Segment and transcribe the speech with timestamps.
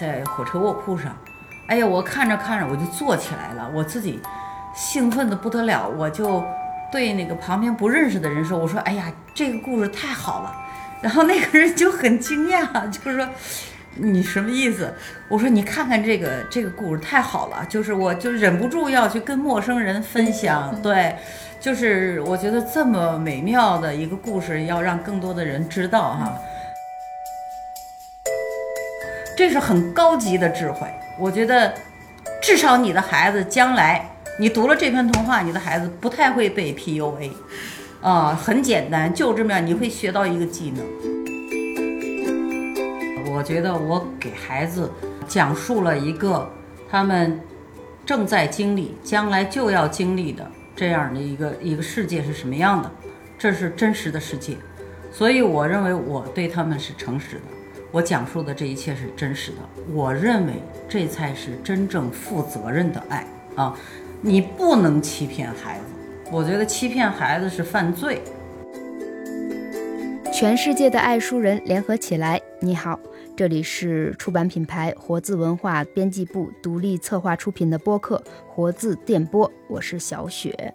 [0.00, 1.14] 在火车卧铺上，
[1.68, 4.18] 哎呀，我看着看着我就坐起来了，我自己
[4.74, 6.42] 兴奋的不得了，我就
[6.90, 10.56] 对那个旁边不认识的人说：“我说，哎呀，这个故事太好了。”
[11.02, 13.28] 然后那个人就很惊讶，就是说。
[13.96, 14.94] 你什么意思？
[15.28, 20.72] 我说你看看这个这个故事太好了，就是我就忍不住要去跟陌生人分享。
[20.80, 21.16] 对，
[21.58, 26.32] 就是我觉得这么美妙的一个故事，要让更多的人知道哈。
[29.40, 30.86] 这是很高级的智慧，
[31.18, 31.72] 我觉得
[32.42, 34.06] 至少你的孩子将来
[34.38, 37.30] 你读了这篇童话，你的孩子不太会被 PUA，
[38.02, 40.84] 啊，很简单，就这么样，你会学到一个技能。
[43.32, 44.92] 我觉得我给孩子
[45.26, 46.46] 讲述了一个
[46.90, 47.40] 他们
[48.04, 50.46] 正在经历、将来就要经历的
[50.76, 52.90] 这样的一个一个世界是什么样的，
[53.38, 54.58] 这是真实的世界，
[55.10, 57.42] 所以我认为我对他们是诚实的，
[57.92, 59.58] 我讲述的这一切是真实的。
[59.92, 60.52] 我认为
[60.88, 63.76] 这才是真正负责任的爱啊！
[64.20, 65.84] 你不能欺骗孩子，
[66.30, 68.22] 我觉得欺骗孩子是犯罪。
[70.32, 72.98] 全世界的爱书人联合起来，你好。
[73.36, 80.74] 这里是出版品牌活字文化编辑部独立策划出品的播客《活字电波》，我是小雪。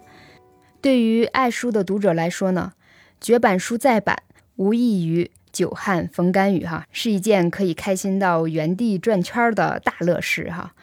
[0.80, 2.72] 对于爱书的读者来说呢，
[3.20, 4.20] 绝版书再版
[4.56, 10.74] 无异于久旱逢甘雨哈，是一件可以开心到原地转圈的大乐事哈。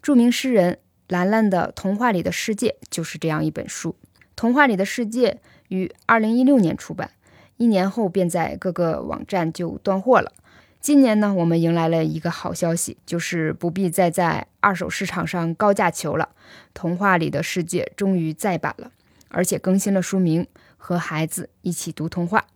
[0.00, 0.78] 著名诗人
[1.08, 3.96] 兰兰的《童话里的世界》就是这样一本书，
[4.36, 5.32] 《童话里的世界》
[5.66, 7.10] 于二零一六年出版，
[7.56, 10.32] 一年后便在各个网站就断货了。
[10.80, 16.28] 今年呢，我们迎来了一个好消息，就是不必再在二手市场上高价求了。
[16.72, 18.92] 童话里的世界终于再版了，
[19.26, 22.46] 而且更新了书名，和孩子一起读童话。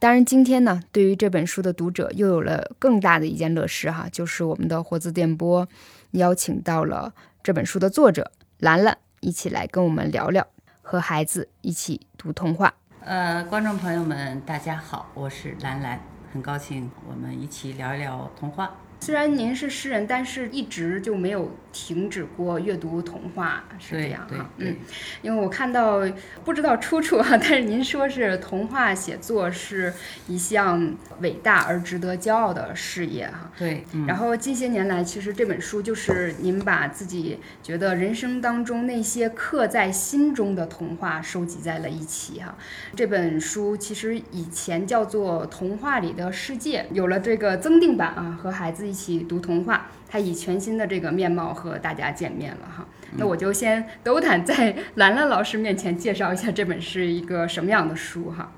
[0.00, 5.68] 当然，今天呢，对于这本书的读者又有了更大的一件乐事哈，就是我们的活字电波
[6.12, 10.46] 邀请到了这本书的作者兰兰，一起来跟我们聊聊
[10.80, 12.72] 和孩子一起读童话。
[13.04, 16.00] 呃，观众朋友们，大家好，我是兰兰。
[16.32, 18.74] 很高兴，我们一起聊一聊童话。
[19.00, 24.50] 虽然您是诗人，但是一直就没有停止过阅读童话，是这样哈。
[24.58, 24.76] 嗯，
[25.22, 26.06] 因为我看到
[26.44, 29.92] 不知道出处啊， 但是您说是童话写作是
[30.28, 33.50] 一项伟大而值得骄傲的事业哈。
[33.56, 33.82] 对。
[34.06, 42.54] 然后近些年来，其实这本书就是您把自己觉得人生当中那些刻在心中的童话收集在了一起哈。
[42.94, 48.89] 这本书其实以前叫做《童话里的世界》，有了这个增订版啊，和孩子。
[48.90, 52.84] 一起读童话，他以全新的这个面貌和大家见面了哈。
[53.16, 58.50] 那我就先斗胆在兰兰老师面前介绍一下这本是一个什么样的书哈。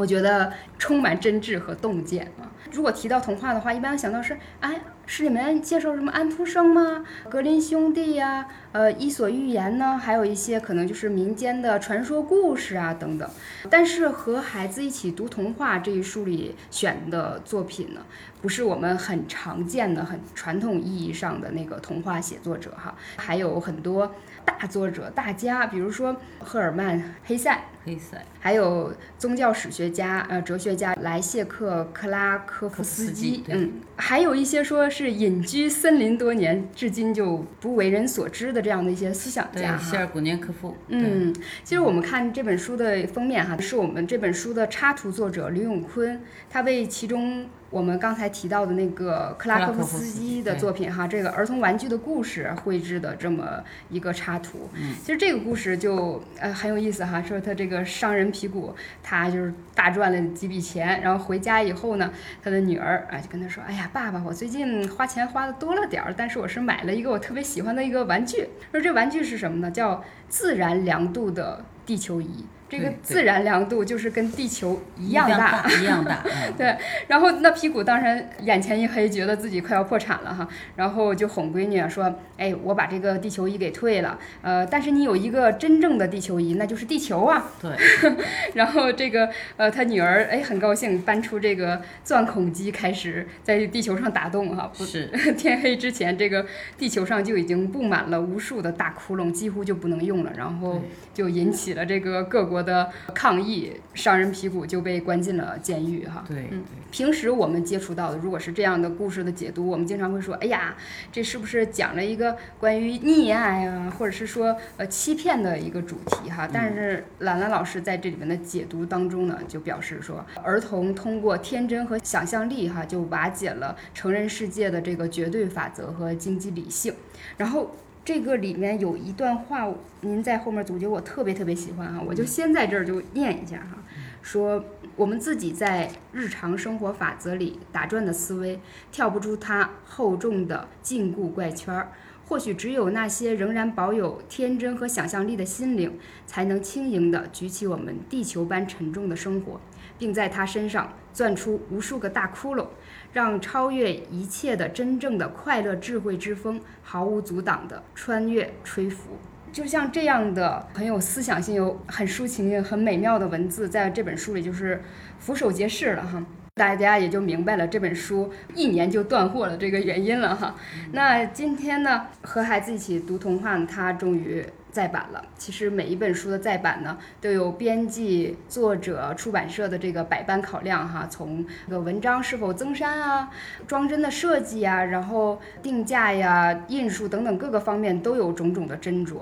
[0.00, 2.48] 我觉得充满真挚和洞见啊。
[2.72, 4.80] 如果提到童话的话，一般想到是哎。
[5.12, 7.04] 是里面介绍什么安徒生吗？
[7.28, 9.98] 格林兄弟呀，呃，伊索寓言呢？
[9.98, 13.28] 还有一些可能就是民间的传说故事啊等等。
[13.68, 18.02] 但是和孩子一起读童话这一书里选的作品呢，
[18.40, 27.60] 不是我们很常见的、很传统意义上的那个童话写作者哈，还有很多大作者、大家，比如说赫尔曼·黑塞。
[27.84, 40.76] 黑塞，还有宗教史学家、呃哲学家莱谢克·克拉科夫斯基，嗯，还有一些说是隐居森林多年，至今就不为人所知的这样的一些思想家，谢尔古涅科夫。
[40.88, 46.20] 嗯，其实我们看这本书的封面哈，是我们这本书的插图作者刘永坤，
[46.50, 47.46] 他为其中。
[47.70, 54.68] 我们刚才提到的那个克拉科夫斯基的作品哈，这个儿童玩具的故事绘制的这么一个插图，
[55.00, 57.22] 其实这个故事就呃很有意思哈。
[57.22, 68.46] 说他这个商人皮鼓，他就是大赚了几笔钱，然后回家以后呢，他的女儿啊就跟他说：“哎呀，爸爸，我最近花钱花的多了点儿，但是我是买了一个我特别喜欢的一个玩具。
[68.72, 69.70] 说这玩具是什么呢？
[69.70, 76.22] 叫自然量度的地球仪。”这个自然凉度就是跟地球一样大，一样大。
[76.56, 76.76] 对，
[77.08, 87.72] 然后那皮古当然眼前一黑，觉得自己快要破产了哈，然后就哄闺女说：“哎，我把这个地球仪给退了，呃，但是你有一个真正的地球仪，那就是地球啊。”对。
[88.54, 94.70] 然后这个呃，他女儿哎很高兴，搬出这个钻孔机，开始在地球上打洞哈。
[94.78, 95.06] 不是。
[95.36, 96.46] 天黑之前，这个
[96.78, 100.80] 地球上就已经布满了无数的大窟窿，几乎就不能用了，然后
[101.12, 102.59] 就引起了这个各国。
[102.60, 106.24] 多的抗议，商人皮古就被关进了监狱哈。
[106.28, 110.74] 对，嗯，平时我们接触到的，如果是这样的故事的解读，我们经常会说，哎呀，
[111.10, 116.48] 这是不是讲了一个关于溺爱啊，或者是说呃欺骗的一个主题哈？
[116.52, 126.92] 但是兰兰老师在这里面的解读当中呢，就表示说，儿童通过天真和想象力哈，就瓦解了成人世界的这个绝对法则和经济理性，
[127.36, 127.74] 然后。
[128.12, 133.78] 这个里面有一段话，您在后面总结，我特别特别喜欢哈，我就先在这儿就念一下哈，
[134.20, 134.64] 说
[134.96, 138.58] 我们自己在日常生活法则里打转的思维，
[138.90, 141.92] 跳不出它厚重的禁锢怪圈儿。
[142.26, 145.96] 或许只有那些仍然保有天真和想象力的心灵，
[146.26, 149.60] 才能轻盈地举起我们地球般沉重的生活，
[149.98, 152.66] 并在它身上钻出无数个大窟窿。
[153.12, 159.18] 让超越一切的真正的快乐智慧之风毫无阻挡地穿越吹拂，
[159.52, 164.82] 就像这样的很有思想性、有很抒情、很美妙的文字，在这本书里就是
[165.18, 166.24] 俯首皆是了哈。
[166.54, 170.54] 大家也就明白了这本书一年就断货了这个原因了哈。
[170.92, 174.44] 那今天呢，和孩子一起读童话，他终于。
[174.70, 175.24] 再版了。
[175.36, 181.06] 其实每一本书的再版呢，都有编辑、作者、出版社的这个百般考量哈。
[181.10, 183.30] 从这个文章是否增删啊，
[183.66, 189.16] 装帧的设计啊，然后定价呀、印数等等各个方面都有种种的斟酌。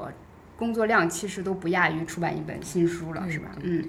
[0.58, 3.50] 工作量其实都不亚于出版一本新书了，是吧？
[3.62, 3.84] 嗯，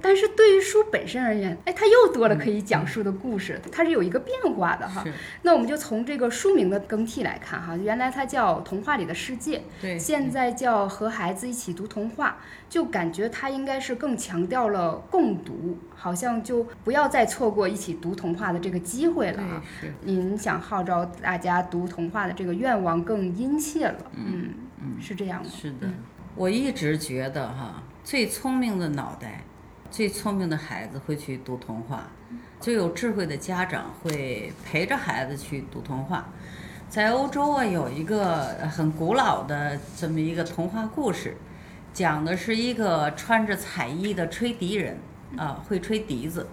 [0.00, 5.04] 但是对于书本身而言，哎，它又多了可以讲述的故事，它是有一个变化的哈。
[5.42, 12.36] 那我们就从这个书名的更替来看哈，原来它叫《童话里的世界》，对，现在叫和孩子一起读童话，
[12.68, 19.60] 就感觉它应该是更强调了共读，好像就不要再错过一起读童话的这个机会了啊。
[20.02, 25.50] 您想号召大家读童话的这个愿望更殷切了，嗯嗯，是这样吗？
[25.50, 25.88] 是的。
[26.34, 29.44] 我一直觉得哈，最聪明的脑袋，
[29.90, 32.08] 最聪明的孩子会去读童话，
[32.58, 36.26] 最有智慧的家长会陪着孩子去读童话。
[36.88, 41.36] 在欧洲啊，有一个很古老的这么一个童话故事，
[41.92, 44.98] 讲的是一个穿着彩衣的吹笛人
[45.36, 46.48] 啊，会吹笛子，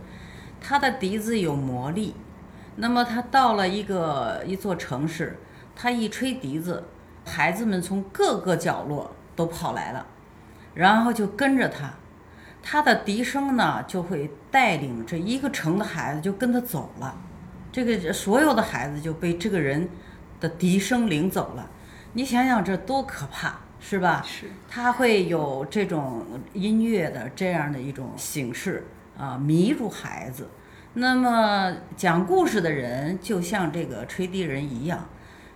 [0.59, 2.13] 他的笛子有魔力。
[2.75, 5.39] 那么他到了一个一座城市，
[5.73, 6.83] 他一吹笛子，
[7.23, 9.15] 孩子们从各个角落。
[9.39, 10.05] 都跑来了，
[10.73, 11.93] 然后就跟着他，
[12.61, 17.15] 他的笛声呢就会带领着一个城的孩子就跟他走了，
[17.71, 19.87] 这个所有的孩子就被这个人
[20.41, 21.71] 的笛声领走了。
[22.11, 24.21] 你想想这多可怕，是吧？
[24.27, 24.47] 是。
[24.67, 28.85] 他会有这种音乐的这样的一种形式
[29.17, 30.49] 啊，迷住孩子。
[30.95, 35.07] 那么讲故事的人就像这个吹笛人一样，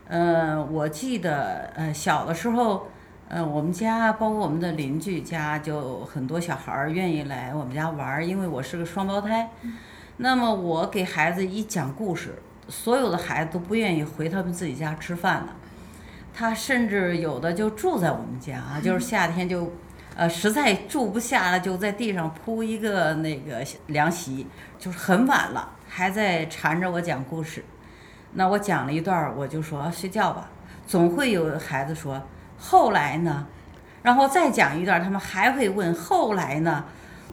[0.08, 2.88] 呃，我记得呃小的时候。
[3.36, 9.50] 嗯，我们家包括我们的邻居家，就很多小孩儿愿意来我们家玩儿，因为我是个双胞胎。
[10.18, 12.36] 那么我给孩子一讲故事，
[12.70, 15.54] 所有的孩子都不愿意回他们自己家吃饭的。
[16.32, 19.74] 他甚至有的就住在我们家啊，就是夏天就，
[20.16, 24.46] 呃，实在住不下了，就在地上铺一个那个凉席，
[24.78, 27.66] 就是很晚了还在缠着我讲故事。
[28.34, 30.52] 那我讲了一段，我就说睡觉吧。
[30.86, 32.22] 总会有孩子说。
[32.66, 33.46] 后来呢，
[34.02, 36.86] 然后再讲一段，他们还会问后来呢？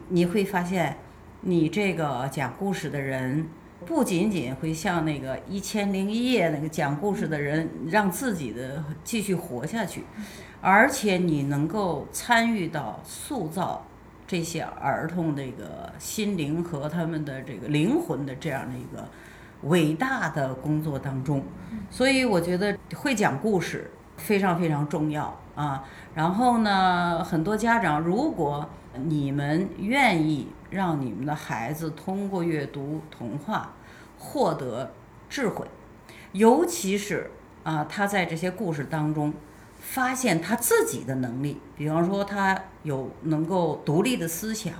[0.09, 0.97] 你会发现，
[1.39, 3.47] 你这个讲故事的人
[3.85, 10.03] 不仅仅会像那个《一千零一夜》那个讲故事的人，让自己的继续活下去，
[10.59, 13.85] 而且你能够参与到塑造
[14.27, 19.07] 这些儿童这个心灵和他们的这个灵魂的这样的一个
[19.69, 21.41] 伟大的工作当中。
[21.89, 23.89] 所以我觉得会讲故事。
[24.21, 25.83] 非常非常重要啊！
[26.13, 33.73] 然后呢，很多家长，如果你们愿意让你们的孩子通过阅读童话
[34.17, 34.91] 获得
[35.27, 35.65] 智慧，
[36.33, 37.31] 尤其是
[37.63, 39.33] 啊，他在这些故事当中
[39.79, 44.73] 发现他自己的能力，比方说他有能够独立的思想，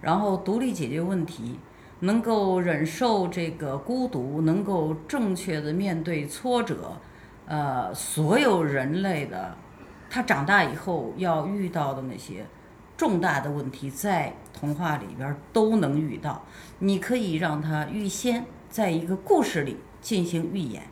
[0.00, 1.58] 然后独立解决问题，
[2.00, 6.98] 能够忍受这个孤独，能够正确的面对挫折。
[7.46, 9.54] 呃，所有人类的，
[10.08, 12.46] 他长大以后要遇到的那些
[12.96, 16.42] 重大的问题，在童话里边都能遇到。
[16.78, 20.84] 你可以让他预先在一个故事里进行预演，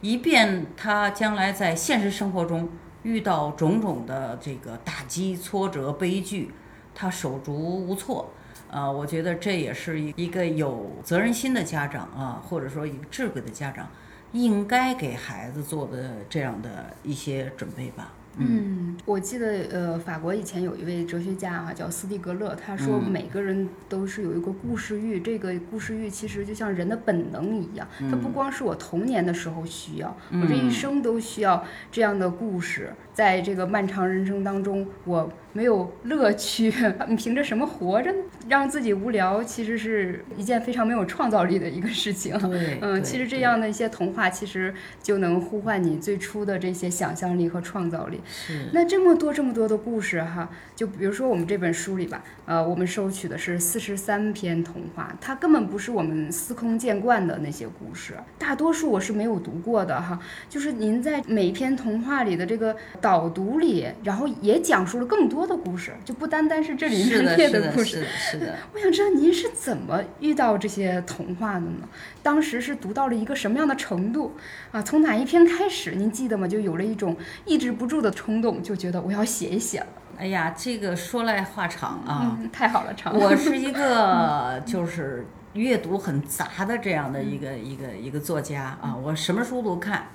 [0.00, 2.70] 以便他将来在现实生活中
[3.02, 6.52] 遇到种种的这个打击、挫折、悲剧，
[6.94, 8.30] 他手足无措。
[8.70, 13.86] 啊，我觉得这也是一一个有责任心的家长啊，或者说一个智慧的家长。
[14.32, 18.12] 应该给孩子做的这样的一些准备吧。
[18.38, 32.94] 嗯，我记得呃，法国以前有一位哲学家啊，叫斯蒂格勒，他说每个人都是有一个故事欲，这个故事欲其实就像人的本能一样，它不光是我童年的时候需要，我这一生都需要这样的故事。
[33.12, 36.72] 在这个漫长人生当中，我没有乐趣，
[37.08, 38.18] 你凭着什么活着呢？
[38.48, 42.36] 让自己无聊，其实是一件非常没有创造力的一个事情。
[42.50, 48.20] 对，嗯，其实这样的一些童话，其实就能呼唤你最初的这些想象力和创造力。
[48.26, 48.68] 是。
[48.72, 60.18] 那这么多这么多的故事哈，就比如说我们这本书里吧，呃，我们收取的是四十三篇童话，它根本不是我们司空见惯的那些故事，大多数我是没有读过的哈。
[60.48, 62.74] 就是您在每一篇童话里的这个。
[63.00, 68.04] 导读里，然后也讲述了更多的故事，就不单单是这里面列的 故事。
[68.16, 71.88] 是的，我想知道您是怎么遇到这些童话的呢？
[72.22, 74.34] 当时是读到了一个什么样的程度
[74.70, 74.80] 啊？
[74.82, 75.92] 从哪一篇开始？
[75.92, 76.46] 您记得吗？
[76.46, 79.86] 就有了一种抑制不住的冲动，就觉得我要写一写了。
[80.18, 82.38] 哎呀，这个说来话长啊！
[82.52, 83.16] 太好了，长。
[83.18, 90.06] 我 是一个就是阅读很杂的这样的一个一个一个作家啊，我什么书都看。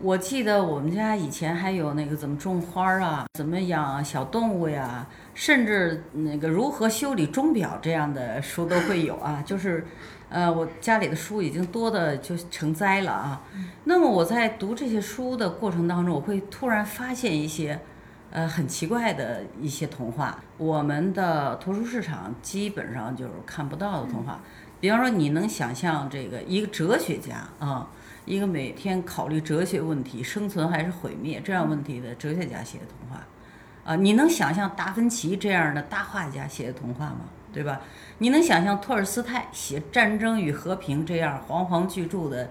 [0.00, 9.42] 我记得我们家以前还有那个怎么种花啊，怎么养小动物呀，甚至那个如何修理钟表这样的书都会有啊。
[9.44, 9.84] 就是，
[10.28, 13.42] 呃，我家里的书已经多的就成灾了啊。
[13.84, 17.80] 那么我在读这些书的过程当中，我会突然发现一些，
[18.30, 20.38] 呃，很奇怪的一些童话。
[20.58, 24.38] 我们的图书市场基本上就是看不到的童话。
[24.80, 27.88] 比方说，你能想象这个一个哲学家啊？
[28.28, 33.26] 一个每天考虑哲学问题、生存还是毁灭这样问题的哲学家写的童话，
[33.84, 37.20] 啊，你能想象达芬奇这样的大画家写的童话吗？
[37.54, 37.80] 对吧？
[38.18, 42.50] 你能想象托尔斯泰写《战争与和平》这样煌煌巨著的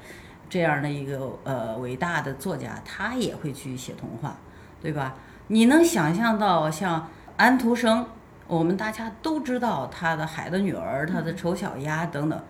[0.49, 4.35] 这样的一个呃伟大的作家，他也会去写童话，
[4.81, 5.13] 对吧？
[5.49, 7.07] 你能想象到像
[7.37, 8.07] 安徒生，
[8.47, 12.43] 我们大家都知道他的《海的女儿》、他的《丑小鸭》等等，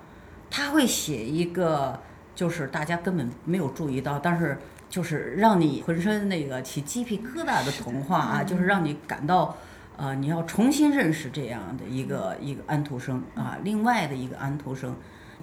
[0.49, 1.99] 他会写一个。
[2.37, 4.55] 就是大家根本没有注意到，但是
[4.87, 9.57] 就是让你浑身那个起鸡皮疙瘩的童话啊，就是让你感到，
[9.97, 14.95] 呃，你要重新认识这样的一个一个安徒生啊，另外的一个安徒生，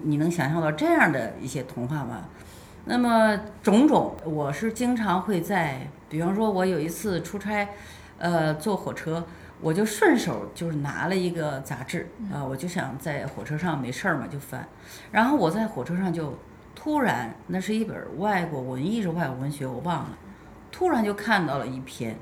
[0.03, 2.29] 你能想象到这样的一些童话吗？
[2.85, 7.67] 那么种种，我是经常会在，比方说，我有一次出差，
[8.19, 9.21] 呃，坐火车，
[9.59, 14.65] 我就顺手就是拿了一个杂志啊，我就想在火车上没事儿嘛就翻，
[15.11, 16.33] 然后我在火车上就。
[16.75, 20.17] 突然，那是一本外国文艺是外国文学，我忘了。
[20.71, 22.15] 突然就看到了一篇，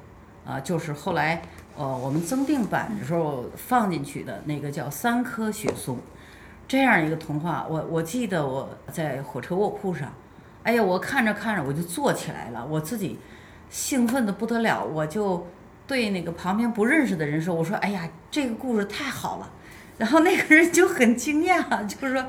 [0.45, 1.41] 啊，就是后来，
[1.75, 5.97] 呃，我们增订版的时候放进去的那个叫《三棵雪松》，
[6.67, 7.65] 这样一个童话。
[7.67, 10.13] 我我记得我在火车卧铺上，
[10.61, 13.19] 哎呀，我看着看着我就坐起来了，我自己
[13.69, 15.45] 兴奋的不得了，我就
[15.87, 19.51] 对那个旁边不认识的人说：“我说，哎呀，这个故事太好了。”
[19.97, 22.23] 然后那个人就很惊讶，就是说。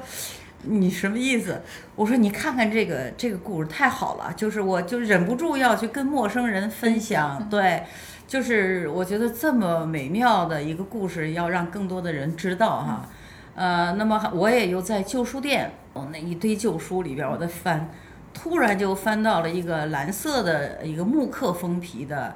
[0.66, 1.62] 你什么意思？
[1.94, 7.48] 我说你看看这个这个故事太好了，就是我就忍不住要去跟陌生人分享。
[7.48, 7.84] 对，
[8.26, 13.08] 就是我觉得这么美妙的一个故事，要让更多的人知道哈。
[13.54, 17.88] 呃，那么我也又在旧书店，我那一堆旧书里边我在翻，
[18.32, 22.34] 突然就翻到了一个蓝色的一个木刻封皮的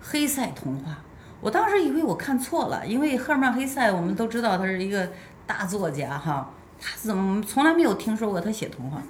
[0.00, 0.98] 黑塞童话。
[1.40, 5.08] 我当时以为我看错了，因为赫尔曼·黑塞我们都知道他是一个
[5.46, 6.50] 大作家哈。
[6.80, 9.02] 他怎么从来没有听说过他写童话？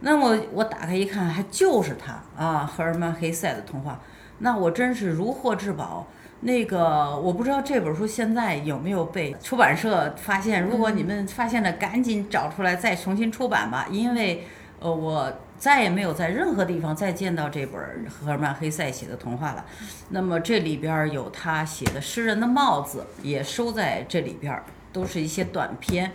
[0.00, 3.98] 那我我打开一看，还就是他啊，赫尔曼·黑塞的童话。
[4.38, 6.06] 那我真是如获至宝。
[6.40, 10.62] 那个我不知道这本书现在有没有被出版社发现。
[10.62, 13.86] 如果你们发现了，赶紧找出来再重新出版吧。
[13.90, 14.46] 因为
[14.78, 17.80] 呃，我再也没有在任何地方再见到这本
[18.10, 19.64] 赫尔曼·黑塞写的童话了。
[20.10, 26.12] 那么这里边有他写的诗人的帽子，也收在这里边，都是一些短篇。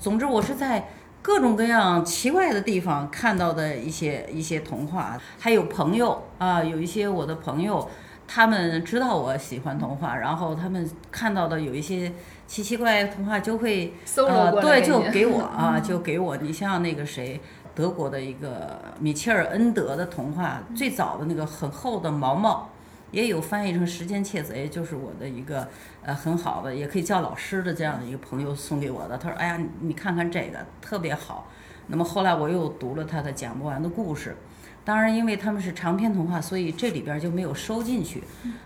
[0.00, 0.88] 总之，我是在
[1.20, 7.86] 各种各样奇怪的地方看到的一些一些童话，还有朋友啊，有一些我的朋友，
[8.26, 12.10] 他们知道我喜欢童话，然后他们看到的有一些
[12.46, 16.34] 奇奇怪怪的童话就会呃，对，就给我啊， 就给我。
[16.38, 17.38] 你像那个谁，
[17.74, 22.70] 德国的一个米切尔恩德的童话，最早的那个很厚的毛毛。
[23.12, 25.66] 也有翻译成《时间窃贼》，就是我的一个
[26.02, 29.18] 呃很好的，也可以叫老师的这样的一个朋友送给我的。
[29.18, 31.48] 他说：“哎呀，你看看这个特别好。”
[31.88, 34.36] 那么后来我又读了他的讲不完的故事。
[34.82, 38.22] 当然，因为他们是长篇童话，所以这里边就没有收进去。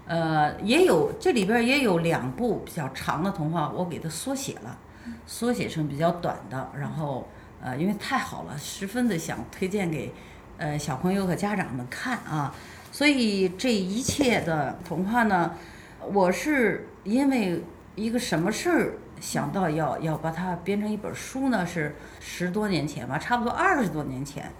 [0.06, 4.78] 呃，也有这里边也有两部比较长的童话，我给它缩写了，
[5.26, 6.70] 缩写成比较短的。
[6.78, 7.26] 然后
[7.60, 10.12] 呃，因为太好了，十分的想推荐给
[10.56, 12.54] 呃小朋友和家长们看啊。
[12.92, 15.52] 所以这一切的童话呢，
[16.12, 17.62] 我是因为
[17.94, 21.64] 一个什么事儿想到要要把它编成一本书呢？
[21.64, 24.50] 是十多年前吧，差不多二十多年前，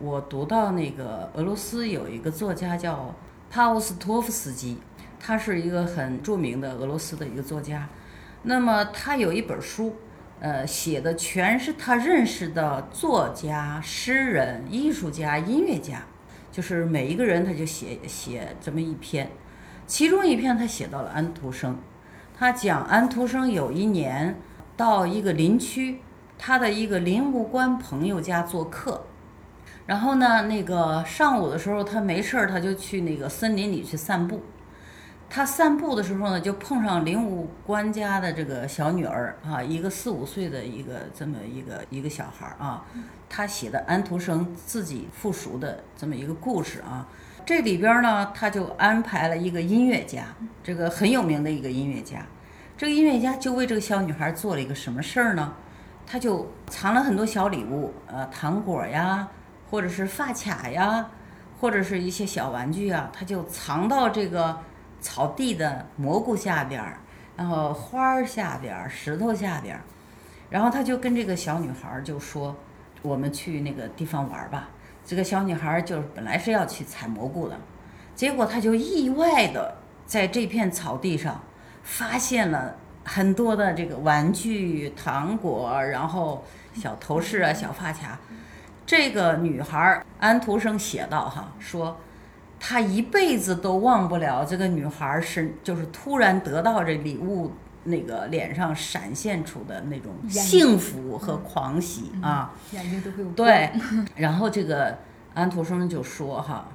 [0.00, 3.14] 我读到那个俄罗斯有一个作家叫
[3.50, 4.78] 帕沃斯托夫斯基，
[5.20, 7.88] 他是一个很著名的俄罗斯的一个作家。
[8.42, 9.94] 那么他有一本书，
[10.40, 16.02] 呃，写的全是他认识的作家、诗人、艺术家、音乐家，
[16.50, 19.30] 就是每一个人他就写写这么一篇。
[19.86, 21.76] 其中一篇他写到了安徒生，
[22.38, 24.40] 他讲安徒生有一年
[24.76, 26.00] 到一个林区，
[26.38, 29.04] 他的一个林务官朋友家做客，
[29.86, 34.42] 然后呢，那个上午的时候他没事儿，他就去那个森林里去散步。
[35.28, 42.84] 他散步的时候呢，就碰上林务官家的这个小女儿啊，一个四五岁的一个这么一个一个小孩儿啊，
[43.28, 47.08] 他写的安徒生自己附属的这么一个故事啊。
[47.44, 50.24] 这里边呢，他就安排了一个音乐家，
[50.62, 52.18] 这个很有名的一个音乐家。
[52.76, 55.54] 这个音乐家就为这个小女孩做了一个什么事儿呢？
[56.06, 59.28] 他就藏了很多小礼物，呃，糖果呀，
[59.70, 61.08] 或者是发卡呀，
[61.60, 64.58] 或者是一些小玩具啊，他就藏到这个。
[65.04, 66.96] 草地的蘑菇下边儿，
[67.36, 69.80] 然后花儿下边儿，石头下边儿，
[70.48, 72.54] 然后他就跟这个小女孩就说
[73.02, 74.68] ：“我们去那个地方玩吧。”
[75.04, 77.56] 这个小女孩就是本来是要去采蘑菇的，
[78.14, 81.40] 结果她就意外的在这片草地上
[81.82, 86.44] 发现了很多的这个玩具、糖果，然后
[86.74, 88.18] 小头饰啊、小发卡。
[88.84, 91.96] 这个女孩安徒生写道：“哈，说。”
[92.64, 97.50] 他一辈子都忘不了这个女孩是，就是突然得到这礼物，
[97.84, 103.70] 那个脸上闪现出的那种幸福和狂喜啊，眼睛都会有对。
[104.16, 104.98] 然后这个
[105.34, 106.68] 安徒生就说哈，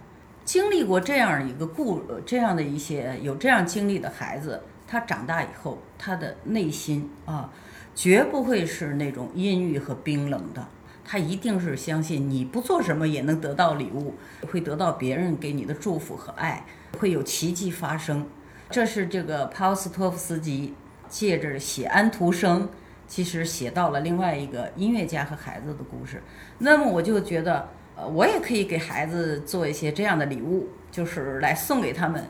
[0.44, 7.50] 经历过这样一个故，这样的一些有这样经历的孩子，他长大以后，他的内心啊，
[7.96, 10.68] 绝不会是那种阴郁和冰冷的。
[11.10, 14.16] 他一定是相信你不做什么也能得到礼物，
[14.52, 16.66] 会得到别人给你的祝福和爱，
[17.00, 18.28] 会有奇迹发生。
[18.70, 20.74] 这是这个帕沃斯托夫斯基
[21.10, 22.70] 借着写安徒生，
[23.08, 26.22] 其实写到了另外一个音乐家和孩子的故事。
[26.58, 32.24] 那么我就觉得，呃，我也可以给孩子做一些这样的礼物，就是来送给他们。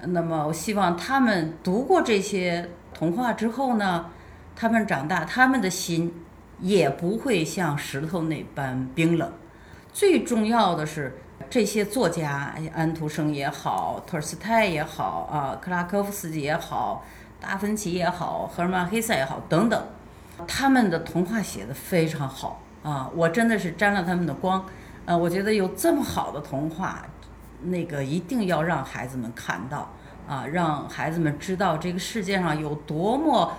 [0.00, 4.06] 那么我希望他们读过这些童话之后呢，
[4.56, 6.12] 他们长大，他们的心。
[6.60, 9.32] 也不会像石头那般冰冷。
[9.92, 11.12] 最重要的是，
[11.50, 17.04] 这些作家，安徒生也好，托尔斯泰也好，啊，克拉科夫斯基也好，
[17.42, 19.86] 达芬奇也好，赫尔曼·黑塞也好，等等，
[20.46, 23.10] 他们的童话写的非常好啊！
[23.14, 24.64] 我真的是沾了他们的光。
[25.04, 27.04] 呃，我觉得有这么好的童话，
[27.64, 29.90] 那个一定要让孩子们看到
[30.26, 33.52] 啊，让孩子们知道这个世界上有多么。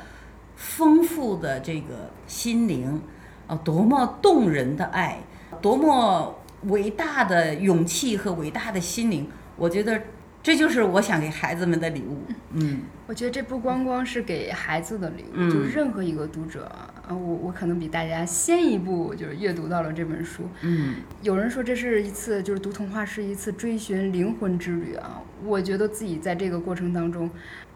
[0.56, 3.02] 丰富的这个心灵，
[3.48, 5.17] 啊，多么动人的爱，
[5.60, 10.00] 多么伟大的勇气和伟大的心灵，我觉得
[10.44, 12.22] 这就是我想给孩子们的礼物。
[12.52, 20.44] 嗯，我觉得这不光光是给孩子的礼物，就是任何一个读者啊，我我可能比大家先一步就是阅读到了这本书。
[20.62, 27.30] 嗯，有人说这是一次就是读童话是一次追寻灵魂之旅啊，我觉得自己在这个过程当中。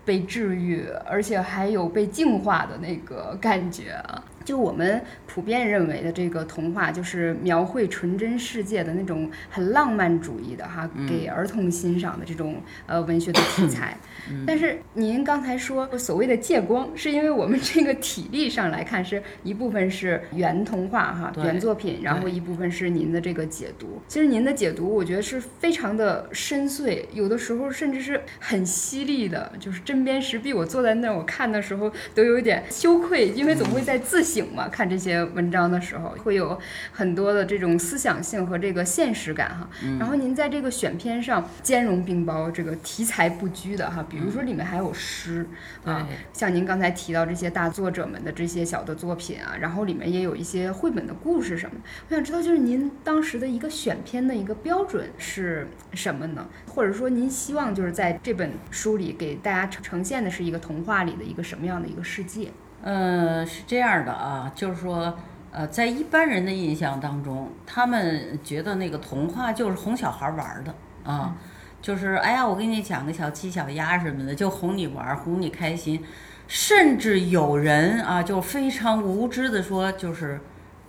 [0.05, 4.23] 被治愈，而且还有被净化的那个感觉啊！
[4.47, 12.55] 就我们普遍认为的这个童话，就是描绘纯真世界的那种很浪漫主义的哈，给儿童欣赏的这种
[12.85, 13.97] 呃文学的题材。
[14.47, 24.01] 但是您刚才说所谓的借光，是因为我们这个体力上来看，是一部分是原童话哈原作品，然后一部分是您的这个解读。
[24.07, 30.53] 其实您的解读，我觉得是非常的深邃，有的时候甚至是很犀利的，就是针砭时弊。
[30.53, 34.69] 我坐在那儿，我看的时候都有点羞愧，因为总会在自省嘛。
[34.69, 36.57] 看这些文章的时候，会有
[36.91, 39.69] 很多的这种思想性和这个现实感哈。
[39.99, 44.05] 然后您在这个选片上兼容并包，这个题材不拘的哈。
[44.09, 45.45] 比如说里面还有诗
[45.83, 51.81] 啊，像您刚才提到这些大作者们的这些小的作品啊，然后里面也有一些绘本的故事什么的。
[52.09, 56.47] 我想知道，就是您当时的一个选片的一个标准是什么呢？
[56.67, 62.49] 或者说您希望就是在这本书里给大家呈现的是一个童话里的一个什么样的一个世界？
[62.83, 65.13] 嗯，是这样的啊，就是说，
[65.51, 70.73] 呃，在一般人的印象当中，他们觉得那个童话就是哄小孩玩的
[71.11, 71.35] 啊。
[71.79, 76.03] 就是哎呀，我给你讲个小鸡小鸭什么的，就哄你玩，哄你开心。
[76.47, 80.39] 甚至有人啊，就非常无知的说，就是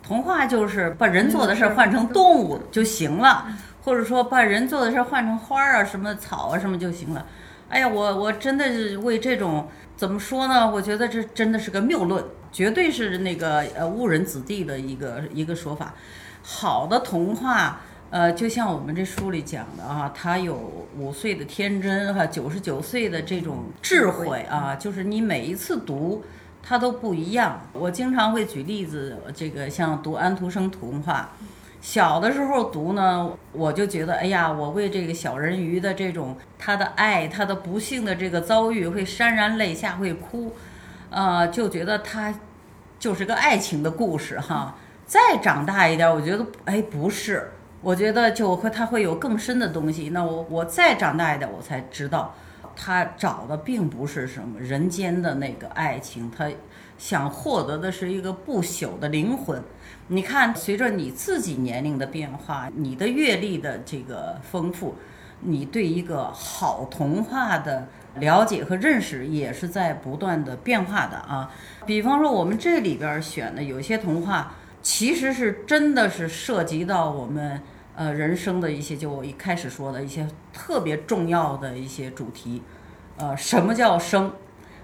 [0.01, 3.45] 童话就是把人做的事儿换成动物就行了，
[3.83, 7.25] 或者说把人做的事儿换成花儿啊、什么草啊什么就行了。
[7.69, 10.69] 哎呀，我我真的是为这种怎么说呢？
[10.69, 15.93] 我觉得这真的是个谬论，绝对是那个呃误人子弟的一个一个说法。
[16.41, 20.55] 好的童话，呃，就像我们这书里讲的啊，它有
[20.97, 26.23] 五岁的天真哈，九十九岁的这种智慧啊，就是你每一次读。
[26.61, 27.61] 它都不一样。
[27.71, 31.31] 我经常会举例子，这个像读安徒生童话，
[31.81, 40.53] 小的时候读呢，我就觉得，哎呀，我为这个小人鱼的这种他的爱，他的不幸的这个遭遇会潸然泪下，会哭，
[41.09, 42.33] 呃，就觉得他
[42.99, 44.75] 就是个爱情的故事哈。
[45.05, 47.49] 再长大一点，我觉得，哎，不是，
[47.81, 50.09] 我觉得就会他会有更深的东西。
[50.09, 52.35] 那我我再长大一点，我才知道。
[52.81, 56.49] 他找的并不是什么人间的那个爱情，他
[56.97, 59.61] 想获得的是一个不朽的灵魂。
[60.07, 64.95] 你看，随着你自己年龄的变化，你的阅历的这个丰富，
[65.41, 71.51] 你对一个好童话的了解和认识也是在不断的变化的啊。
[71.85, 77.61] 比方说，我们这里边选的有些童话，其实是真的是涉及到我们。
[77.99, 82.63] 呃，人生的一些，就我一开始说的一些特别重要的一些主题，
[83.17, 84.31] 呃，什么叫生，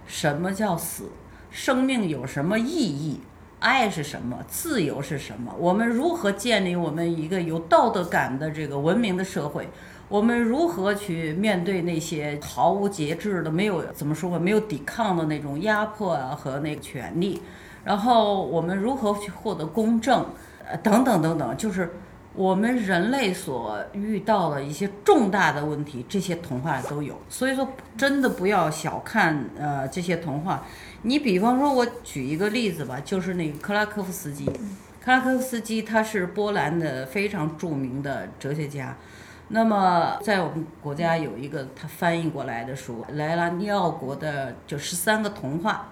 [0.06, 1.06] 什么叫死，
[1.50, 3.22] 生命有什么意义，
[3.62, 5.56] 爱是什么，自由是什么？
[5.58, 9.70] 我们如何建立我们一个有道德感的这个文明的社会？
[10.10, 17.42] 我们如何去面对那些毫无节制的、没有怎么说吧，没有抵抗的那种压迫啊和那个权利？
[17.86, 20.26] 然后我们如何去获得公正？
[20.68, 21.96] 呃，等等等等，就是。
[22.36, 27.18] 我们人类所遇到的一些重大的问题，这些童话都有。
[27.30, 27.68] 所以说，
[27.98, 30.64] 真的不要小看呃这些童话。
[31.04, 34.46] 你比方说，我举一个例子吧，就是那个克拉科夫斯基。
[34.46, 38.96] 克拉科夫斯基他是波兰的非常著名的哲学家。
[39.48, 45.90] 那么在我们国家有一个他翻译过来的书，莱拉尼奥国的就十三个童话。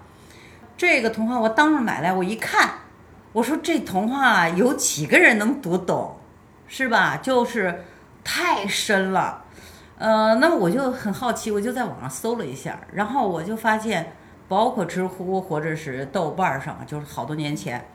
[0.76, 2.68] 这个童话我当时买来，我一看，
[3.32, 6.16] 我说这童话有几个人能读懂？
[6.66, 7.18] 是吧？
[7.18, 7.84] 就是
[8.24, 9.44] 太深了，
[9.98, 14.12] 呃，那么我就很好奇，我就在网上搜了一下，然后我就发现，
[14.48, 17.86] 包括知乎或者是豆瓣上，就是好多年前，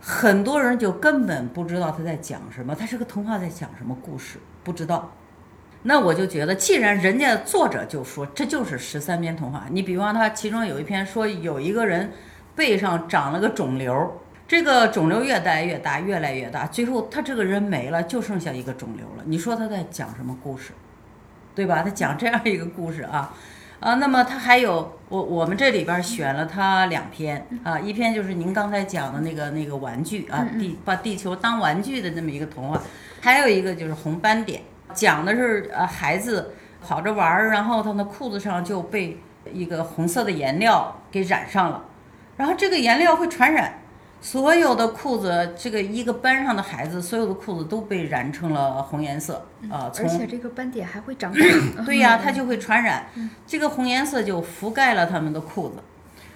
[0.00, 5.10] 很多人就根本不知道他在讲什么，他是个童话在讲什么故事，不知道。
[5.82, 12.12] 那我就觉得，既然人家作者就说这就是十三篇童话，你比方他其中有一篇说有一个人
[12.54, 14.20] 背上长了个肿瘤。
[14.48, 19.22] 这个肿瘤越来越大，越来越大，最后他这个人没了，就剩下一个肿瘤了。
[19.26, 20.72] 你说他在讲什么故事，
[21.54, 21.82] 对吧？
[21.82, 23.34] 他讲这样一个故事啊，
[23.78, 32.80] 啊，那么他还有我我们这里边选了他两篇啊，一篇就是您刚才讲的那个那个玩具啊，地把地球当玩具的那么一个童话，
[33.20, 34.62] 还有一个就是红斑点，
[34.94, 39.20] 讲的是呃孩子跑着玩儿，然后他的裤子上就被
[39.52, 41.84] 一个红色的颜料给染上了，
[42.38, 43.74] 然后这个颜料会传染。
[44.20, 49.90] 所有的裤子，这个一个班上的孩子，所有的裤子都被染成了红颜色啊！
[49.96, 51.38] 而且这个斑点还会长大。
[51.86, 53.06] 对呀，它就会传染，
[53.46, 55.76] 这个红颜色就覆盖了他们的裤子，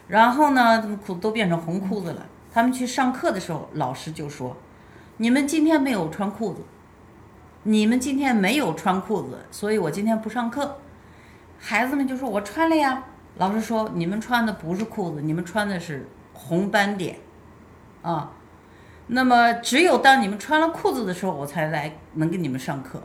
[0.07, 2.27] 然后呢，裤子都变成红裤子了。
[2.53, 4.57] 他们去上课的时候，老师就说
[5.19, 6.61] ：“你们今天没有穿裤子，
[7.65, 10.79] 你们今天没有穿裤子，所以我今天不上课。”
[11.59, 13.05] 孩子们就说：“我穿了呀。”
[13.39, 17.17] 老师说：“你们穿的不是裤子，你们穿的是红斑点。”
[18.03, 18.33] 啊，
[19.07, 23.03] 那么只有当你们穿了裤子的时候，我才来能给你们上课。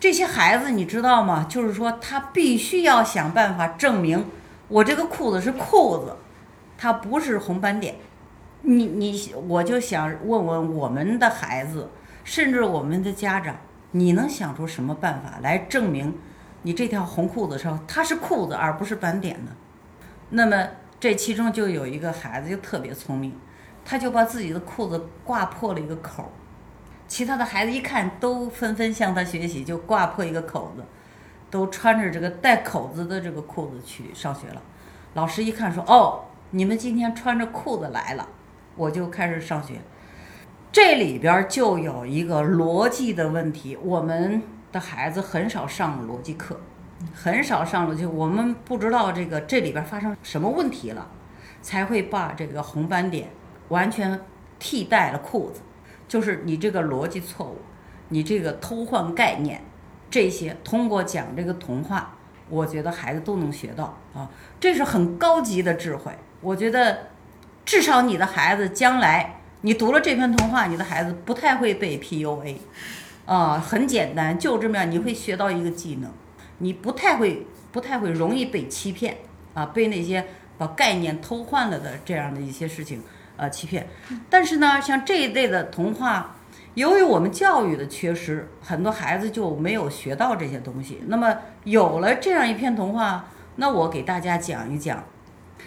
[0.00, 1.46] 这些孩子你知道吗？
[1.48, 4.26] 就是说他必须要想办法证明
[4.66, 6.16] 我这个裤子是裤子，
[6.76, 7.94] 它不是红斑点。
[8.62, 11.88] 你你，我就想问问我们的孩子，
[12.24, 13.56] 甚至我们的家长，
[13.92, 16.18] 你能想出什么办法来证明
[16.62, 19.52] 你这条红裤子上它是裤子而不是斑点呢？
[20.30, 20.66] 那么
[20.98, 23.32] 这其中就有一个孩子就特别聪明。
[23.84, 26.30] 他就把自己的裤子挂破了一个口儿，
[27.08, 30.84] 其他的孩子一看都纷纷向他学习，就挂破一个口子，
[31.50, 34.62] 都穿着这个带口子的这个裤子去上学了。
[35.14, 38.26] 老师一看说：“哦，你们今天穿着裤子来了，
[38.76, 39.80] 我就开始上学。”
[40.72, 44.42] 这里边就有一个逻辑的问题，我们
[44.72, 46.58] 的孩子很少上逻辑课，
[47.12, 51.10] 很少上逻辑，我们不知道这个这里边发生什么问题了，
[51.60, 53.28] 才会把这个红斑点。
[53.72, 54.20] 完全
[54.58, 55.62] 替代了裤子，
[56.06, 57.56] 就是你这个逻辑错误，
[58.10, 59.62] 你这个偷换概念，
[60.10, 62.14] 这些通过讲这个童话，
[62.50, 64.28] 我觉得孩子都能学到啊，
[64.60, 66.12] 这是很高级的智慧。
[66.42, 67.08] 我觉得
[67.64, 72.56] 至少你的孩子将来你读了这篇童话，你的孩子不太会被 PUA，
[73.24, 76.10] 啊，很简单，就这么样，你会学到一个技能，
[76.58, 79.16] 你不太会不太会容易被欺骗
[79.54, 80.26] 啊，被那些
[80.58, 83.00] 把概念偷换了的这样的一些事情
[83.42, 83.86] 呃欺骗。
[84.30, 86.36] 但是呢，像这一类的童话，
[86.74, 91.02] 由于我们教育的缺失，很多孩子就没有学到这些东西。
[91.08, 93.24] 那么有了这样一篇童话，
[93.56, 95.04] 那我给大家讲一讲，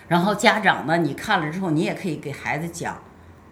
[0.07, 2.97] 然后家长呢，你看了之后，你也可以给孩子讲。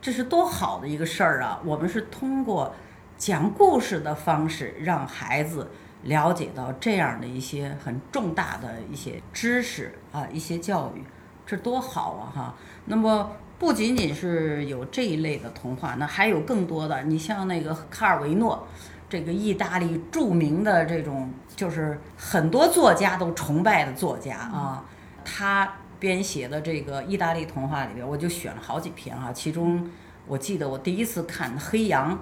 [0.01, 1.61] 这是多好的一个事儿啊！
[1.63, 2.75] 我们是通过
[3.17, 11.01] 讲故事的方式，让孩子了解到这样的一些很重大的一些知识啊，一些教育，
[11.45, 12.23] 这多好啊！
[12.35, 13.31] 哈，那么
[13.63, 17.01] 不仅仅是有这一类的童话，那还有更多的。
[17.03, 18.67] 你像那个卡尔维诺，
[19.09, 24.83] 这个意大利著名的这种，就是很多作家都崇拜的作家啊，
[25.23, 25.75] 他。
[25.99, 29.31] 编写的这个意大利童话里边，我就选了好几篇啊。
[29.31, 29.89] 其中
[30.27, 32.13] 我记得我第一次看《黑羊》，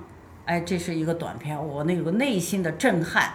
[0.46, 3.34] 哎，这是一个短片，我那个内心的震撼。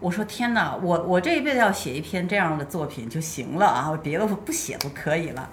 [0.00, 5.50] 我说天哪，我我这一辈子要写一篇这样的作品就行了啊，别的我不写都可以了。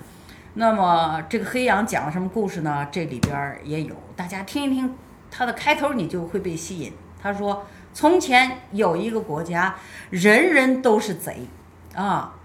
[0.53, 2.85] 那么这个《黑羊》讲了什么故事呢？
[2.91, 4.93] 这里边也有，大家听一听
[5.29, 6.91] 它的开头，你就会被吸引。
[7.21, 9.75] 他说：“从前有一个国家，
[10.09, 11.47] 人人都是贼
[11.95, 12.35] 啊，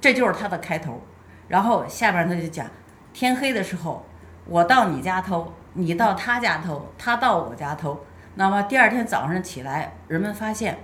[0.00, 1.02] 这就是它的开头。”
[1.48, 2.66] 然后下边他就讲，
[3.12, 4.06] 天黑的时候，
[4.44, 7.98] 我到你家偷，你到他家偷，他到我家偷。
[8.36, 10.78] 那么第二天早上起来，人们发现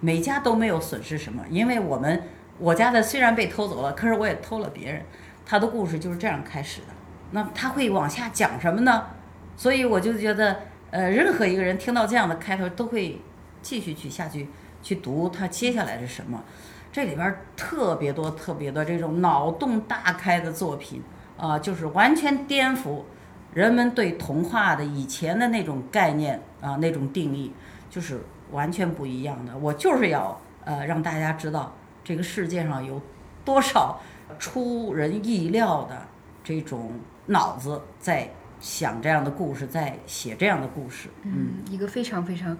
[0.00, 2.24] 每家都没有损失什么，因为我们
[2.58, 5.04] 我家的虽然被偷走了，可是我也偷了别人。
[5.44, 6.86] 他的故事就是这样开始的。
[7.30, 9.06] 那他会往下讲什么呢？
[9.56, 10.56] 所以我就觉得，
[10.90, 13.20] 呃，任何一个人听到这样的开头，都会
[13.62, 14.48] 继续去下去
[14.82, 16.42] 去读他接下来是什么。
[16.92, 21.02] 这里边特别多、特别多这种脑洞大开的作品
[21.36, 23.02] 啊，就是完全颠覆
[23.52, 27.52] 人们对童话的以前的那种概念啊，那种定义，
[27.90, 28.20] 就是
[28.52, 29.56] 完全不一样的。
[29.58, 33.02] 我就是要呃让大家知道，这个世界上有
[33.44, 34.00] 多少
[34.38, 36.02] 出人意料的
[36.42, 36.92] 这种
[37.26, 41.08] 脑子在想这样的故事，在写这样的故事。
[41.22, 42.56] 嗯，一个非常非常。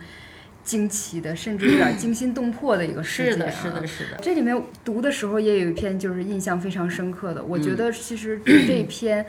[0.65, 3.35] 惊奇的，甚至有点惊心动魄的一个世界啊！
[3.35, 4.19] 是的，是的，是的。
[4.23, 7.45] 这里面读的时候也有一篇，就是印象非常深刻的。
[7.45, 9.27] 我觉得其实这篇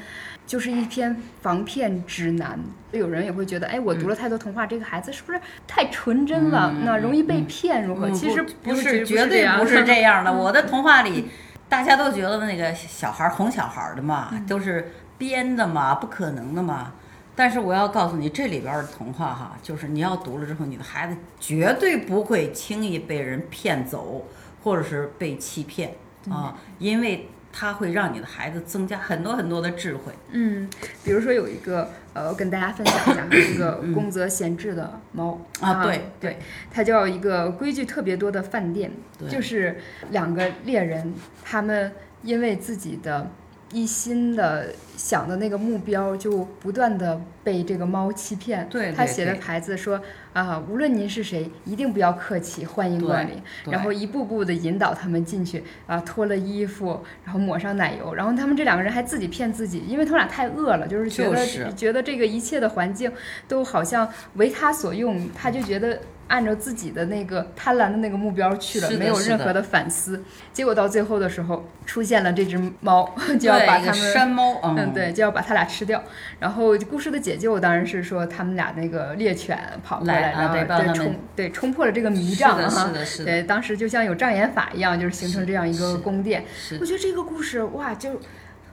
[0.48, 2.58] 就是一篇防骗指南。
[2.93, 6.74] 有人也会觉得，哎，我读了太多童话，这个孩子是不是太纯真了？
[6.86, 8.10] 那容易被骗，如何？
[8.12, 10.32] 其实不是，绝对不是这样的。
[10.32, 11.26] 我的童话里，
[11.67, 16.93] 大家都觉得那个小孩哄小孩的嘛，都是编的嘛，不可能的嘛。
[17.36, 24.25] 但是我要告诉你，这里边的童话哈，就是你要读了之后，你的孩子绝对不会轻易被人骗走，
[24.63, 25.95] 或者是被欺骗
[26.30, 30.13] 啊，因为它会让你的孩子增加很多很多的智慧。
[30.32, 30.69] 嗯，
[31.04, 35.39] 比如说有一个呃，跟大家分享一下这个宫泽贤治的猫。
[35.60, 36.39] 啊，对对，
[36.71, 38.89] 它叫一个规矩特别多的饭店，
[39.30, 39.78] 就是
[40.10, 41.91] 两个猎人，他们
[42.23, 43.30] 因为自己的。
[43.71, 48.67] 一心的想的那个目标，就不断的被这个猫欺骗。
[48.69, 49.99] 对，他写的牌子说
[50.34, 53.41] 啊，无论您是谁，一定不要客气，欢迎光临。
[53.71, 63.12] 然后一步步的引导他们进去啊，脱了衣服，然后抹上奶油，然后他们这两个人还自己骗自己，因为他们俩太饿了，就是觉得觉得这个一切的环境
[63.47, 65.99] 都好像为他所用，他就觉得。
[66.27, 70.23] 按照自己的那个贪婪的那个目标去了，没有任何的反思。
[70.51, 76.03] 结果到最后的时候，出现了这只猫，就要把它们山猫，嗯，对，就要把它俩吃掉。
[76.39, 82.91] 然后故事的解救当然是说他们俩那个猎犬跑过来，然后对冲对冲破了这个迷障哈。
[83.23, 86.43] 对，当时就像有障眼法一样，就是形成这样一个宫殿。
[86.79, 88.19] 我觉得这个故事哇，就。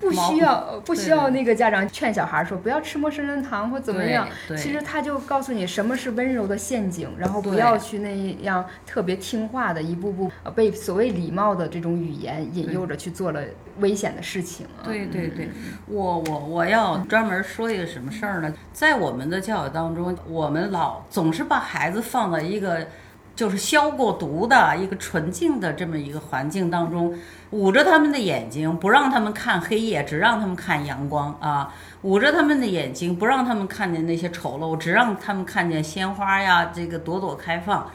[0.10, 13.40] 不需要不需要那个家长劝小孩说不要吃陌生人糖或怎么样，其实他就告诉你什么是温柔的陷阱，然后不要去那样特别听话的一步步被所谓礼貌的这种语言引诱着去做了
[13.78, 14.82] 危险的事情啊。
[14.84, 15.48] 对对对，
[15.86, 18.52] 我我我要专门说一个什么事儿呢？
[18.72, 22.86] 在我们的教育当中，我们老总是把孩子放在一个。
[23.34, 27.18] 就是消过毒的一个纯净的这么一个环境当中，
[27.50, 31.74] 捂着他们的眼睛，不让他们看黑夜，只让他们看阳光啊！
[32.02, 37.90] 捂着他们的眼睛，不让他们看见那些丑陋，只让他们看见鲜花呀，这个朵朵开放。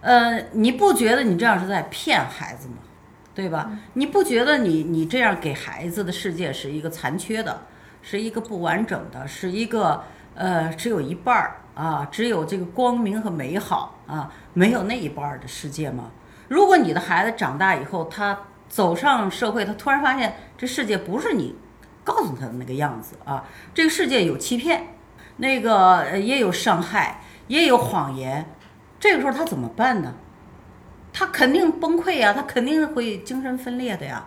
[0.00, 2.76] 呃，你不觉得你这样是在骗孩子吗？
[3.34, 3.70] 对吧？
[3.92, 7.62] 你不觉得你你这样给孩子的世界是一个残缺的，
[8.02, 10.02] 是一个不完整的，是一个
[10.34, 14.32] 呃只有一半儿啊，只有这个光明和美好啊。
[14.52, 16.10] 没有那一半的世界吗？
[16.48, 18.36] 如果你的孩子长大以后，他
[18.68, 21.54] 走上社会，他突然发现这世界不是你
[22.02, 24.94] 告诉他的那个样子啊，这个世界有欺骗，
[25.36, 28.50] 那个也有伤害，也有谎言，
[28.98, 30.14] 这个时候他怎么办呢？
[31.12, 34.26] 他肯定崩溃呀，他肯定会精神分裂的呀。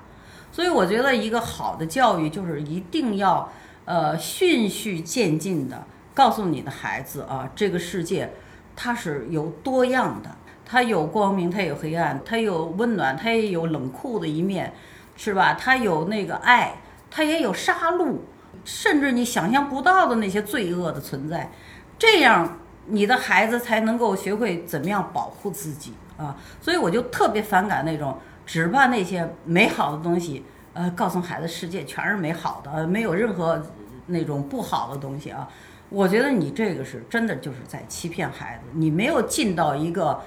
[0.51, 3.51] 所以我觉得一个好的教育就是一定要
[3.85, 8.33] 呃循序渐进的告诉你的孩子啊，这个世界
[8.75, 10.29] 它是有多样的，
[10.65, 14.73] 它有光明，它有黑暗，它有温暖，它也有冷酷的一面，
[15.15, 15.53] 是吧？
[15.53, 16.75] 它有那个爱，
[17.09, 18.17] 它也有杀戮，
[18.63, 21.51] 甚至你想象不到的那些罪恶的存在，
[21.97, 26.35] 这样你的孩子才能够学会怎么样保护自己啊。
[26.61, 28.17] 所以我就特别反感那种。
[28.43, 30.43] 只怕那些美好的东西，
[30.73, 33.61] 呃，告诉孩子世界全是美好的，没有任何
[34.07, 35.47] 那种不好的东西啊。
[35.91, 40.21] 我觉得你这个是真的就是在欺骗孩子，你没有尽到一个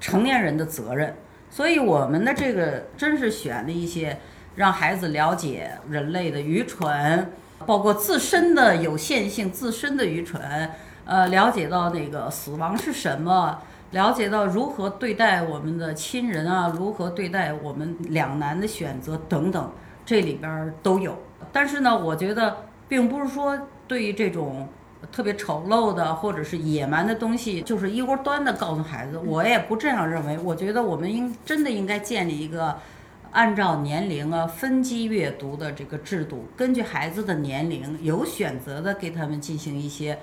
[0.00, 1.14] 成年人的责任。
[1.50, 4.18] 所以我们的这个真是选了一些
[4.56, 7.30] 让孩子了解人类的愚蠢，
[7.66, 10.70] 包括自身的有限性、自身的愚蠢，
[11.04, 13.60] 呃，了解到那个死亡是什么。
[13.90, 19.72] 了解到如何对待我们的亲人啊，如何对待我们两难的选择等等，
[20.06, 21.18] 这里边都有。
[21.52, 22.56] 但是呢，我觉得
[22.88, 24.68] 并不是说对于这种
[25.10, 29.18] 特别丑陋的或者是野蛮的东西，就是一锅端的告诉孩子。
[29.18, 30.38] 我也不这样认为。
[30.38, 32.78] 我觉得我们应真的应该建立一个
[33.32, 40.18] 按照年龄啊分级阅读的这个制度，根据孩子的年龄有选择的给他们进行一些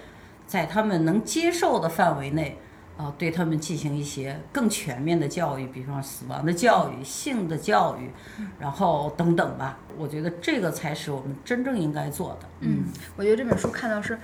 [0.46, 2.58] 在他们能接受的范围内。
[2.98, 8.10] 啊，对他们进行一些更全面的教育，比方死亡的教育、性的教育，
[8.60, 9.78] 然后等等吧。
[10.00, 12.48] 我觉得这个才是我们真正应该做的。
[12.62, 12.86] 嗯，
[13.16, 14.18] 我觉得这本书看到是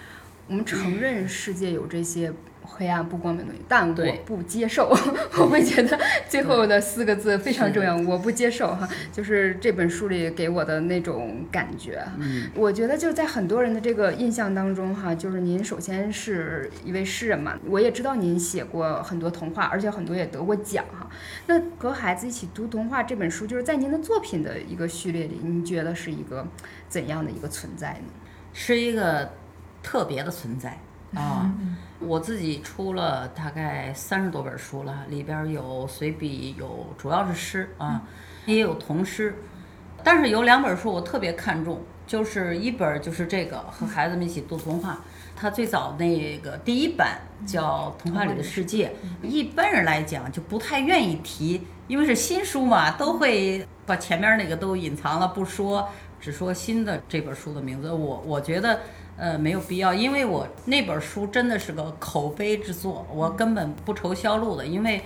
[0.54, 2.32] 我们承认世界有这些。
[2.66, 4.88] 黑暗不光明的东西，但我不接受。
[5.38, 12.02] 我会觉得最后的四个字非常重要，我不接受哈，就是这本书里给我的那种感觉。
[12.18, 21.08] 嗯，我觉得就在很多人的这个印象当中哈，就是您首先是一位诗人嘛，我也知道您写过很多童话，而且很多也得过奖哈。
[21.46, 26.48] 那和孩子一起读童话这本书，就是在您的作品的一个序列里，您觉得是一个
[26.88, 28.14] 怎样的一个存在呢？
[28.56, 29.32] 是一个
[29.84, 30.80] 特别的存在。
[31.14, 31.48] 啊，
[32.00, 38.02] 我自己出了大概三十多本书了，里边有随笔，有主要是诗啊，
[38.48, 39.36] 也有童诗。
[40.04, 45.02] 但是有两本书我特别看重，就是一本就是这个和孩子们一起读童话，
[45.36, 48.92] 它最早那个第一版叫《童话里的世界》，
[49.28, 55.88] 一般人来讲就不太愿意提，因为是新书嘛，都会把前面那个都隐藏了不说，
[56.20, 57.92] 只说新的这本书的名字。
[57.92, 58.80] 我我觉得。
[59.16, 65.02] 呃，没有必要，因为我那本书真的是个口碑之作，我根本不愁销路的，因为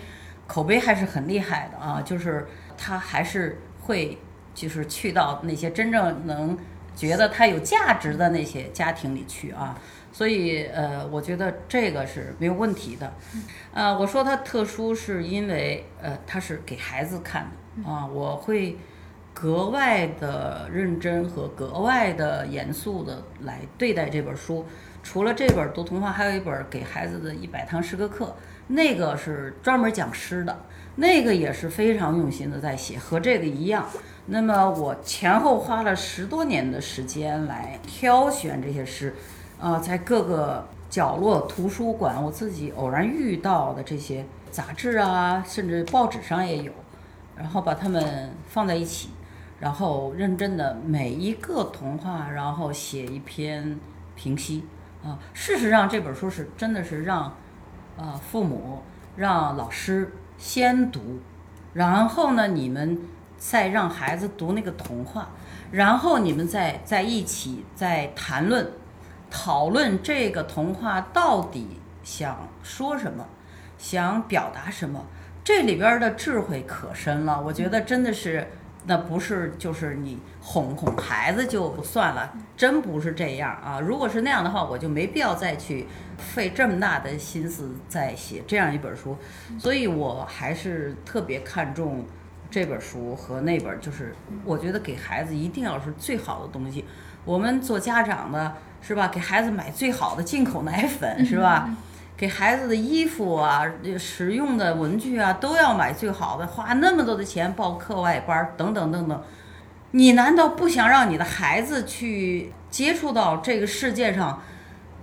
[0.48, 4.18] 口碑还是很厉害的啊，就是它还是会
[4.56, 6.58] 就是去到那些真正能
[6.96, 9.78] 觉得它有价值的那些家庭里去啊，
[10.14, 13.14] 所以呃，我觉得这个是没有问题的。
[13.74, 17.52] 呃，我说它特殊是因为呃，它是给孩子看
[17.84, 18.78] 的啊，我会。
[19.40, 24.66] 格外的认真和格外的严肃的来对待这本书。
[25.04, 30.58] 除了这本读童话，还有一本给孩子的一百堂诗歌课，那个是专门讲诗的，
[30.96, 33.86] 那个也是非常用心的在写，和这个一样。
[34.26, 39.14] 那么我前后花了十多年的时间来挑选这些诗，
[39.60, 46.72] 啊，在各个角落图书馆，我自己偶然遇到的这些杂志啊，甚至报纸上也有，
[47.38, 49.10] 然后把它们放在一起。
[49.60, 53.80] 然后认真的每一个童话，然后写一篇
[54.16, 54.64] 评析
[55.04, 55.18] 啊。
[55.34, 57.36] 事实上，这本书是真的是让，
[57.98, 58.84] 呃，父母
[59.16, 61.20] 让老师先读，
[61.74, 63.00] 然后呢，你们
[63.36, 65.30] 再让孩子读那个童话，
[65.72, 68.72] 然后你们再在一起再谈论、
[69.32, 73.26] 讨论这个童话到底想说什么，
[73.80, 75.04] 想表达什么。
[75.44, 78.48] 这里边的智慧可深了，我觉得真的是。
[78.90, 83.82] 那不是，就是你哄哄孩子就算了，真不是这样啊！
[83.82, 85.86] 如果是那样的话，我就没必要再去
[86.18, 89.18] 费这么大的心思再写这样一本书。
[89.60, 92.06] 所以我还是特别看重
[92.50, 96.86] 这本书和那本，就是我觉得给孩子一定要是最好的东西。
[97.26, 99.10] 我们做家长的是吧？
[99.10, 101.70] 给孩子买最好的进口奶粉是吧？
[102.18, 103.64] 给孩子的衣服啊，
[104.00, 109.24] 实用的文具啊，都要买最好的，花那么多的钱报课外班等等等等。
[109.92, 114.42] 你难道不想让你的孩子去接触到这个世界上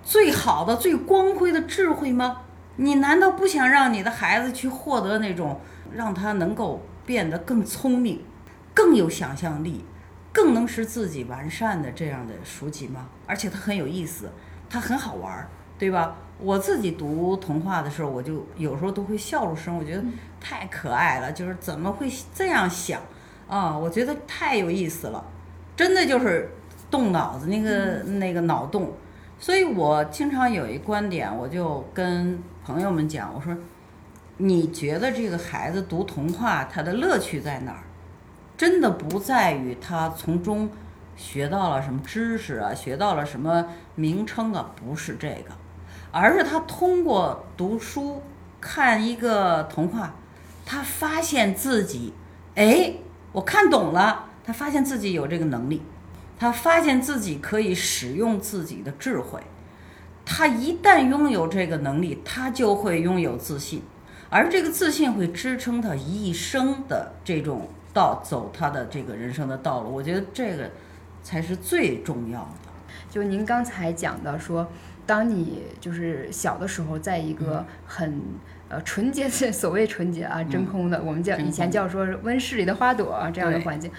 [0.03, 2.41] 最好的、最光辉的智慧吗？
[2.77, 5.61] 你难道不想让你的孩子去获得那种
[5.93, 8.25] 让他能够变得更聪明、
[8.75, 9.85] 更有想象力、
[10.33, 13.07] 更能使自己完善的这样的书籍吗？
[13.25, 14.29] 而且它很有意思，
[14.69, 15.49] 它很好玩。
[15.77, 16.17] 对吧？
[16.45, 20.05] 我自己读童话的时候，我就有时候都会笑出声，我觉得
[20.38, 23.01] 太可爱了，就是怎么会这样想
[23.49, 23.76] 啊？
[23.76, 25.24] 我觉得太有意思了，
[25.74, 26.51] 真的就是
[26.90, 28.92] 动脑子那个那个脑洞。
[29.38, 33.57] 所以我经常有一观点，我就跟朋友们讲，我说，
[34.36, 37.82] 你觉得这个孩子读童话他的乐趣在哪儿？
[38.57, 40.70] 真的不在于他从中
[41.16, 43.66] 学到了什么知识啊，学到了什么
[43.97, 45.51] 名称啊，不是这个，
[46.15, 48.23] 而是他通过读书
[48.61, 50.15] 看一个童话，
[50.65, 52.15] 他发现自己，
[52.55, 52.95] 哎，
[53.33, 55.83] 我看懂了，他发现自己有这个能力。
[56.39, 59.41] 他发现自己可以使用自己的智慧，
[60.25, 63.83] 他一旦拥有这个能力，他就会拥有自信，
[64.31, 69.93] 而这个自信会支撑他一生的这种道走他的这个人生的道路。
[69.93, 70.71] 我觉得这个
[71.25, 72.71] 才是最重要的。
[73.11, 74.69] 就您刚才讲的说，
[75.07, 78.21] 当你就是小的时候，在一个很。
[78.67, 83.91] 呃，纯洁的所谓纯洁啊，真空的，我们叫以前叫说温室里的花朵啊，这样的环境，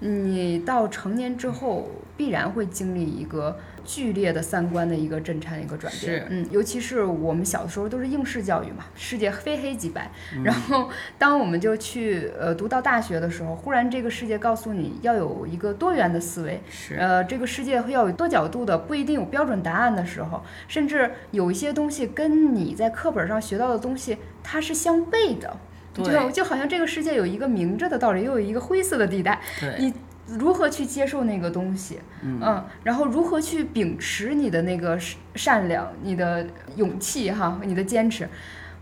[0.00, 3.58] 你到成年之后必然会经历一个。
[3.90, 6.24] 剧烈的三观的一个震颤，一个转变。
[6.30, 10.08] 嗯，尤其是我们小的时候都是应试教育嘛，世界非黑即白。
[10.44, 10.88] 然后，
[11.18, 16.94] 当我们就去呃读到大学的时候，忽然这个世界告诉你要有一个多元的思维，是。
[16.94, 25.56] 呃这个世界要有多角度的，不一定有标准答案的时候，甚至有一些东西跟你在课本上学到的东西它是相悖的，
[25.94, 29.40] 就就好像这个世界有一个明着的道理，又有一个灰色的地带，
[29.78, 29.92] 你。
[30.38, 31.98] 如何去接受那个东西？
[32.22, 34.98] 嗯，然后如何去秉持你的那个
[35.34, 38.28] 善良、你的勇气哈、你的坚持？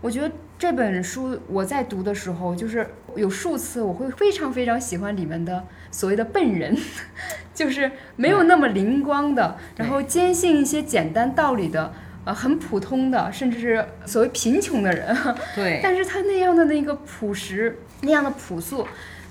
[0.01, 6.77] 我觉得这本书我在读的时候，就是有数次我会非常非常喜欢里面的所谓的笨人，
[7.53, 11.93] 就是没有那么灵光的，然后坚信一些简单道理的，
[12.23, 15.13] 呃，很普通的，甚至是所谓贫穷的人。
[15.53, 18.87] 对，但是他那样的那个朴实，那样的朴素。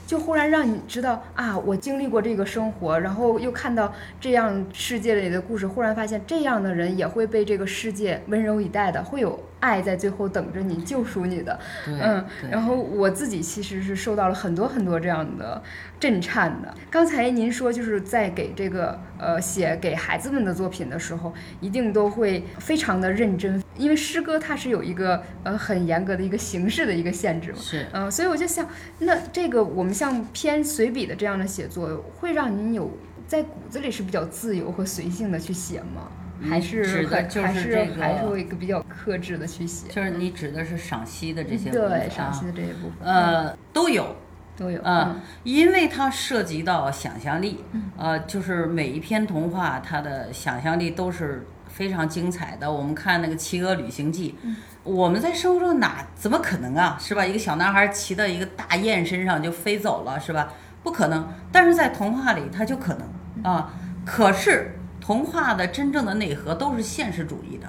[0.09, 9.39] 就忽然让你知道啊，我经历过这个生活，然后又看到这样世界里的故事，忽然发现这样的人也会被这个世界温柔以待的，会有。
[9.61, 15.63] 爱在最后等着你救赎你的，嗯，然后我自己其实是受到了很多很多这样的
[15.99, 16.73] 震颤的。
[16.91, 28.69] 刚才您说就是在给这个呃写给孩子们的作品的时候，一定都会非常的认真，因为诗歌它是有一个呃很严格的一个形式的一个限制嘛，是，嗯，所以我就想，
[29.01, 32.91] 那这个我们像偏随笔的这样的写作，会让您有
[33.27, 36.09] 在骨子里是比较自由和随性的去写吗？
[36.41, 39.89] 还是指的就是这个，还是一个比较克制的去写。
[39.89, 44.14] 就是你指的是赏析的这些部分对，赏析的这一部分，呃，都有，
[44.57, 44.80] 都有。
[44.84, 47.64] 嗯，因为它涉及到想象力，
[47.97, 52.70] 呃，就是每一篇童话，它的想象力都是非常精彩的。
[52.70, 54.36] 我们看那个《骑鹅旅行记》，
[54.84, 56.97] 我们在生活中哪怎么可能啊？
[57.01, 57.24] 是吧？
[57.24, 60.53] 一个小男孩骑到一个大雁身上就飞走了，是吧？
[60.84, 61.28] 不可能。
[61.51, 63.74] 但是在童话里，它就可能啊。
[64.05, 64.74] 可是。
[65.09, 67.67] 童话的真正的内核都是现实主义的，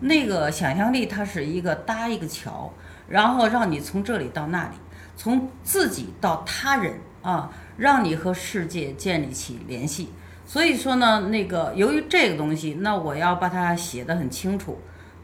[0.00, 2.70] 那个想象力它是一个搭一个桥，
[3.08, 4.74] 然后让你从这里到那里，
[5.16, 10.10] 从自己到他人啊，让你和世界建立起联系。
[10.44, 14.78] 所以说呢，那个由于这个东西，那我要把它写得很清楚，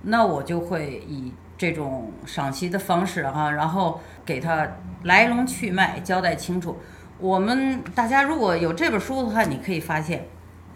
[0.05, 4.67] 那我就会以这种赏析的方式哈，然后给它
[5.03, 6.79] 来龙去脉交代清楚。
[7.19, 10.27] 我们大家如果有这本书的话，你可以发现。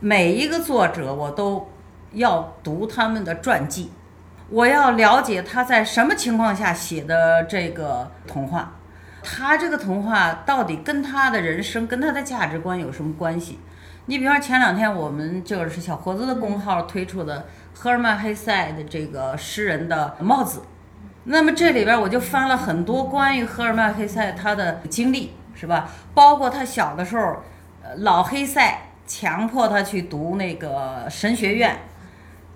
[0.04, 1.66] 每一个作者，我都
[2.12, 3.90] 要读他们的传记，
[4.50, 8.74] 我要了解他在什么情况下写的这个童话，
[9.22, 13.58] 他这个童话到底跟他的人生、跟他的价值观有什么关系？
[14.04, 20.60] 你比方前两天我们就是小伙子的公号推出的赫尔曼·黑塞的这个诗人的帽子，
[21.24, 25.88] 那么这里边我就翻了很多关于赫尔曼·黑塞他的经历，是吧？
[26.12, 27.36] 包括他小的时候，
[27.82, 28.90] 呃老黑塞。
[29.06, 31.78] 强迫他去读那个神学院，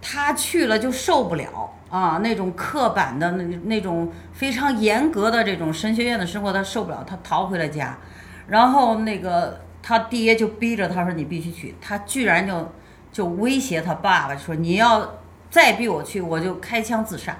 [0.01, 2.20] 他去了就受不了啊！
[2.22, 7.99] 那种刻板的那那种非常严格的这种神学院的生活，他受不了，他逃回了家。
[8.46, 12.72] 然后那个他爹就逼着他说：“你必须去。”他居然就
[13.12, 15.18] 就威胁他爸爸说：“你要
[15.51, 17.36] 再逼我去，我就开枪自杀。”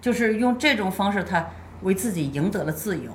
[0.00, 1.44] 就是用这种方式，他
[1.82, 3.10] 为自己赢得了自由。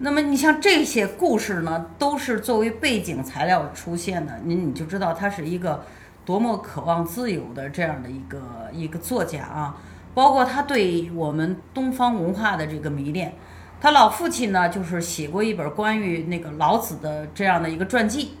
[0.00, 5.84] 那么你像这些故事呢，都是作为背景材料出现的，你你就知道他是一个
[6.24, 8.40] 多么渴望自由的这样的一个
[8.72, 9.76] 一个作家啊。
[10.14, 13.34] 包括他对我们东方文化的这个迷恋，
[13.80, 18.32] 他老父亲呢就是写过一本关于那个老子的这样的一个传记。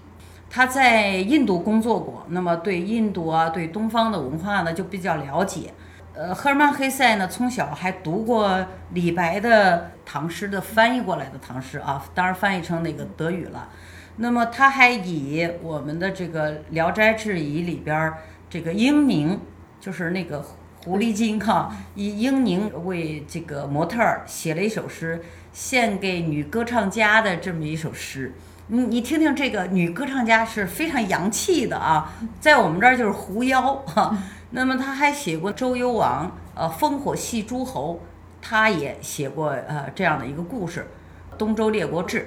[0.50, 5.72] 他在印度工作过，那么对印度啊对东方的文化呢就比较了解。
[6.18, 13.68] 呃，赫尔曼·黑塞呢，从小还读过李白的唐诗的翻译过来的唐诗啊，当然翻译成那个德语了。
[14.16, 18.12] 那么他还以我们的这个《聊斋志异》里边
[18.50, 19.38] 这个英宁，
[19.80, 20.44] 就是那个
[20.84, 28.34] 狐狸精哈，以英宁为这个模特儿写了一首诗，献给女歌唱家的这么一首诗。
[28.66, 34.18] 你你听听这个女歌唱家是非常洋气的啊，在我们这儿就是狐妖哈。
[34.50, 38.00] 那么他还写过周幽王，呃，烽火戏诸侯，
[38.40, 40.86] 他也写过呃这样的一个故事，
[41.36, 42.20] 《东周列国志》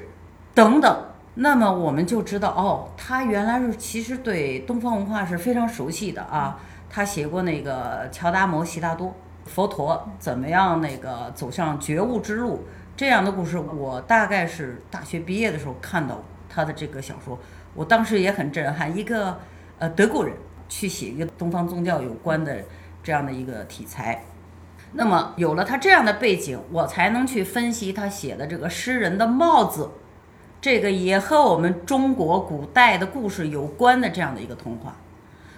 [0.54, 1.06] 等等。
[1.36, 6.60] 那么我们就知道哦，他原来是其实对东方文化是非常熟悉的啊。
[6.90, 9.16] 他写过那个乔达摩悉达多，
[9.46, 12.66] 佛陀怎么样那个走向觉悟之路
[12.98, 17.40] 这样的故事，我大概是大学毕业的时候看到他的这个小说，
[17.74, 19.40] 我当时也很震撼，一个
[19.80, 20.36] 呃德国人
[20.72, 22.64] 去写一个东方宗教有关的
[23.04, 24.24] 这样的一个题材。
[24.94, 29.92] 那么有了他这样的背景，我才能去分析他写的这个诗人的帽子。
[30.62, 34.96] 这个也和我们中国古代的故事有关的这样的一个童话，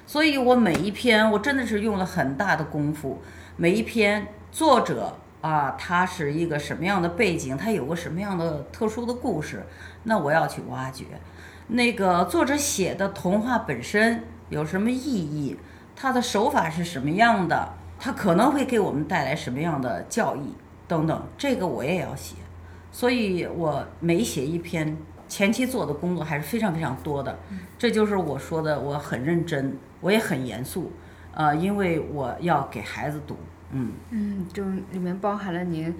[0.07, 3.21] 所以我每一篇我真的是用了很大的功夫，
[3.57, 9.65] 每一篇作者啊，他是一个什么样的背景，他有个什么样的特殊的故事，
[10.03, 11.03] 那我要去挖掘。
[11.67, 15.57] 那个作者写的童话本身有什么意义，
[15.95, 20.53] 他的手法是什么样的，他可能会给我们带来什么样的教义
[20.87, 22.35] 等等，这个我也要写。
[22.91, 24.95] 所以，我每写一篇，
[25.27, 27.37] 前期做的工作还是非常非常多的。
[27.77, 30.91] 这就是我说的，我很认真，我也很严肃，
[31.33, 33.35] 呃，因为我要给孩子读，
[33.71, 35.93] 嗯嗯，就里面包含了您。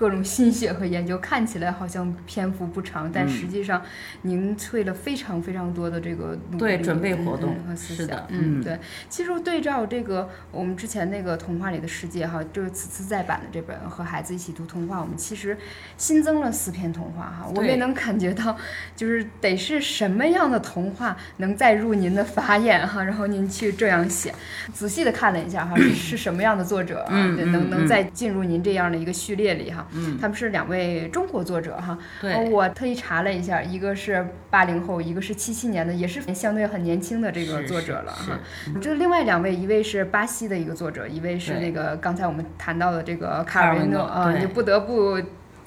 [0.00, 3.82] 各种心血和研究看起来好像篇幅不长，但实际上
[4.22, 8.18] 您费了非常非常多的这个努力准备活动和思想。
[8.30, 8.78] 嗯，对。
[9.10, 15.54] 其实对照这个我们之前那个童话里的世界哈，就是此次再版的这本《和孩子一起读童话》，我们其实
[15.98, 17.46] 新增了四篇童话哈。
[17.54, 18.56] 我们也能感觉到，
[18.96, 24.34] 就是得是什么样的童话能再入您的法眼哈，然后您去这样写。
[24.72, 29.86] 仔细的看了一下哈，是 什么样的作者啊，能能再进入您这样的一个序列里哈。
[29.92, 31.98] 嗯，他们是两位中国作者哈。
[32.20, 38.38] 对，我特意查了一下，一个是八零后，一个是七七年的，也是相对很年轻的这个作者了哈。
[38.80, 45.20] 这另外两位，一位是巴西的一个作者，一位是那个刚才我们谈到的这个卡尔维诺啊，你不得不。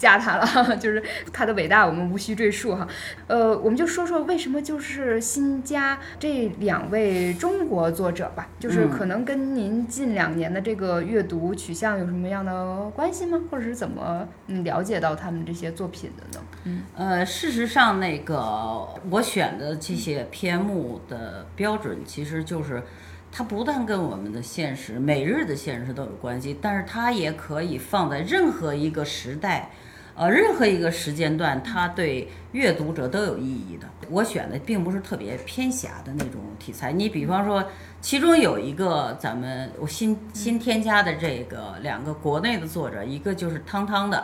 [0.04, 1.02] 加他了， 就是
[1.32, 2.86] 他的伟大，我们无需赘述哈。
[3.28, 13.40] 呃，我们就说说为什么就是新加这两位中国作者吧，就是可能跟您近两年的这个阅读取向有什么样的关系吗？
[13.50, 16.46] 或者是怎么嗯了解到他们这些作品的呢？
[16.66, 22.84] 嗯，呃，事实上，那个我选的这些篇目的标准，其实就是
[23.32, 29.70] 它不但跟我们的现实、每日的现实都有关系，但是它也可以放在任何一个时代。
[30.16, 33.88] 呃，任何一个时间段，它对阅读者都有意义的。
[34.12, 36.92] 我选的并不是特别偏狭的那种题材。
[36.92, 37.64] 你比方说，
[38.00, 44.18] 其中有一个咱们我新新添加的这个两个国内的作者，一个就是汤汤的《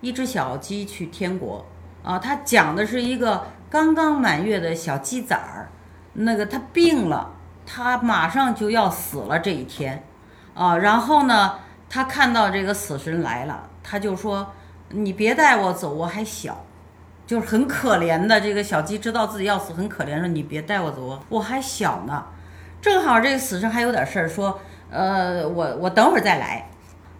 [0.00, 1.66] 一只小鸡去天国》
[2.08, 5.68] 啊，他讲的是一个刚刚满月的小鸡崽儿，
[6.12, 7.34] 那个他病了，
[7.66, 10.04] 他马上就要死了这一天
[10.54, 14.52] 啊，然后呢，他看到这个死神来了，他就说。
[14.92, 16.64] 你别带我走，我还小，
[17.26, 22.26] 就是很可怜的这个小鸡，知道自己要死，很可怜，说你别带我走，我还小呢。
[22.80, 26.68] 正好这个死神还有点事儿，说，呃，我我等会儿再来。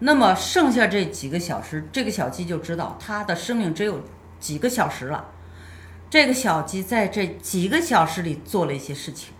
[0.01, 4.01] 那么剩下这几个小时，这个小鸡就知道它的生命只有
[4.39, 5.25] 几个小时了。
[6.11, 9.33] 这个小鸡在这几个小时里做了一些事情，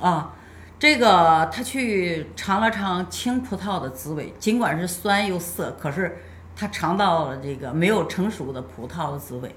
[0.00, 0.34] 啊，
[0.78, 6.18] 这个它去尝了尝青葡萄的滋味，尽管是酸又涩，可是。
[6.56, 9.54] 他尝到了这个没有成熟的葡萄的滋味，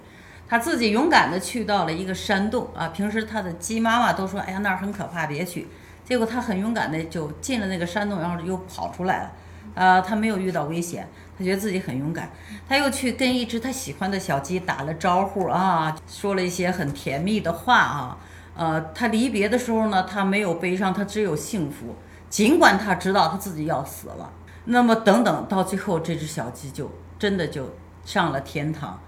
[0.49, 2.89] 他自己勇敢地去到了一个山洞啊。
[2.89, 5.67] 平时他的鸡妈妈都说：“哎呀，那儿很可怕，别去。”
[6.03, 9.31] 结果他很勇敢地就进了那个山洞，然后又跑出来了。
[9.75, 12.29] 呃，他没有遇到危险，他觉得自己很勇敢。
[12.67, 18.17] 他又去跟一只他喜欢的小鸡打了招呼啊，说了一些很甜蜜的话啊。
[18.57, 21.95] 呃，他离别的时候呢，他没有悲伤，他只有幸福。
[22.29, 24.29] 尽管他知道他自己要死了。
[24.65, 29.01] 那么等等，到最后这只小鸡就真的就上了天堂。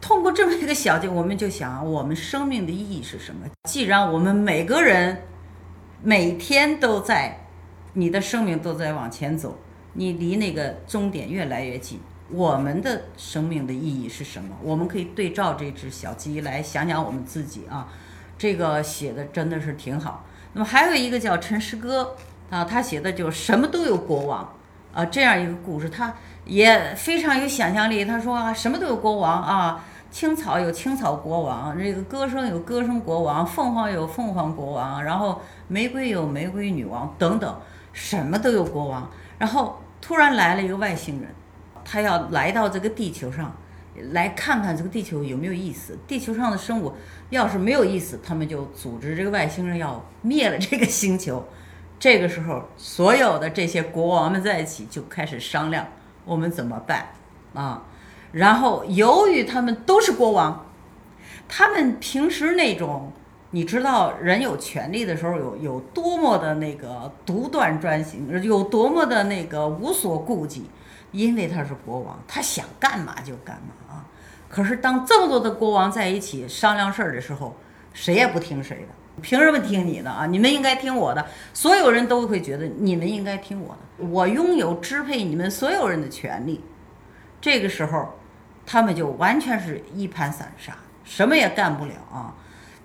[0.00, 3.46] 通过这么一个小鸡，我们就想，我们生命的意义是什么？
[3.64, 5.22] 既然我们每个人
[6.02, 7.46] 每天都在，
[7.94, 9.58] 你的生命都在往前走，
[9.94, 14.56] 你离那个终点越来越近，我们的生命的意义是什么？
[14.62, 17.88] 我们可以对照这只小鸡来想想我们自己啊。
[18.38, 20.24] 这个写的真的是挺好。
[20.52, 22.14] 那么还有一个叫陈师哥
[22.50, 24.52] 啊，他写的就什么都有国王。
[24.96, 26.14] 啊，这样一个故事，他
[26.46, 28.02] 也非常有想象力。
[28.02, 37.60] 他说啊，什么都有国王啊，青草有青草国王，这个歌声有歌声国王，凤凰有凤凰国王，然后玫瑰有玫瑰女王等等，
[37.92, 39.06] 什么都有国王。
[39.36, 41.28] 然后突然来了一个外星人，
[41.84, 43.54] 他要来到这个地球上，
[44.12, 45.98] 来看看这个地球有没有意思。
[46.08, 46.94] 地球上的生物
[47.28, 51.46] 要是没有意思，他们就组织这个外星人要灭了这个星球。
[51.98, 55.86] 这个时候，所有的这些国王们在一起就开始商量
[56.24, 57.08] 我们怎么办
[57.54, 57.84] 啊。
[58.32, 60.66] 然后，由于他们都是国王，
[61.48, 63.12] 他们平时那种
[63.52, 70.68] 你知道人有权利的时候有有多么的那个独断专行，有多么的那个无所顾忌，
[71.12, 74.04] 因为他是国王，他想干嘛就干嘛啊。
[74.50, 77.56] 可是当这么多的国王在一起商量事儿的时候，
[77.94, 78.88] 谁也不听谁的。
[79.22, 80.26] 凭什么听你的啊？
[80.26, 81.24] 你们应该听我的。
[81.54, 84.06] 所有人都会觉得你们应该听我的。
[84.06, 86.62] 我拥有支配你们所有人的权利。
[87.40, 88.18] 这个时候，
[88.66, 90.72] 他们就完全是一盘散沙，
[91.04, 92.34] 什么也干不了啊！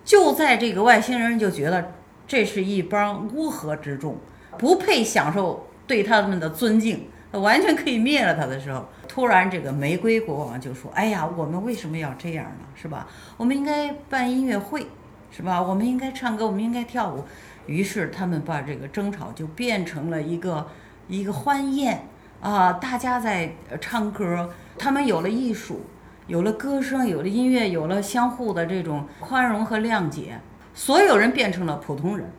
[0.06, 1.94] 就在这个外星人就觉得
[2.28, 4.18] 这是一帮乌合之众，
[4.58, 12.66] 不配享受对他们的尊敬，完全可以灭了他的时候，突然这个玫瑰国王就说：“哎呀，我们为什么要这样呢？
[12.76, 13.08] 是吧？
[13.38, 14.86] 我们应该办音乐会。”
[15.32, 15.62] 是吧？
[15.62, 17.24] 我们应该唱歌，我们应该跳舞。
[17.68, 20.68] 于是他们把这个争吵就变成了一个
[21.08, 22.08] 一个欢宴
[22.42, 22.74] 啊！
[22.74, 25.86] 大家在唱歌，他们有了艺术，
[26.28, 30.40] 有了歌声，有了音乐，有了相互的这种宽容和谅解。
[30.74, 32.32] 所有人变成了普通人，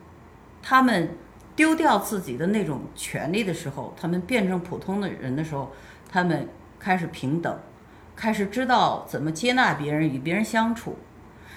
[0.61, 1.09] 他们
[1.55, 5.71] 丢掉自己的那种权利的时候，他们变成普通的人的时候，
[6.11, 6.47] 他们
[6.79, 7.59] 开始平等，
[8.15, 10.97] 开始知道怎么接纳别人，与别人相处。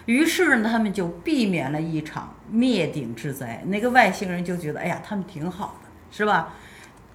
[0.06, 3.62] 于是呢，他们就避免了一场灭顶之灾。
[3.66, 6.54] 那个外星人就觉得，哎呀，他们挺好的，是吧？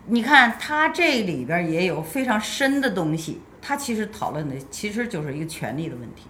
[0.08, 3.42] 你看，他这里边也有非常深的东西。
[3.62, 6.24] 他其实讨论的其实就是一个权利的问题：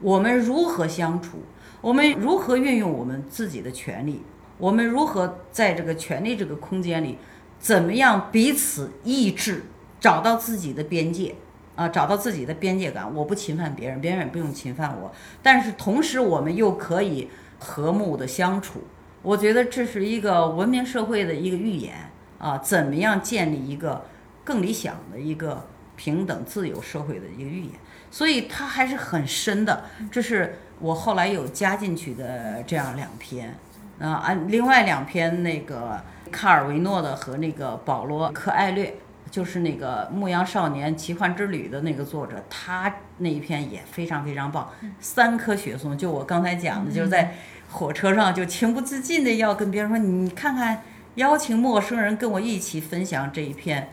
[0.00, 1.38] 我们如何相处？
[1.80, 4.22] 我们如何运用我们自己的权利？
[4.58, 7.18] 我们如何在这个权利这个空间里，
[7.58, 9.64] 怎么样彼此抑制，
[9.98, 11.36] 找到自己的边界？
[11.74, 15.10] 啊，找到自己的边界感，我不侵犯别人，别人也不用侵犯我。
[15.42, 18.82] 但是同时，我们又可以和睦的相处。
[19.22, 21.94] 我觉得这是一个文明社会的一个预言
[22.38, 24.04] 啊，怎么样建立一个
[24.44, 25.66] 更理想的一个
[25.96, 27.72] 平等自由社会的一个预言？
[28.10, 29.84] 所以它还是很深的。
[30.10, 33.56] 这是我后来有加进去的这样两篇
[33.98, 35.98] 啊，按另外两篇那个
[36.30, 38.94] 卡尔维诺的和那个保罗·科艾略。
[39.32, 44.68] 就是那个《牧羊少年奇幻之旅》的那个作者，他那一篇也非常非常棒。
[45.00, 47.34] 三棵雪松，就我刚才讲的，就是在
[47.70, 50.82] 火车上就情不自禁的要跟别人说：“你看看，
[51.14, 53.88] 邀请陌生人跟我一起分享这一篇。”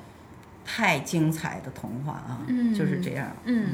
[0.71, 2.45] 太精彩的童话啊，
[2.77, 3.35] 就是这样。
[3.45, 3.69] 嗯，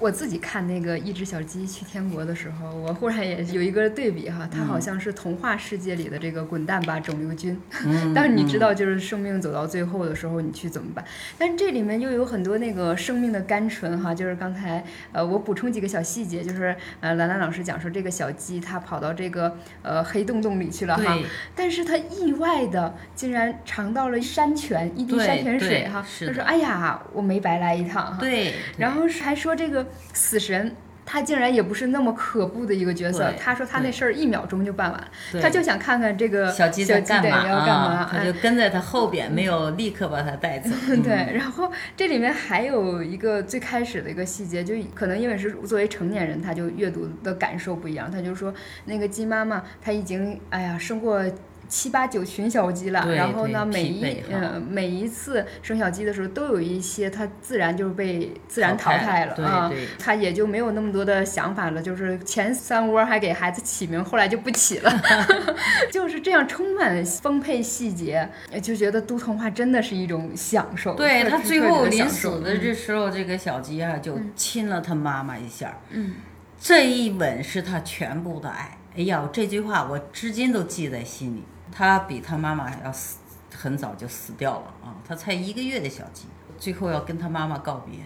[0.00, 7.60] 我自己看那个《一只小鸡去天国》的时候，我忽然也有一个对比哈，它好像是童话世界里的这个滚蛋吧肿瘤君。
[8.14, 11.04] 但是你知道，就是生命走到最后的时候，你去怎么办？
[11.36, 14.82] 但是这里面又有很多那个生命的甘醇哈，就是刚才
[15.12, 21.18] 呃，我补充几个小细节，就是呃，兰兰老师讲说这个小鸡它跑到这个呃黑洞洞里去了哈，
[21.54, 26.02] 但是它意外的竟然尝到了山泉一滴山泉水哈。
[26.38, 28.16] 说哎呀，我没白来一趟。
[28.18, 30.74] 对，然后还说这个死神，
[31.04, 33.32] 他竟然也不是那么可怖的一个角色。
[33.38, 35.08] 他说他那事儿一秒钟就办完，
[35.42, 38.08] 他就想看看这个小鸡在干嘛啊？
[38.10, 40.70] 他就跟在他后边，没有立刻把他带走。
[41.02, 48.10] 对，然后这里面还有一个最开始的一个细节，就可能因为是作为成年人，他就阅读的感受不一样。
[48.10, 48.52] 他就说
[48.84, 51.22] 那个鸡妈妈，她已经哎呀生过。
[51.68, 61.82] 七八九群小鸡了，然后呢，每一嗯每一次生小鸡的时候，都有一些它自然就是被自然淘汰了啊，它也就没有那么多的想法了。
[61.82, 64.90] 就是前三窝还给孩子起名，后来就不起了，
[65.92, 68.28] 就是这样充满丰沛细节，
[68.62, 70.94] 就觉得读童话真的是一种享受。
[70.94, 76.14] 对他最后临死的这时候，这个小鸡啊就亲了他妈妈一下，嗯，
[76.58, 78.78] 这一吻是他全部的爱。
[78.96, 81.44] 哎呀，这句话我至今都记在心里。
[81.78, 83.18] 他比他妈妈要死，
[83.54, 84.96] 很早就死掉了啊！
[85.06, 86.24] 他才一个月的小鸡，
[86.58, 88.00] 最后要跟他妈妈告别，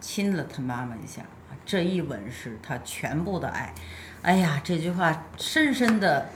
[0.00, 1.22] 亲了他妈妈一下，
[1.64, 3.74] 这一吻是他全部的爱。
[4.22, 6.28] 哎呀，这句话深深的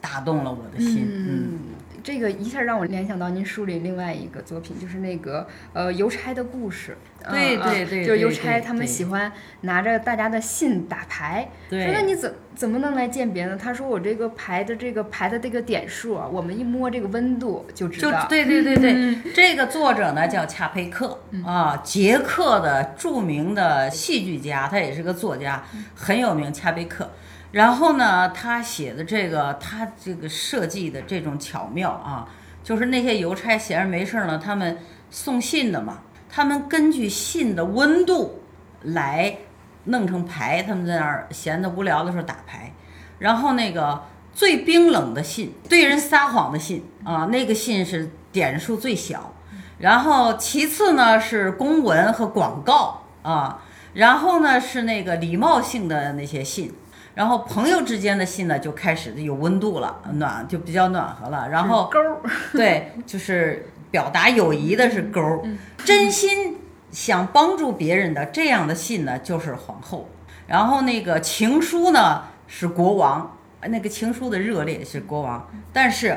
[0.00, 1.06] 打动了我的心。
[1.08, 1.60] 嗯，
[2.02, 6.96] 这个一下让我联想到您书里另外一个作品，就是那个呃邮差的故事。
[7.30, 9.30] 对对对，就是邮差他们喜欢
[9.60, 11.48] 拿着大家的信打牌。
[11.70, 11.84] 对。
[11.84, 13.56] 说那你怎怎么能来鉴别呢？
[13.56, 18.22] 他说我这个牌的这个牌的这个点数啊，我们一摸这个温度就知道。
[18.22, 25.62] 就对对对对，这个作者呢叫恰佩克啊，捷克的著名的戏剧家，他也是个作家，
[25.94, 26.52] 很有名。
[26.52, 27.08] 恰佩克。
[27.52, 32.26] 然后呢，他写的这个，他这个设计的这种巧妙啊，
[32.64, 34.78] 就是那些邮差闲着没事儿呢，他们
[35.10, 35.98] 送信的嘛，
[36.30, 38.42] 他们根据信的温度
[38.80, 39.36] 来
[39.84, 42.72] 弄成牌，他们在那儿闲的无聊的时候打牌。
[43.18, 49.34] 然后那个最冰冷的信，对人撒谎的信啊，那个信是点数最小。
[49.78, 56.72] 然后其次呢是公文和广告啊，然后呢是那个礼貌性的那些信。
[57.14, 61.46] 然后朋友之间的信呢，就开始有温度了，暖就比较暖和了。
[61.50, 61.98] 然后勾，
[62.56, 65.46] 对，就是表达友谊的是勾，
[65.84, 66.56] 真心
[66.90, 70.08] 想帮助别人的这样的信呢，就是皇后。
[70.46, 75.46] 然后那个情书呢是国王，那个情书的热烈是国王。
[75.70, 76.16] 但是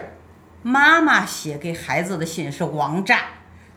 [0.61, 3.19] 妈妈写给孩子的信是王炸，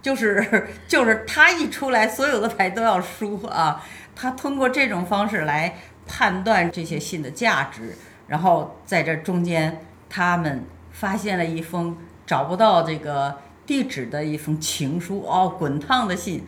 [0.00, 3.84] 就是 就是他一出来，所有的牌都要输啊。
[4.14, 5.74] 他通过这种方式来。
[6.09, 7.94] 判断这些信的价值，
[8.26, 11.96] 然后在这中间，他们发现了一封
[12.26, 16.44] 找不到这个地址的一封情书哦，滚烫的信。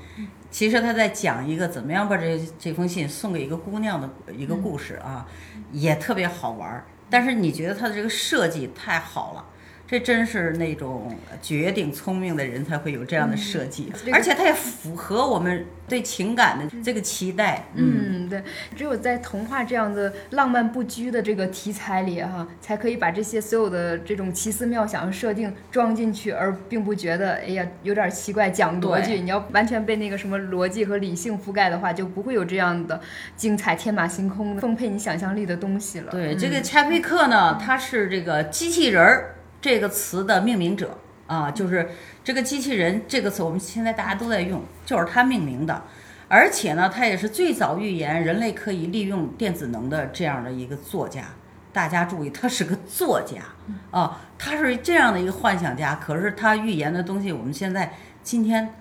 [0.51, 5.25] 其实他在讲一个怎么样把这这封信送给一个姑娘的一个故事啊，
[5.71, 6.85] 也特别好玩。
[7.09, 9.45] 但是你觉得他的这个设计太好了。
[9.91, 11.13] 这真是那种
[11.43, 17.65] 绝顶聪明的人才会有这样的设计，而且它也符合我们对情感的这个期待。
[17.75, 18.41] 嗯，对，
[18.77, 29.15] 只有在童话这样的浪漫不拘的这个题材里，哈，才可以把这些所有的这种奇思妙想设定装进去，而并不觉得哎呀有点奇怪，讲逻辑。
[29.15, 33.01] 你要完全被那个什么逻辑和理性覆盖的话，就不会有这样的
[33.35, 36.13] 精彩、天马行空的、丰沛你想象力的东西了。
[36.13, 39.35] 对，这个柴佩克呢，他是这个机器人儿。
[39.61, 40.97] 这个词的命名者
[41.27, 41.91] 啊，就是
[42.25, 45.83] 这个机器人这个词，我们现在大家都在用，就是他命名的。
[46.29, 51.25] 而且呢，他也是最早预言人类可以利用电子能的这样的一个作家。
[51.73, 53.43] 大家注意，他是个作家
[53.91, 55.95] 啊，他是这样的一个幻想家。
[55.97, 57.93] 可是他预言的东西，我们现在
[58.23, 58.75] 今天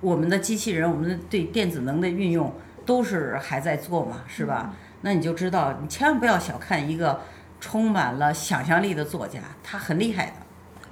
[0.00, 2.52] 我们的机器人，我们的对电子能的运用
[2.84, 4.74] 都是还在做嘛，是吧？
[5.02, 7.20] 那你就知道，你千万不要小看一个。
[7.60, 10.32] 充满了想象力的作家，他很厉害的。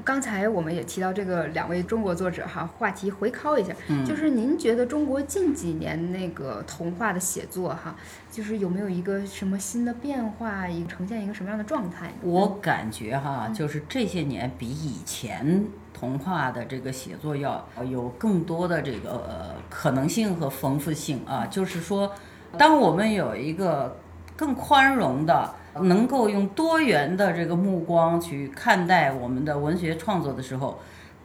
[0.02, 3.72] 刚才我们也提到这个两位中国作者哈，话题回拷一下，
[4.04, 7.94] 就是您觉得中国近几年那个童话的写作哈，
[8.30, 12.12] 就是有没有一个什么新的变化，一个呈现一个什么样的状态？
[12.22, 21.46] 我感觉哈，就是这些年比以前童话的这个写作要有更多的这个可能性和丰富性啊。
[21.46, 22.12] 就是说，
[22.58, 23.96] 当我们有一个
[24.36, 25.54] 更宽容的。
[25.80, 30.78] 能够用多元的这个目光去看待我们的文学创作的时候，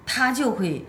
[0.08, 0.84] 它就会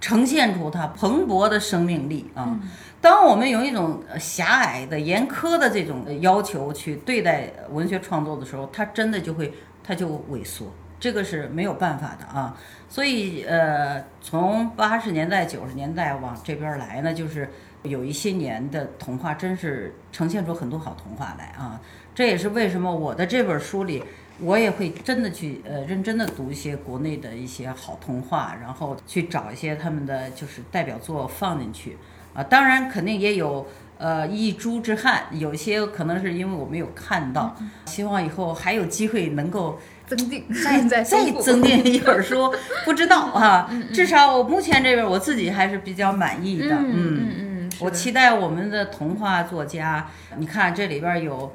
[0.00, 2.56] 呈现出它蓬勃的生命力啊。
[3.00, 9.52] 当我们用一种狭隘的、严苛的这种要求去对待文学创作的时候，它真的就会
[9.82, 12.56] 它就萎缩，这个是没有办法的啊。
[12.88, 17.50] 所以呃，从八十年代、九十年代往这边来呢，就是
[17.82, 21.80] 有一些年的童话，真是呈现出很多好童话来啊。
[22.14, 24.02] 这也是为什么我的这本书里，
[24.40, 31.96] 我也会真的去呃认真的读一些国内的一些好童话，然后去找一些他们的就是代表作放进去
[32.34, 32.42] 啊。
[32.42, 33.66] 当然肯定也有
[33.96, 37.56] 呃一株之憾，有些可能是因为我没有看到。
[37.86, 41.02] 希望以后还有机会能够增订再再
[41.40, 42.52] 增订 一本书，
[42.84, 43.70] 不知道啊。
[43.94, 46.74] 至少我目前这边我自己还是比较满意的。
[46.74, 51.52] 嗯嗯嗯，我期待我们的童话作家，你看这里边有。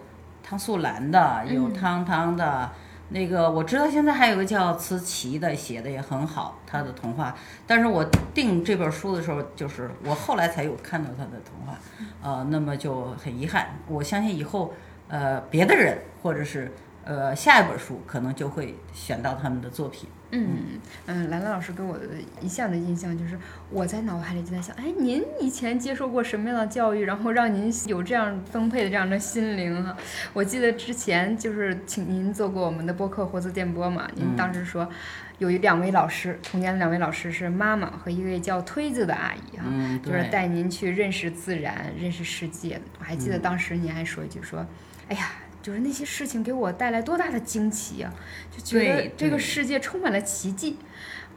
[0.47, 2.70] 汤素兰的有汤汤的，
[3.09, 7.36] 那个我知道现在还有个叫慈琪的，写的也很好，他的童话。
[7.66, 11.80] 但是我订这本书的时候，就是我后来才有看到他的童话，
[12.22, 13.70] 呃，那么就很遗憾。
[13.88, 14.72] 我相信以后，
[15.07, 16.72] 呃，别的人或者是。
[17.07, 20.09] 呃，下一本书可能就会选到他们的作品。
[20.36, 22.05] 嗯嗯，兰兰老师给我的
[22.41, 23.38] 一向的印象就是，
[23.69, 29.95] 我在脑海里就在想，哎，您以前接受过什么样的教育，然后让您有这样丰沛的这样的心灵哈？
[30.33, 34.89] 我记得之前就是请您做过我们的播客活字电波嘛，您当时说
[35.38, 39.65] 有一两位老师，童年的两位老师是妈妈和一位叫推子的阿姨哈，
[40.03, 42.79] 就是带您去认识自然、认识世界。
[42.99, 44.65] 我还记得当时您还说一句说，
[45.09, 45.31] 哎呀。
[45.66, 48.13] 就是那些事情给我带来多大的惊奇呀、
[48.51, 50.78] 就觉得这个世界充满了奇迹。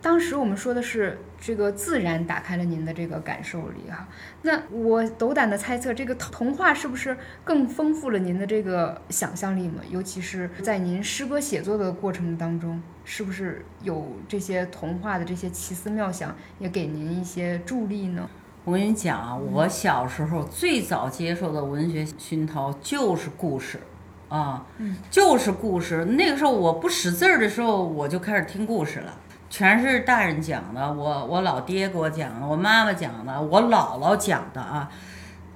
[0.03, 4.07] 当时我们说的是这个自然打开了您的这个感受力哈，
[4.43, 9.81] 那我斗胆的猜测，这个童话是不是更丰富了您的这个想象力嘛？
[9.91, 18.29] 尤其是在您诗歌写作的过程当中，是不是有这些童话的这些奇思妙想，也给您一些助力呢？
[18.67, 23.81] 我跟你讲啊，我小时候最早接受的文学熏陶就是故事，
[24.29, 24.65] 啊，
[25.11, 26.05] 就是故事。
[26.05, 29.15] 那个时候我不识字儿的时候，我就开始听故事了，
[29.49, 34.91] 全是大人讲的，我我老爹给我讲的，我妈妈讲的，我姥姥讲的啊，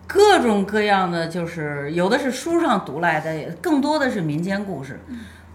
[0.06, 5.00] 各种各样的，就是有的是书上读来的，更多的是民间故事。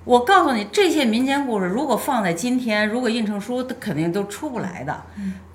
[0.06, 5.04] 我告诉你，这些民间故事如果放在今天，如果印成书，它肯定都出不来的。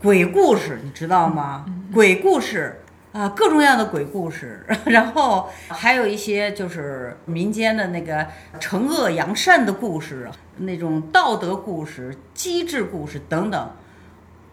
[0.02, 1.64] 鬼故事，你知道吗？
[1.94, 2.81] 鬼故事
[3.12, 8.26] 啊，各种各样的鬼故事， 然后还有一些就是民间的那个
[8.58, 13.70] 惩恶扬善的故事，那种道德故事、机智故事等等，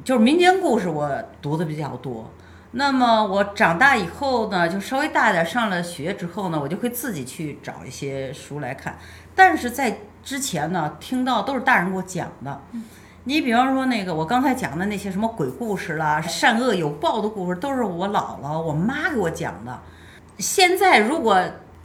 [0.03, 1.09] 就是民间故事我
[1.41, 2.29] 读的比较多。
[2.71, 8.97] 那么我长大以后呢，就稍微大一点，上了学之后呢，我就会自己去找一些书来看。
[9.33, 12.61] 但是在之前呢，听到都是大人给我讲的。
[13.29, 19.81] 你比方说那个我刚才讲的那些什么鬼故事啦、善恶有报的故事，都是我姥姥、我妈给我讲的。
[20.39, 21.39] 现在如果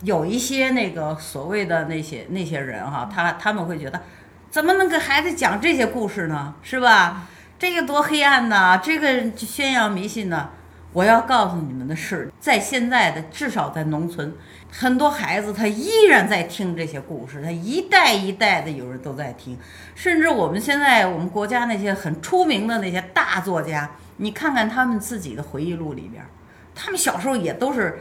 [0.05, 4.01] 有一些那个所谓的那些那些人哈，他他们会觉得，
[4.49, 6.55] 怎么能给孩子讲这些故事呢？
[6.63, 7.27] 是吧？
[7.59, 8.81] 这个多黑暗呐！
[8.83, 10.49] 这个宣扬迷信呢？
[10.95, 14.33] 我要告诉你们的是，在现在的至少在农村，
[14.71, 19.59] 很多孩子他依然在听这些故事，他一代一代的有人都在听，
[19.97, 26.25] 甚至我们现在我们国家那些很出名的那些大作家，你看看他们自己的回忆录里边，
[26.77, 27.99] 他们小时候也都是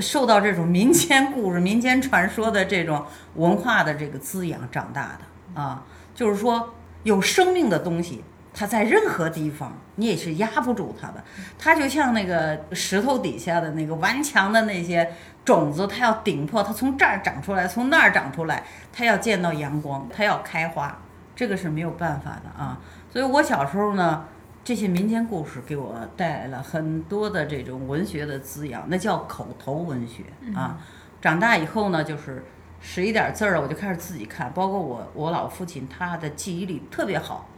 [0.00, 3.04] 受到这种民间故事、民间传说的这种
[3.34, 6.72] 文化的这个滋养长大的啊，就是说
[7.02, 8.24] 有生命的东西。
[8.54, 11.24] 它在任何地方，你也是压不住它的。
[11.58, 15.10] 它就像那个石头底下的那个顽强的那些
[15.44, 20.96] 种子，它要顶破，它从这儿长出来，从那儿长出来，它要见到阳光，它要开花，
[21.34, 22.78] 这个是没有办法的啊。
[23.10, 24.24] 所以我小时候呢，
[24.62, 30.24] 这些民间故事给我带来了很多的这种文学的滋养，那叫口头文学
[30.54, 30.78] 啊。
[31.20, 32.44] 长大以后呢，就是
[32.80, 37.48] 识一点字儿，我就开始自己看，包括我我老父亲，他的记忆力特别好。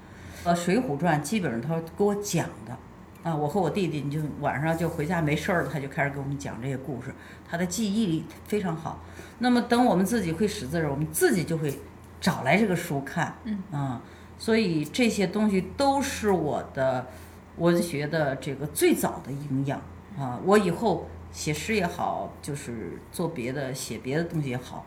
[0.45, 2.77] 呃，《水浒传》基本上他给我讲的，
[3.23, 7.15] 啊，我和我弟弟你就晚上就回家没事儿了，他就开始给我们讲这些故事，
[7.49, 9.03] 他的记忆力非常好。
[9.39, 11.75] 那么等我们自己会识字儿，我们自己就会
[12.21, 14.03] 找来这个书看，嗯啊，
[14.39, 17.07] 所以这些东西都是我的
[17.57, 19.81] 文学的这个最早的营养
[20.19, 20.39] 啊。
[20.45, 24.85] 我以后写诗也好，就是做别的写别的东西也好，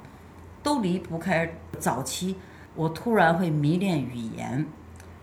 [0.61, 2.35] 都离不开早期
[2.75, 4.63] 我突然会迷恋语言。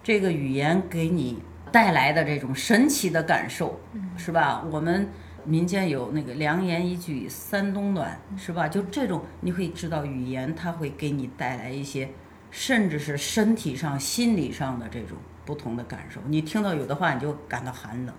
[0.04, 1.42] 这个语言给你
[1.72, 3.80] 带来的这种神奇的感受，
[4.18, 4.62] 是吧？
[4.70, 5.08] 我们
[5.46, 8.68] 民间有那个良言一句三冬暖，是吧？
[8.68, 12.10] 就这种你会知道语言它会给你带来一些，
[12.50, 16.20] 甚至是身体上、心理上的这种不同的感受。
[16.26, 18.14] 你听到有的话你就感到寒冷，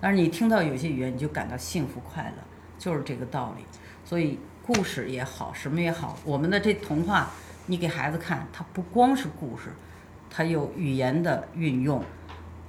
[0.00, 2.42] 但是你听到有些语言你就感到幸福快乐，
[2.76, 3.64] 就是这个道理。
[4.04, 7.30] 所以故事也好，什么也好，我们的这童话
[7.66, 9.70] 你给孩子看，它不光是故事。
[10.30, 12.02] 它有语言的运用，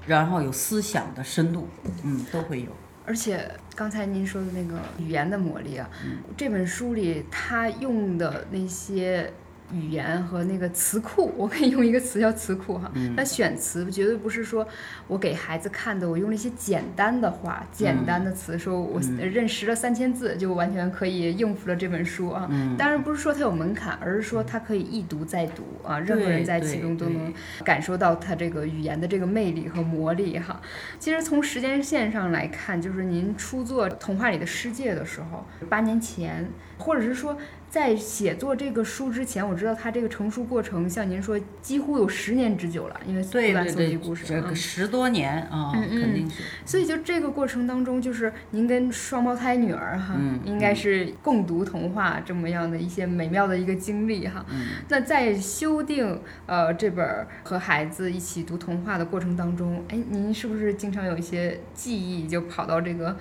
[0.07, 1.68] 然后有思想的深度，
[2.03, 2.72] 嗯，都会有。
[3.05, 5.89] 而且刚才您说的那个语言的魔力啊，
[6.38, 9.32] 这本书里他用的那些
[9.72, 12.91] 语言和那个词库， 我可以用一个词叫词库哈。
[13.15, 14.67] 他选词绝对不是说
[15.07, 22.49] 我给孩子看的，我用了一些简单的话、简单的词，说我认识了三千字就完全可以应付了这本书啊。
[22.78, 30.61] 当然不是说它有门槛，而是说它可以一读再读啊，任何人在其中都能感受到它这个语言的这个魅力和魔力哈。
[30.99, 37.38] 其实从时间线上来看，就是您初作《童话里的世界》的时候，八年前，或者是说。
[37.72, 46.43] 在写作这个书之前，我知道它这个成书过程，像您说，几乎有十年之久了，因为不断搜集故事，这个十多年啊，肯定是。
[46.65, 54.45] 所以就这个过程当中，就是您跟双胞胎女儿哈， 应该是共读童话这么样的一些美妙的一个经历哈。
[54.89, 63.15] 那在修订呃这本和孩子一起读童话的过程当中，哎，您是不是经常有一些记忆就跑到这个？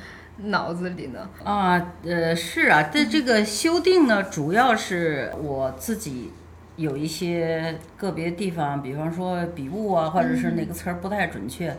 [0.44, 1.28] 脑子里呢？
[1.44, 6.32] 啊，呃，是啊，这这个修订呢，主要是我自己
[6.76, 11.76] 有一些个别地方，比方说笔误啊，或者是哪个词儿不太准确，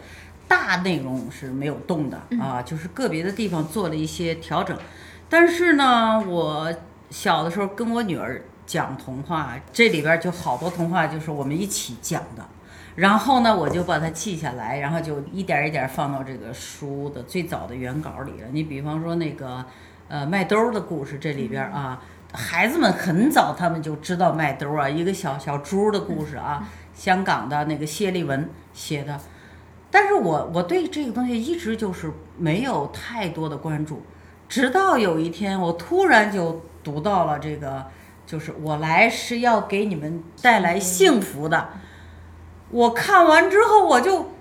[0.48, 4.78] 大内容是没有动的啊，就是个别的地方做了一些调整。
[5.30, 6.74] 但是呢，我
[7.10, 12.46] 小的时候跟我女儿讲童话，这里边就好多童话就是我们一起讲的。
[12.96, 18.48] 然后呢，我就把它记下来，然后就一点一点放到这个书的最早的原稿里了。
[18.52, 19.64] 你比方说那个，
[20.10, 22.02] 呃，麦兜的故事，这里边啊，
[22.34, 29.18] 孩子们很早他们就知道麦兜啊，一个小小猪的故事啊，香港的那个谢立文写的。
[29.90, 34.02] 但是我我对这个东西一直就是没有太多的关注，
[34.50, 37.86] 直到有一天我突然就读到了这个，
[38.26, 41.70] 就是我来是要给你们带来幸福的。
[42.72, 44.32] 我看完之后，我就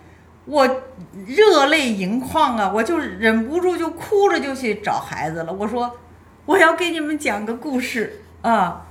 [0.44, 0.82] 我
[1.26, 2.72] 热泪盈眶啊！
[2.74, 5.52] 我就忍不住就哭着就去找孩子了。
[5.52, 5.98] 我说
[6.46, 8.86] 我要给你们讲个故事啊，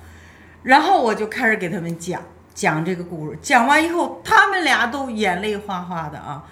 [0.64, 2.22] 然后我就开始给他们讲
[2.54, 3.38] 讲这个故事。
[3.42, 6.44] 讲完以后，他们俩都眼泪哗哗的啊。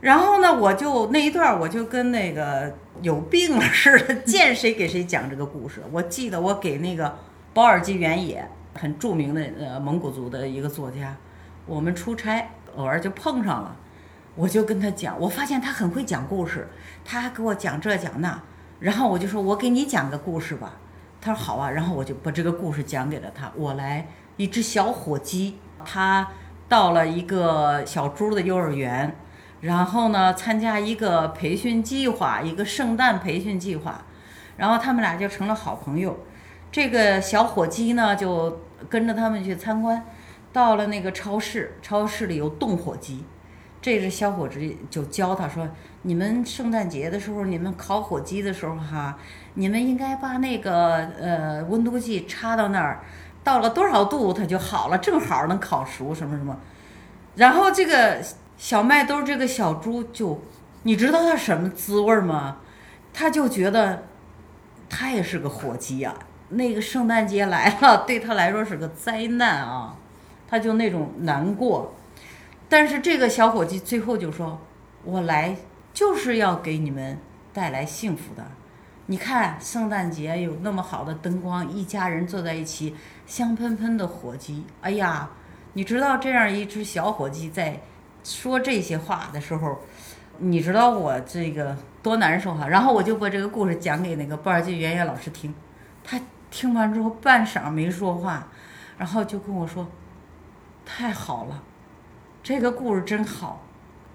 [0.00, 2.72] 然后呢，我就那一段我就跟那个
[3.02, 5.82] 有病了似的，见谁给谁讲这个故事。
[5.90, 7.18] 我记得我给那个
[7.52, 11.16] 保尔基原野，很著名的呃蒙古族的一个作家。
[11.68, 13.76] 我们出差，偶尔就碰上了，
[14.34, 16.66] 我就跟他讲，我发现他很会讲故事，
[17.04, 18.40] 他还给我讲这讲那，
[18.80, 20.72] 然后我就说，我给你讲个故事吧。
[21.20, 23.52] 他说好啊，然后我就把这个故事讲给了他。
[23.54, 24.06] 我来
[24.36, 26.26] 一只小火鸡，他
[26.68, 29.14] 到了一个小猪的幼儿园，
[29.60, 34.04] 然后呢参加一个培训计划，一个圣诞培训计划，
[34.56, 36.18] 然后他们俩就成了好朋友。
[36.70, 40.04] 这个小火鸡呢就跟着他们去参观。
[40.52, 43.24] 到了那个超市，超市里有冻火鸡，
[43.80, 45.68] 这只小伙子就教他说
[46.02, 49.18] ：“你们圣诞节的时候，你们烤火鸡的时候哈，
[49.54, 53.04] 你们应该把那个呃温度计插到那儿，
[53.44, 56.58] 到了多少度它就好了，正好能烤熟什么什么。”
[57.36, 58.18] 然后这个
[58.56, 60.40] 小麦兜这个小猪就，
[60.82, 62.56] 你知道它什么滋味吗？
[63.12, 64.04] 他就觉得，
[64.88, 66.14] 他也是个火鸡呀。
[66.50, 69.94] 那个圣诞节来了，对他来说是个灾难啊。
[70.50, 71.94] 他就那种难过，
[72.70, 74.58] 但是这个小伙计最后就说
[75.04, 75.54] ：“我来
[75.92, 77.18] 就是要给你们
[77.52, 78.42] 带来幸福的。
[79.04, 82.96] 你看圣诞节有那么好的灯光，一家人坐在一起，
[83.26, 84.64] 香喷喷的火鸡。
[84.80, 85.28] 哎呀，
[85.74, 87.78] 你知道这样一只小伙计在
[88.24, 89.78] 说这些话的时候，
[90.38, 92.66] 你知道我这个多难受哈。
[92.68, 95.54] 然后我就把这个故事讲给那个布尔吉原野老师听，
[96.02, 96.18] 他
[96.50, 98.48] 听完之后半晌没说话，
[98.96, 99.86] 然后就跟我说。”
[100.90, 101.62] 太好了，
[102.42, 103.62] 这个故事真好，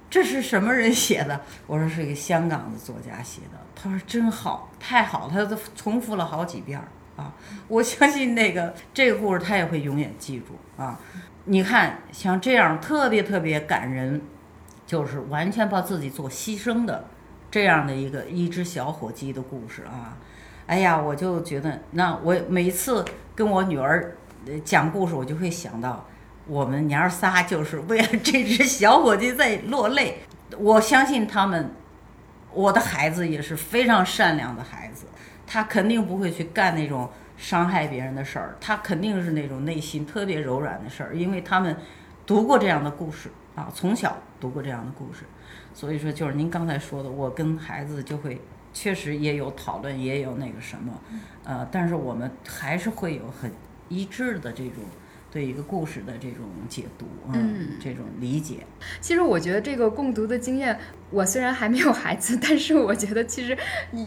[0.10, 1.40] 这是什么人写的？
[1.68, 3.60] 我说是一个香港的作家写的。
[3.76, 6.82] 他说真好，太好，他都重复了好几遍
[7.16, 7.32] 啊！
[7.68, 11.00] 我相信那个这个故事他也会永远记住啊！
[11.46, 14.20] 你看像这样特别特别感人，
[14.88, 17.06] 就是完全把自己做牺牲的
[17.52, 20.18] 这样的一个一只小火鸡的故事啊！
[20.66, 23.06] 哎呀，我就觉得那我每次
[23.36, 24.18] 跟我女儿
[24.66, 26.04] 讲故事，我就会想到。
[26.46, 30.20] 我们娘儿仨就是为了这只小火鸡在落泪。
[30.58, 31.72] 我相信他们，
[32.54, 35.06] 我的孩子也是非常善良的孩子，
[35.48, 41.76] 他肯定不会去干那种伤害别人的事儿，他肯定是那种内心特别柔软的事儿，因为他们
[42.26, 45.24] 读过这样的故事啊，从小读过这样的故事，
[45.74, 48.39] 所以说就是您刚才说的，我跟孩子就会
[48.74, 50.94] 确实也有讨论，也有那个什么，
[51.46, 53.52] 呃，但是我们还是会有很
[53.88, 54.84] 一致的这种。
[55.34, 58.58] 对一个故事的这种解读，嗯，这种理解。
[59.02, 60.78] 其实我觉得这个共读的经验，
[61.10, 63.58] 我虽然还没有孩子，但是我觉得其实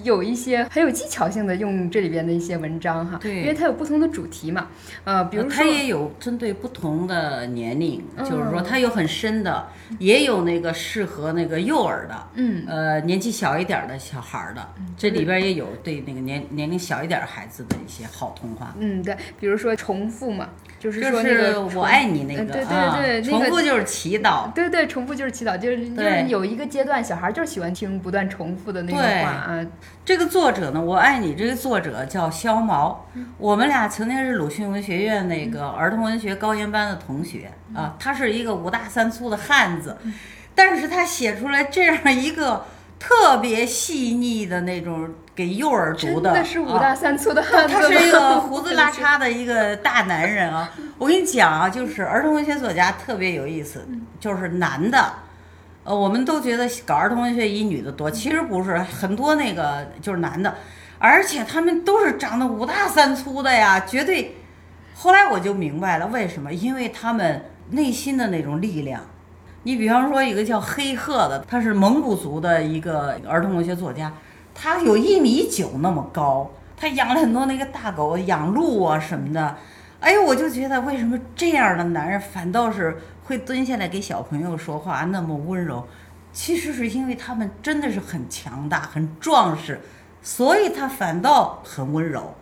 [0.05, 4.69] 有一些很有技巧性的用这里边的一些文章哈，对，因为它有不同的主题嘛，
[5.03, 9.67] 呃，比如说它也有针对不同的年龄，就是说它有很深的，
[9.99, 20.49] 也有那个适合那个幼儿的，嗯，呃，年纪小一点的小孩的，这里边也有对那个年年龄小一点孩子的一些好童话，嗯，对，比如说重复嘛。
[20.79, 29.67] 就是说那个我爱你那个，对对对，重复就是祈祷，对对，重复就是祈祷，就是就是有一个阶段，小孩就是喜欢听不断重复的那个话啊。
[30.05, 33.05] 这个作者呢，我爱你这个作者叫肖毛，
[33.39, 37.97] 我们俩曾经是鲁迅文学院那个儿童文学高研班的同学啊。
[37.99, 39.97] 他是一个五大三粗的汉子，
[40.55, 42.67] 但是他写出来这样一个
[42.99, 45.09] 特别细腻的那种。
[45.37, 47.75] 给幼儿读的，真的是五大三粗的汉子。
[47.75, 50.73] 他是一个胡子拉碴的一个大男人啊！
[50.97, 53.87] 我跟你讲啊，就是儿童文学作家特别有意思，
[54.19, 55.13] 就是男的，
[55.85, 60.55] 呃，我们都觉得搞儿童文学以女的多，其实不是，很多那个就是男的，
[60.99, 64.37] 而且他们都是长得五大三粗的呀，绝对。
[64.95, 69.03] 后来我就明白了为什么，因为他们内心的那种力量。
[69.67, 74.13] 你比方说一个叫黑鹤的，他是蒙古族的一个儿童文学作家。
[74.55, 79.57] 他有一米九那么高，他养了很多那个大狗，养鹿啊什么的。
[79.99, 85.85] 哎呦，我就觉得为什么这样的男人反倒是会蹲下来给小朋友说话那么温柔？
[86.33, 89.81] 其实是因为他们真的是很强大、很壮实，
[90.23, 92.33] 所以他反倒很温柔、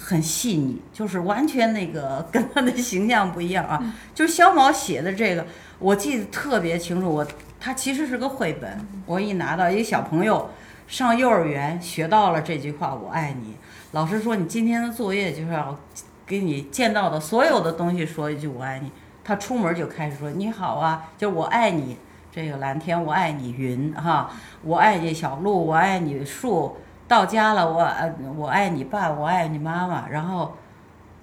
[0.00, 3.94] 很细腻，就是完全那个跟他的形象不一样啊。
[4.14, 5.44] 就是肖毛写的这个，
[5.80, 7.12] 我记得特别清楚。
[7.12, 7.26] 我
[7.58, 10.48] 他其实是个绘本，我一拿到一个小朋友
[10.86, 13.56] 上幼儿园学到了这句话“我爱你”，
[13.92, 15.76] 老师说你今天的作业就是要
[16.24, 18.90] 给你见到的所有的东西说一句“我爱你”。
[19.24, 21.98] 他出门就开始说“你好啊”，就我爱你
[22.32, 24.30] 这个蓝天，我爱你云哈，
[24.62, 26.76] 我爱你小鹿，我爱你树。
[27.08, 30.54] 到家了，我呃我爱你爸，我爱你妈妈，然后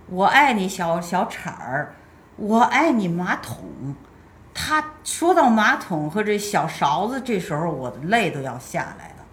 [0.08, 1.94] 我爱你小小铲儿，
[2.36, 3.96] 我爱你马桶。
[4.52, 9.26] 他说到马桶和这小勺子，这时候我的泪都要下来了。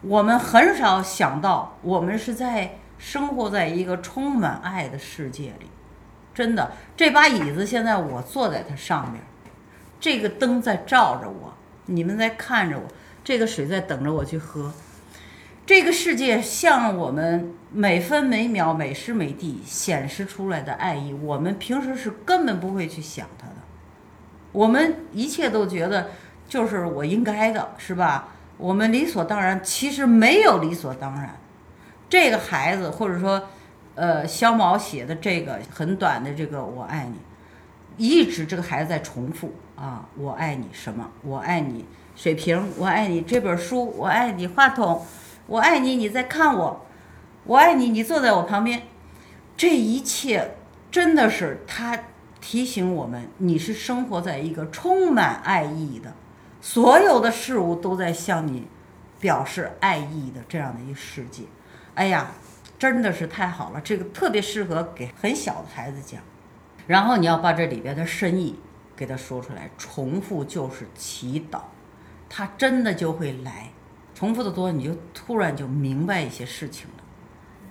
[0.00, 5.70] 我们很少想到，我们是在生活在一个充满爱的世界里。
[6.32, 9.20] 真的，这把椅子现在我坐在它上面，
[9.98, 11.52] 这个灯在照着我，
[11.86, 12.84] 你们在看着我，
[13.22, 14.72] 这个水在等着我去喝。
[15.70, 23.54] 这个世界向我们每分每秒、每时每地显示出来的爱意，我们平时是根本不会去想它的。
[24.50, 26.08] 我们一切都觉得
[26.48, 28.30] 就是我应该的，是吧？
[28.58, 31.36] 我们理所当然，其实没有理所当然。
[32.08, 33.40] 这个孩子，或者说，
[33.94, 37.14] 呃，肖毛写的这个很短的这个“我爱你”，
[37.96, 41.08] 一直这个孩子在重复啊，“我爱你什么？
[41.22, 41.84] 我爱你
[42.16, 45.06] 水瓶，我爱你这本书，我爱你话筒，
[45.50, 46.86] 我爱你你在看我，
[47.44, 48.84] 我爱你你坐在我旁边”，
[49.58, 50.54] 这一切
[50.90, 51.98] 真的是他。
[52.42, 56.14] 提醒我们，你是生活在一个充满爱意的，
[56.62, 58.66] 所有的事物都在向你
[59.20, 61.42] 表示爱意的这样的一个世界。
[61.94, 62.30] 哎呀，
[62.78, 66.22] 真的是太好了，这个特别适合给很小的孩子讲。
[66.86, 68.58] 然后你要把这里边的深意
[68.96, 71.60] 给他说出来，重复就是祈祷，
[72.30, 73.68] 他真的就会来。
[74.20, 77.02] 重复的多，你就突然就明白一些事情了，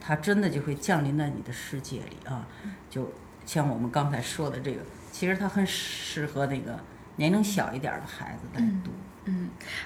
[0.02, 2.46] 它真的就会降临在你的世界里啊，
[2.90, 3.10] 就。
[3.46, 4.82] 像我们刚才说的这个，
[5.12, 6.80] 其实它很适合那个
[7.16, 8.92] 年龄小一点的孩子来读。
[8.92, 9.09] 嗯，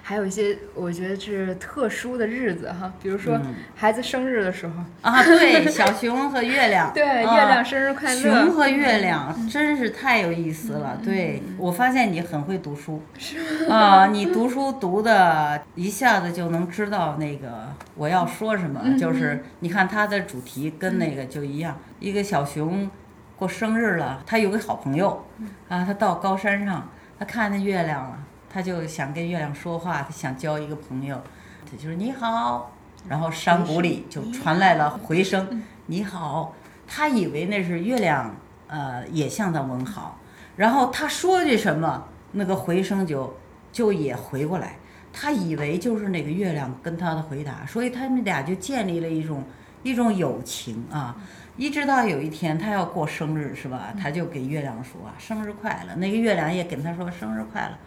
[0.02, 3.40] 还有一些我觉得是特殊的日子哈，比如说
[3.76, 8.20] 孩子生日的时候啊，对，小熊和月亮， 对，月亮生日快乐。
[8.20, 11.00] 熊和月亮真是太有意思了。
[11.04, 13.02] 对我发现你很会读书，
[13.70, 22.90] 啊，你读书读的一下子就能知道那个我要说什么，就是你看它的主题跟那个就一样，一个小熊。
[23.36, 25.26] 过生日了，他有个好朋友，
[25.68, 26.88] 啊，他到高山上，
[27.18, 28.18] 他看见月亮了，
[28.54, 31.20] 他就想跟月亮说话，他想交一个朋友，
[31.66, 32.72] 他就说你好，
[33.10, 36.54] 然后山谷里就传来了回声，你好，
[36.88, 38.36] 他以为那是月亮，
[38.68, 40.20] 呃，也向他问好，
[40.56, 43.36] 然后他说句什么，那个回声就
[43.72, 44.76] 就也回过来，
[45.12, 49.44] 他以为就是那个月亮跟他的回答，所以他们俩就建立了一种
[49.82, 51.18] 一种友情啊。
[51.56, 53.94] 一直到有一天他要过生日是吧？
[54.00, 55.96] 他就给月亮说啊生日快乐。
[55.96, 57.78] 那个月亮也跟他说生日快乐。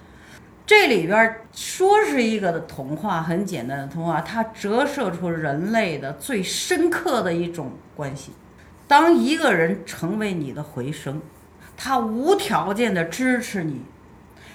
[0.66, 8.32] 这里边说是一个的童话，很简单的童话，它折射出人类的最深刻的一种关系。
[8.88, 11.22] 当一个人成为你的回声，
[11.76, 13.82] 他无条件的支持你，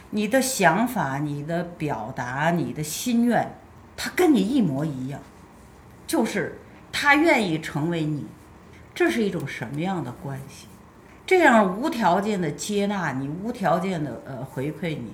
[0.10, 3.56] 你的想法、你的表达、你的心愿，
[3.96, 5.22] 他跟你一模一样，
[6.06, 6.60] 就是
[6.92, 8.26] 他愿意成为你。
[8.94, 10.68] 这是一种什么样的关系？
[11.26, 15.14] 这样无条件的接纳你，无条件的呃回馈你，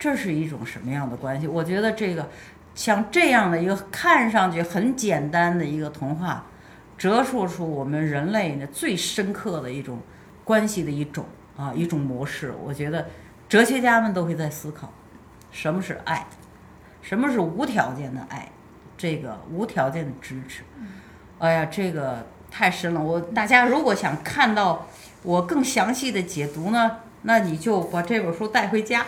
[0.00, 1.46] 这是一种什么样的关系？
[1.46, 2.28] 我觉得这个
[2.74, 6.46] 像这样的一个看上去很简单的一个童话，
[6.96, 10.00] 折射出我们人类呢最深刻的一种
[10.42, 11.26] 关系的一种
[11.56, 12.54] 啊一种模式。
[12.64, 13.06] 我觉得
[13.48, 14.92] 哲学家们都会在思考，
[15.52, 16.26] 什么是爱，
[17.02, 18.48] 什么是无条件的爱，
[18.96, 20.64] 这个无条件的支持。
[21.38, 22.26] 哎呀，这个。
[22.52, 24.84] 太深了，我大家如果想看到
[25.22, 29.04] 我更详细的解读呢，那你就把这本书带回家。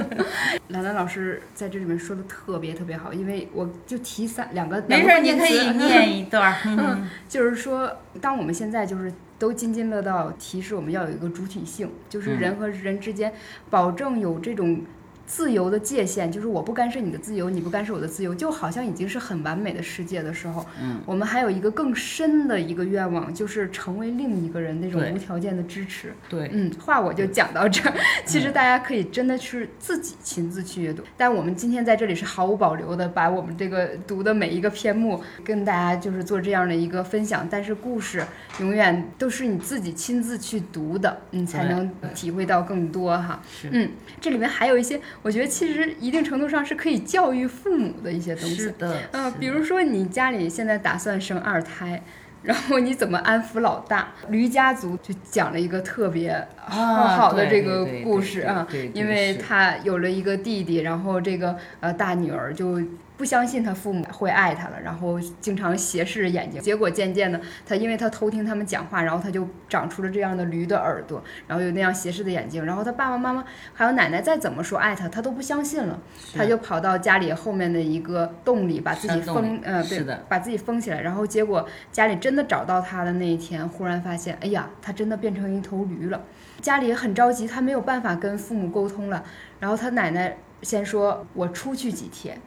[0.68, 6.54] 兰兰老师在这里面说的特别特别好，因为我就提三两个没事，你可以 念一段。
[6.66, 13.32] 嗯，就是说，当我们现在就是都津津乐道，提示我们要有一个主体性，就是人和人之间
[13.70, 14.82] 保证有这种
[15.28, 26.14] 自由的界限，就是我不干涉你的自由，你不干涉我的自由，就好像已经是很完美的世界的时候，嗯，我们还有一个更深的一个愿望，就是成为另一个人那种无条件的支持。
[26.30, 27.94] 对，嗯，话我就讲到这儿。
[28.24, 37.46] 其实大家可以真的是自己亲自去阅读，但我们今天在这里是毫无保留的把我们这个读的每一个篇目跟大家就是做这样的一个分享。
[37.50, 38.24] 但是故事
[38.60, 43.42] 永远都是你自己亲自去读的，你才能体会到更多哈。
[43.46, 48.70] 是嗯，这里面还有一些，我觉得其实一定程度上是可以教育父母的一些东西是。
[48.72, 52.02] 的，呃，比如说你家里现在打算生二胎，
[52.42, 54.08] 然后你怎么安抚老大？
[54.28, 62.80] 驴家族就讲了一个特别好啊好的这个故事啊，因为他有了一个弟弟，然后这个呃大女儿就。
[63.18, 76.00] 不相信他父母会爱他了，然后经常斜视眼睛，结果渐渐的，他因为他偷听他们讲话，然后他就长出了这样的驴的耳朵，然后有那样斜视的眼睛，然后他爸爸妈妈还有奶奶再怎么说爱他，他都不相信了，
[76.32, 81.00] 他就跑到家里后面的一个洞里，把自己封呃，对把自己封起来。
[81.00, 86.22] 然后结果家里真的找到他的那一天，忽然发现，哎呀，他真的变成一头驴了。
[86.60, 89.24] 家里也很着急，他没有办法跟父母沟通了。
[89.58, 92.40] 然后他奶奶先说：“我出去几天。”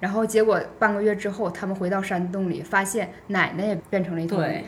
[0.00, 4.64] 然后结果半个月之后，他们回到山洞里，发现奶奶也变成了一头驴。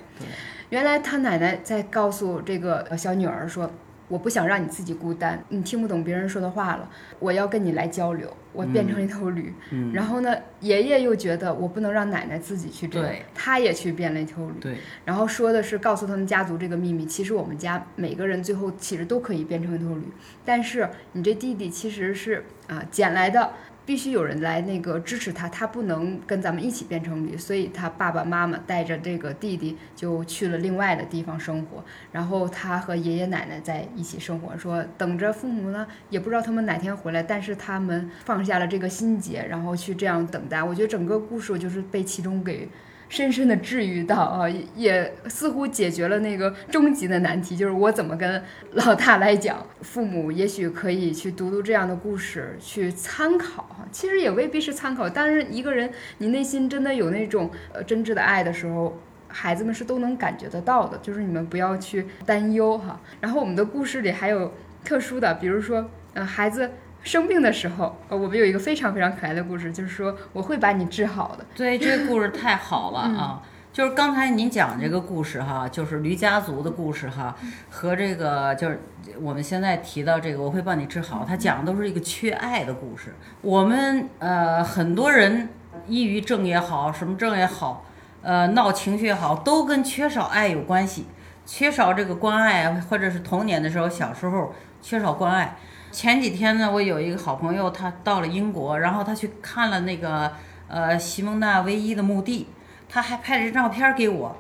[0.71, 3.71] 原来他奶奶在告诉这个呃小女儿说
[4.07, 6.89] ：“我不想让你自己孤单，你听不懂别人说的话了，
[7.19, 8.33] 我要跟你来交流。
[8.53, 9.55] 我变成一头驴。
[9.71, 14.55] 嗯，然后呢，爷爷又觉得我不能让奶奶自己去这样，他也去变了一头驴。
[14.61, 20.03] 对，然后说的是告诉他们家族这个秘密，其实我们家每个人最后其实都可以变成一头驴，
[20.45, 23.53] 但是你这弟弟其实是啊捡来的。
[23.91, 40.63] 必须有人来那个支持他，他不能跟咱们一起变成驴，所以他爸爸妈妈带着这个弟弟就去了另外的地方生活，然后他和爷爷奶奶在一起生活，说等着父母呢，也不知道他们哪天回来，但是他们放下了这个心结，然后去这样等待。
[40.63, 42.69] 我觉得整个故事就是被其中给
[43.11, 48.43] 深深的治愈到啊，也似乎解决了那个终极的难题，就是我怎么跟
[48.73, 49.67] 老大来讲。
[49.83, 53.87] 父母也许可以去读读这样的故事，去参考哈。
[53.93, 58.99] 其实也未必是参考，但是一个人你内心真的有那种呃真挚的爱的时候。
[59.33, 63.01] 孩子们是都能感觉得到的，就是你们不要去担忧哈。
[63.21, 64.53] 然后我们的故事里还有
[64.85, 66.69] 特殊的，比如说，呃，孩子
[67.03, 71.45] 生病的时候，呃，我们有一个非常非常可爱的故事，就是说我会把你治好的。
[71.55, 73.43] 对，这个故事太好了嗯啊！
[73.73, 77.35] 就是刚才您讲这个故事哈，就是驴家族的故事哈，
[77.71, 78.81] 和这个就是
[79.21, 83.15] 我们现在提到这个，我会帮你治好，它讲的都是一个缺爱的故事。
[83.41, 85.49] 我们呃很多人
[85.87, 87.87] 抑郁症也好，什么症也好，
[88.23, 91.07] 呃闹情绪也好，都跟缺少爱有关系，
[91.47, 94.53] 缺少这个关爱，或者是童年的时候小时候
[94.83, 95.57] 缺少关爱。
[95.93, 100.33] 前几天呢，我有一个好朋友，他到了英国，然后他去看了那个
[100.69, 102.47] 呃西蒙娜唯一的墓地，
[102.89, 104.37] 他还拍了张照片给我。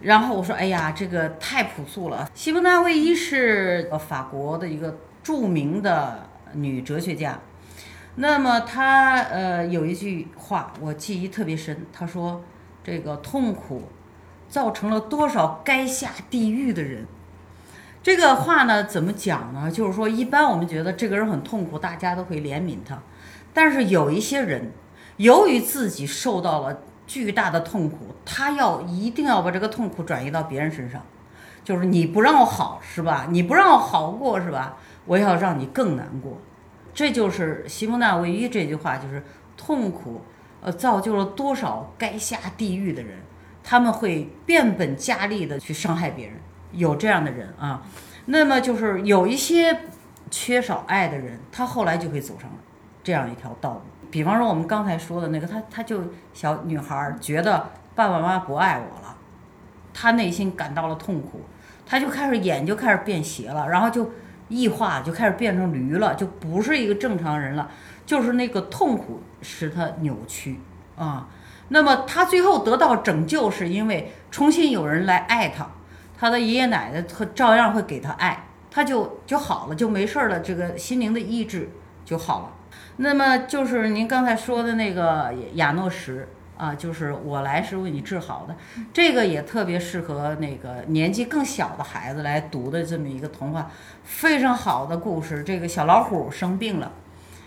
[0.00, 7.38] 然后我说：“哎呀，这个太朴素了。”西蒙娜·卫伊是法国的一个著名的女哲学家。
[8.16, 12.42] 那么她呃有一句话我记忆特别深，她说
[12.82, 13.84] ：“这个痛苦
[14.48, 17.06] 造成了多少该下地狱的人。”
[18.02, 19.70] 这个话呢怎么讲呢？
[19.70, 23.00] 就是说，一般我们觉得这个人很痛苦，大家都会怜悯他。
[23.54, 24.72] 但是有一些人，
[25.18, 31.00] 由于自己受到了巨大的痛苦，他要一定要把这个痛苦转移到别人身上，
[31.62, 33.28] 就是你不让我好是吧？
[33.30, 34.76] 你不让我好过是吧？
[35.04, 36.40] 我要让你更难过。
[36.92, 39.22] 这就是西蒙娜·维伊这句话，就是
[39.56, 40.22] 痛苦，
[40.60, 43.18] 呃，造就了多少该下地狱的人，
[43.62, 46.36] 他们会变本加厉的去伤害别人，
[46.72, 47.82] 有这样的人啊。
[48.26, 49.80] 那么就是有一些
[50.30, 52.50] 缺少爱的人，他后来就会走上
[53.02, 53.80] 这样一条道路。
[54.10, 59.16] 比方说我们刚才说的那个，她她就小女孩觉得爸爸妈妈不爱我了，
[59.94, 61.40] 她内心感到了痛苦，
[61.86, 64.10] 她就开始眼就开始变斜了，然后就
[64.48, 67.70] 异化，就开始变成驴了，就不是一个正常人了，
[68.04, 70.60] 就是那个痛苦使她扭曲
[70.96, 71.28] 啊。
[71.68, 75.66] 那么她最后得到拯救，是因为重新有人来爱她，
[76.22, 81.68] 他的爷爷奶奶他照样会给他爱，他就就好了，就没事了，这个心灵的意志
[82.04, 82.52] 就好了。
[82.98, 86.24] 那么就是您刚才说的那个亚诺什
[86.56, 88.54] 啊，就是我来是为你治好的，
[88.92, 93.68] 这个也特别适合那个年纪更小的孩子来读的这么一个童话，
[94.04, 95.42] 非常好的故事。
[95.42, 96.92] 这个小老虎生病了，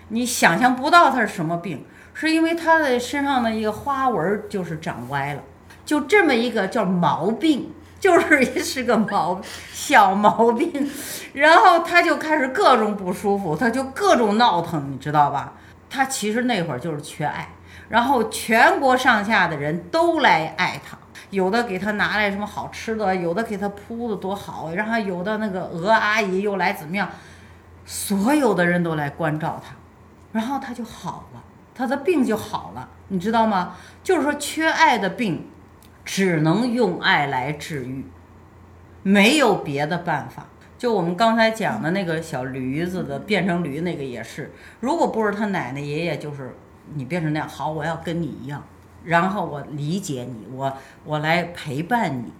[0.10, 5.42] 你想象不到它是什么病，是因为它的身上的一个花纹就是长歪了，
[5.86, 7.72] 就这么一个叫毛病。
[8.06, 9.42] 就是是个毛
[9.74, 10.88] 小毛病，
[11.34, 15.54] 然后他就开始各种不舒服，他就各种闹腾，你知道吧？
[15.90, 17.50] 他其实那会儿就是缺爱，
[17.90, 20.96] 然后全国上下的人都来爱他，
[21.32, 27.10] 有的给他拿来什么好吃的，有的给他铺的多好，然后有的那个鹅阿姨又来怎么样，
[27.88, 29.74] 所有的人都来关照他，
[30.32, 31.42] 然后他就好了，
[31.74, 33.76] 他的病就好了，你知道吗？
[34.04, 35.50] 就是说缺爱的病，
[36.06, 38.06] 只能用爱来治愈，
[39.04, 40.46] 没有别的办法。
[40.78, 44.52] 就我们刚才讲的那个小驴子的变成驴那个也是，
[44.82, 46.56] 如果不是他奶奶爷爷，就是
[46.94, 48.64] 你变成那样，好，我要跟你一样，
[49.06, 52.32] 然后我理解你，我我来陪伴你，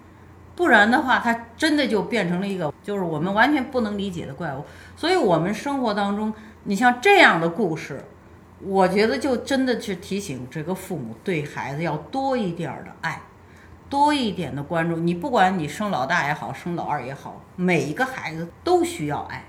[0.56, 4.64] 不然的话，他真的就变成了一个就是我们完全不能理解的怪物。
[4.96, 6.32] 所以，我们生活当中，
[6.66, 8.04] 你像这样的故事，
[8.60, 13.22] 我觉得就真的是提醒这个父母对孩子要多一点儿的爱。
[13.96, 19.42] 多一点的关注，你不管你生老大也好，生老二也好，每一个孩子都需要爱。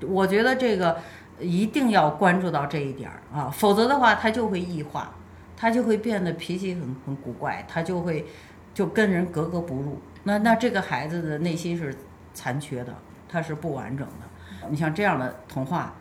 [0.00, 0.98] 我觉得这个
[1.38, 5.12] 一定要关注到这一点啊，否则的话他就会异化，
[5.54, 8.24] 他就会变得脾气很很古怪，他就会
[8.72, 10.00] 就跟人格格不入。
[10.22, 11.94] 那那这个孩子的内心是
[12.32, 12.94] 残缺的，
[13.28, 14.68] 他是不完整的。
[14.70, 15.92] 你像这样的童话，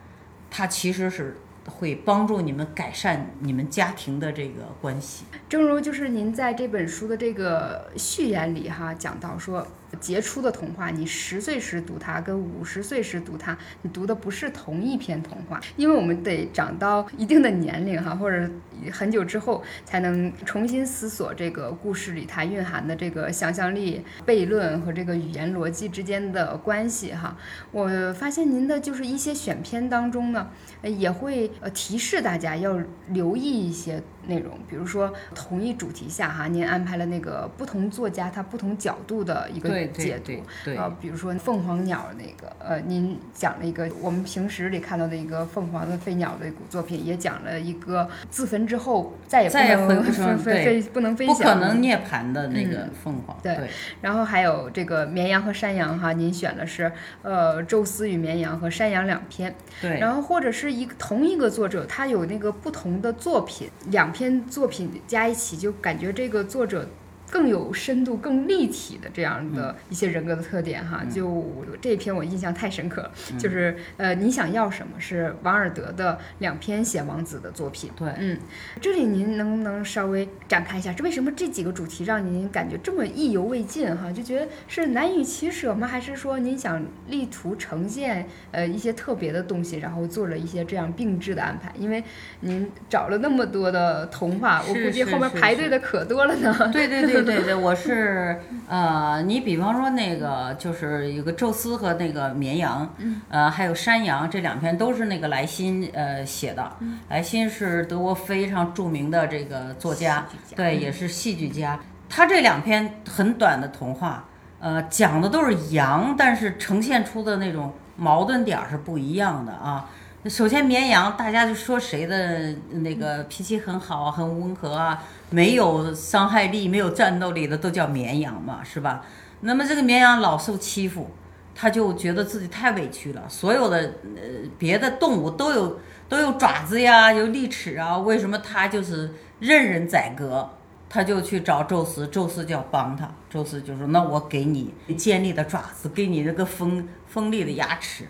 [0.49, 1.35] 它其实是。
[1.65, 5.25] 会帮助你们改善你们家庭的这个关系。
[5.49, 9.65] 正如就是您在这本书的这个序言里哈讲到说。
[10.01, 18.49] 杰出的童话，你十岁时读它，跟五十岁时读它，你读的不是同一篇童话，因为我们得长到一定的年龄哈，或者
[18.91, 27.37] 很久之后，才能重新思索这个故事里它蕴含的这个想象力、悖论和这个语言逻辑之间的关系哈。
[27.71, 30.49] 我发现您的就是一些选篇当中呢，
[30.81, 34.01] 也会呃提示大家要留意一些。
[34.27, 40.31] 内容，比如说同一主题下哈，您安排了那个不同作家他不同角度的一个解读，
[40.75, 50.03] 呃，比如说凤凰鸟那个，呃，您讲了一个我们平时里看到的一个凤凰的飞鸟的作品，也讲了一个自焚之后再也再也回不
[50.37, 53.35] 飞飞不能飞翔，不可能涅槃的那个凤凰。
[53.41, 53.57] 对，
[54.01, 56.91] 然后还有这个绵羊和山羊哈，您选的是
[57.23, 64.10] 呃宙斯与绵羊和山羊两篇，对，然后或者是一个同一个作者他有那个不同的作品两。
[64.11, 66.85] 两篇作品加一起，就感觉这个作者。
[67.31, 78.37] 更有深度、更立体的这样的一些人格的特点哈，就这篇我印象太深刻了，就是呃，你想要什么是王尔德的两篇写王子的作品，对，嗯，
[78.81, 84.11] 这里您能不能稍微展开一下，这为什么这几个主题让您感觉这么意犹未尽哈？
[84.11, 85.87] 就觉得是难以取舍吗？
[85.87, 91.71] 还是说您想力图呈现呃一些特别的东西，然后做了一些这样并置的安排？
[91.79, 92.03] 因为
[92.41, 96.69] 您找了那么多的童话，我估计后面排队的可多了呢。
[96.73, 97.20] 对 对对。
[97.23, 102.93] 对对，我是呃，你比方说那个就是有个宙斯和那个绵羊，
[103.29, 106.71] 呃，还有山羊这两篇都是那个莱辛呃写的。
[107.09, 110.25] 莱辛是德国非常著名的这个作家，
[110.55, 111.79] 对，也是戏剧家。
[112.09, 114.25] 他这两篇很短的童话，
[114.59, 119.89] 呃，讲的都是羊，但是呈现出的那种矛盾点是不一样的啊。
[120.25, 125.01] 首先，绵羊，大家就说谁的那个脾气很好，很温和啊，
[125.31, 129.03] 没有伤害力、没有战斗力的都叫绵羊嘛，是吧？
[129.39, 131.09] 那么这个绵羊老受欺负，
[131.55, 133.23] 他就觉得自己太委屈了。
[133.27, 133.77] 所有的
[134.15, 134.21] 呃
[134.59, 140.47] 别的动物都有都有爪子呀，有利齿啊，为什么他就是任人宰割？
[140.93, 143.09] 他就去找宙斯，宙斯就要帮他。
[143.29, 148.05] 宙斯就说：“那我给你尖利的爪子，给你这个锋锋利的牙齿。”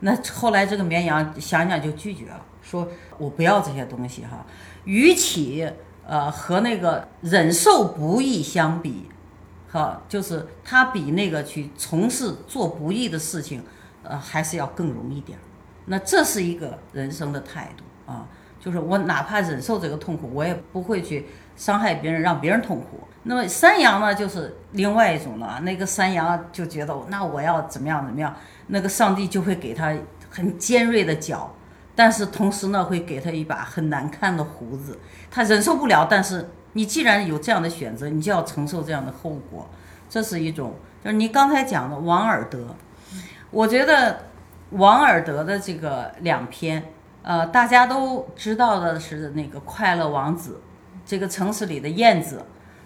[0.00, 4.44] 那后来这个绵羊想想就拒绝了，说我不要这些东西哈。
[4.82, 5.64] 与其
[6.08, 9.08] 呃和那个忍受不义相比，
[9.70, 13.62] 哈，就是他比那个去从事做不义的事情，
[14.02, 15.42] 呃，还是要更容易点儿。
[15.84, 18.26] 那这是一个人生的态度啊，
[18.58, 21.26] 就是我哪怕忍受这个痛苦，我也不会去
[21.56, 23.06] 伤害别人，让别人痛苦。
[23.24, 25.60] 那么山羊呢，就是另外一种了。
[25.60, 28.34] 那个山羊就觉得，那我要怎么样怎么样。
[28.68, 29.94] 那个上帝就会给他
[30.30, 31.54] 很尖锐的角，
[31.98, 34.96] 但是同时呢，会给他一把很难看的胡子，
[35.32, 36.06] 他忍受不了。
[36.08, 39.68] 但是你既然有这样的选择，你就要承受这样的后果。
[40.08, 42.68] 这是一种，就是你刚才讲的王尔德。
[43.50, 44.26] 我觉得
[44.70, 46.92] 王尔德的这个两篇，
[47.22, 50.60] 呃，大家都知道的是那个快乐王子，
[51.04, 52.44] 这个城市里的燕子，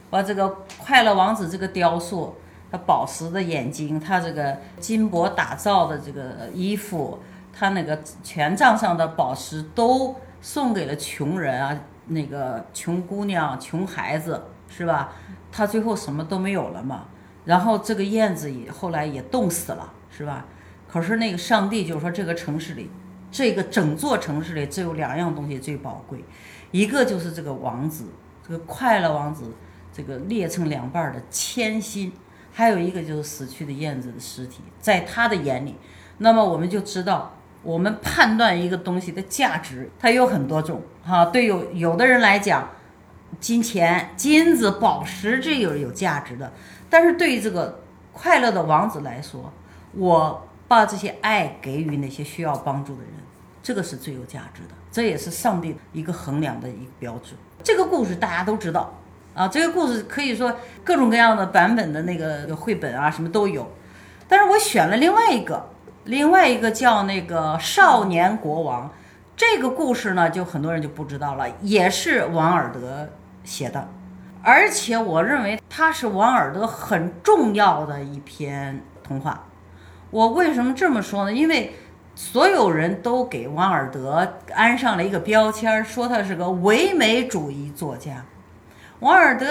[0.09, 2.34] 把这个快乐王子这个雕塑。
[2.70, 7.18] 他宝石的眼睛，他这个金箔打造的这个衣服，
[7.53, 15.12] 他那个权杖上的宝石都送给了穷人啊，那个穷姑娘、穷孩子，是吧？
[15.53, 17.05] 他最后什么都没有了嘛？
[17.45, 20.47] 然后这个燕子也后来也冻死了，是吧？
[20.89, 22.91] 可是那个上帝就说，这个城市里，
[23.31, 26.24] 这个整座城市里只有两样东西最宝贵，
[26.70, 28.07] 一个就是这个王子，
[28.47, 29.53] 这个快乐王子，
[29.93, 32.12] 这个裂成两半的铅心，
[32.53, 35.77] 还有一个就是死去的燕子的尸体，在他的眼里，
[36.19, 41.26] 那么我们就知道，我们判断一个东西的价值，它有很多种哈。
[41.26, 42.70] 对有有的人来讲，
[43.40, 46.52] 金钱、金子、宝石这有有价值的，
[46.90, 47.80] 但是对于这个
[48.12, 49.52] 快乐的王子来说，
[49.94, 50.48] 我。
[50.68, 53.12] 把这些爱给予那些需要帮助的人，
[53.62, 57.34] 这个是最有价值的，这也是上帝一个衡量的一个标准。
[57.62, 58.98] 这个故事大家都知道
[59.34, 63.70] 啊，这个故事可以说各种各样的版本的那个绘本啊，什么都有。
[64.26, 65.68] 但是我选了另外一个，
[66.05, 68.91] 另外一个叫那个少年国王。
[69.35, 73.09] 这个故事呢，就很多人就不知道了，也是王尔德
[73.43, 73.89] 写的，
[74.43, 79.45] 而且我认为它是王尔德很重要的一篇童话。
[80.11, 81.33] 我为什么这么说呢？
[81.33, 81.74] 因为
[82.15, 88.24] 所有人都给王尔德安上了一个标签，说他是个唯美主义作家。
[89.01, 89.47] 王尔德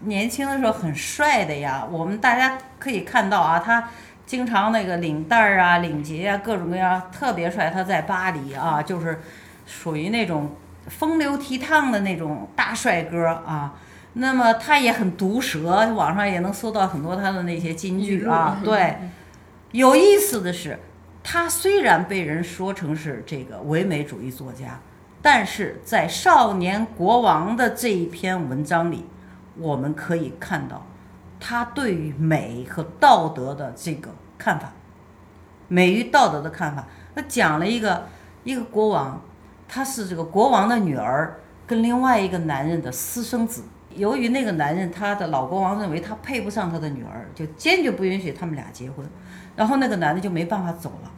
[0.00, 3.88] 年轻的时候很帅的呀，我们大家可以看到啊，他
[4.30, 7.68] 经常那个领带儿啊、领结啊，各种各样特别帅。
[7.68, 9.20] 他在巴黎啊，就是
[9.66, 10.54] 属于那种
[10.86, 13.74] 风流倜傥的那种大帅哥啊。
[14.12, 18.98] 那么他也很毒舌，网上也能搜到很多他的那些金句啊，对。
[19.72, 20.78] 有意思的是，
[21.24, 24.78] 他虽然被人说成是这个唯美主义作家，
[25.20, 29.06] 但是在《少年国王》的这一篇文章里，
[29.56, 30.86] 我们可以看到
[31.40, 34.70] 他对于美和道德的这个看法，
[35.66, 36.86] 美与道德的看法。
[37.14, 38.06] 他讲了一个
[38.44, 39.20] 一个国王，
[39.66, 43.64] 他是这个国王的女儿跟另外一个男人的私生子。
[43.96, 49.04] 由于那个男人他的老国王认为他配不上他的女儿，就坚决不允许他们俩结婚。
[49.56, 51.10] 然后那个男的就没办法走了，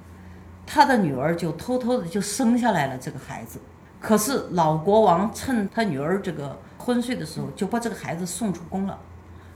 [0.66, 3.60] 他的女儿就偷偷的就生下来了这个孩子。
[4.00, 8.98] 可是老国王趁他女儿这个昏睡的时候，就把这个孩子送出宫了，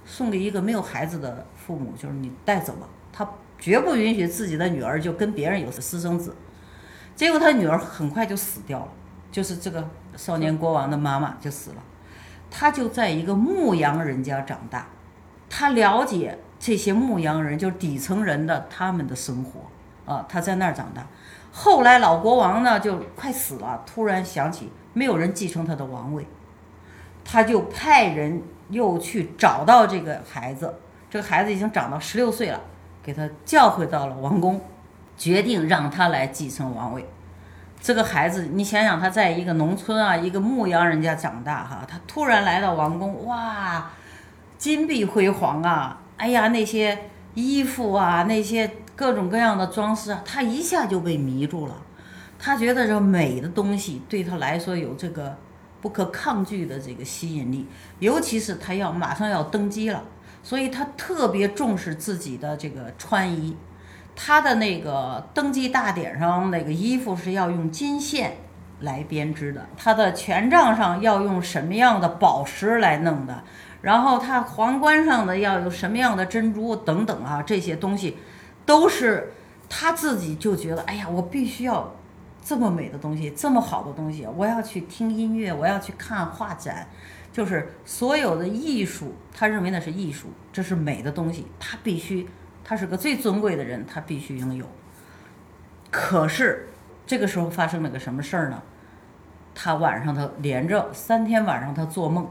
[0.06, 2.88] 送给一个没有孩子的父母，就是你带走吧。
[3.12, 3.28] 他
[3.58, 6.34] 绝不允许自己的女儿就跟别人有私生子。
[7.14, 8.88] 结果他女儿很快就死掉了，
[9.30, 11.76] 就是这个少年国王的妈妈就死了。
[12.50, 14.86] 他就在一个牧羊人家长大，
[15.50, 16.38] 他了解。
[16.58, 19.60] 这些牧羊人就是底层人的他们的生活
[20.10, 21.06] 啊，他在那儿长大。
[21.52, 26.26] 后来老国王呢就快死了，突然想起没有人继承他的王位，
[27.22, 30.74] 他就派人又去找到这个孩子。
[31.08, 32.60] 这个孩子已经长到十六岁了，
[33.02, 34.60] 给他叫回到了王宫，
[35.16, 37.06] 决定让他来继承王位。
[37.80, 43.90] 这个孩子，你想想，他在一个农村啊，一个牧羊人家长大哈，他突然来到王宫，哇，
[44.58, 46.00] 金碧辉煌啊！
[46.16, 46.98] 哎呀，那些
[47.34, 51.74] 衣服啊，那些各种各样的装饰啊，他一下就被迷住了。
[52.38, 55.36] 他觉得这美的东西对他来说有这个
[55.86, 57.64] 不可抗拒的这个吸引力，
[58.00, 60.02] 尤其是他要马上要登基了，
[60.42, 63.56] 所以他特别重视自己的这个穿衣。
[64.16, 68.38] 他的那个登基大典上那个衣服是要用金线
[68.80, 73.44] 来编织的，他的权杖上要用什么样的宝石来弄的。
[73.82, 78.16] 然后他皇冠上的要有什么样的珍珠等等啊，这些东西
[78.64, 79.32] 都是
[79.68, 81.94] 他自己就觉得，哎呀，我必须要
[82.46, 86.86] 这么美的东西，这么好的东西，我要去听音乐，我要去看画展，
[87.32, 92.28] 就是所有的艺术，他认为那是艺术，这是美的东西，他必须，
[92.62, 94.64] 他是个最尊贵的人，他必须拥有。
[95.90, 96.68] 可是
[97.04, 98.62] 这个时候发生了个什么事儿呢？
[99.52, 102.28] 他晚上他连着三天晚上他做梦。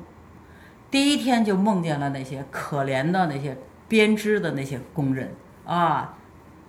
[0.90, 3.58] 第一天就梦见了那些可怜的那些
[3.90, 5.34] 编织的那些工人
[5.66, 6.14] 啊，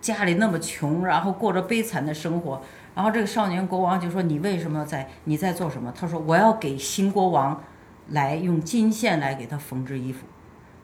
[0.01, 2.61] 家里那么穷，然后过着悲惨的生活。
[2.97, 5.07] 然后这个少年国王就说：“你为什么在？
[5.25, 7.63] 你在做什么？”他说：“我要给新国王
[8.09, 10.27] 来用金线来给他缝制衣服。”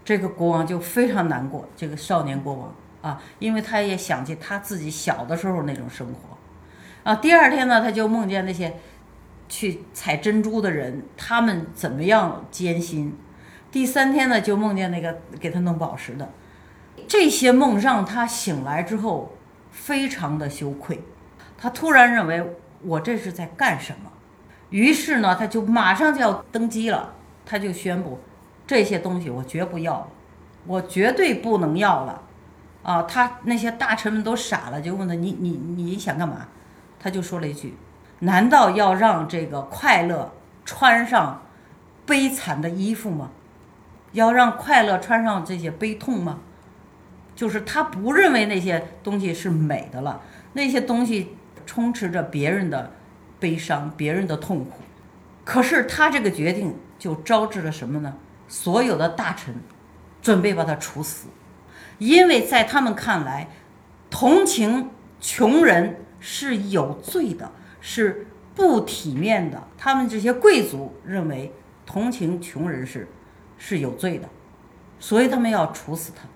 [0.04, 1.66] 这个国王就非常难过。
[1.74, 6.36] 这个少年国王啊，因为他也想起他自己小的时候那种生活
[7.02, 7.16] 啊。
[7.16, 8.74] 第二天呢，他就梦见那些
[9.48, 13.16] 去采珍珠的人，他们怎么样艰辛。
[13.70, 16.28] 第三天呢，就梦见那个给他弄宝石的，
[17.08, 19.32] 这些梦让他醒来之后
[19.70, 21.00] 非常的羞愧，
[21.62, 22.44] 他突然认为
[22.82, 24.10] 我这是在干什么？
[24.70, 27.14] 于是呢，他就马上就要登基了，
[27.46, 28.18] 他就宣布
[28.66, 30.08] 这些东西我绝不要，
[30.66, 32.20] 我绝对不能要了，
[32.82, 36.48] 啊，他那些大臣们都傻了，就问他你你你想干嘛？
[36.98, 37.76] 他就说了一句：
[38.18, 40.32] 难道要让这个快乐
[40.64, 41.42] 穿上
[42.04, 43.30] 悲惨的衣服吗？
[44.10, 46.40] 要让快乐穿上这些悲痛吗？
[47.36, 50.20] 就是他不认为那些东西是美的了，
[50.54, 51.36] 那些东西
[51.66, 52.92] 充斥着别人的
[53.38, 54.78] 悲伤、别人的痛苦。
[55.44, 58.14] 可是他这个决定就招致了什么呢？
[58.46, 59.54] 所有的大臣
[60.20, 61.28] 准备把他处死，
[61.98, 63.48] 因为在他们看来，
[64.10, 64.90] 同情
[65.20, 69.62] 穷人是有罪的，是不体面的。
[69.76, 71.52] 他们这些贵族认为
[71.84, 73.08] 同情穷人是
[73.58, 74.28] 是有罪的，
[75.00, 76.28] 所以他们要处死他。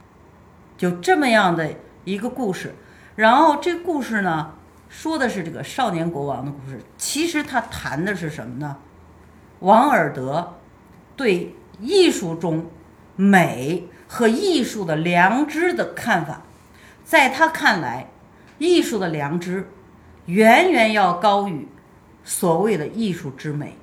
[0.77, 1.71] 就这么样的
[2.05, 2.75] 一个故事，
[3.15, 4.55] 然后这故事呢，
[4.89, 6.81] 说的是这个少年国王的故事。
[6.97, 8.77] 其实他谈的是什么呢？
[9.61, 10.59] 王尔德
[11.17, 12.71] 对艺术中
[13.17, 16.43] 美和艺术的良知的看法，
[17.05, 18.09] 在他看来，
[18.59, 19.69] 艺术的良知
[20.27, 21.69] 远远要高于
[22.25, 23.77] 所谓的艺术之美。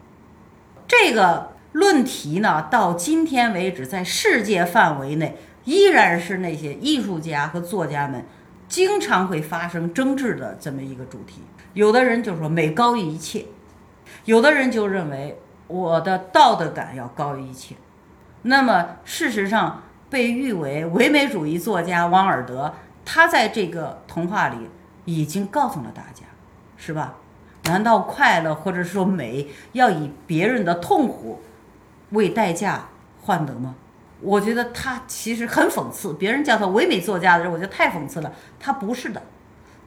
[0.87, 5.37] 这个论题呢，到今天为止，在世界范围内。
[5.65, 8.25] 依然是那些艺术家和作家们
[8.73, 11.43] 经常会发生争执的这么一个主题。
[11.75, 13.45] 有的人就说美高于一切，
[14.25, 17.75] 有的人就认为我的道德感要高于一切。
[18.41, 22.73] 那么事实上，被誉为唯美主义作家王尔德，
[23.05, 24.57] 他在这个童话里
[25.05, 26.25] 已经告诉了大家，
[26.75, 27.13] 是吧？
[27.65, 31.43] 难道快乐或者说美要以别人的痛苦
[32.09, 32.89] 为代价
[33.21, 33.75] 换得吗？
[34.23, 38.31] 我觉得他其实很讽刺，别人叫他唯美作家的时候，我觉得太讽刺了。
[38.59, 39.21] 他不是的，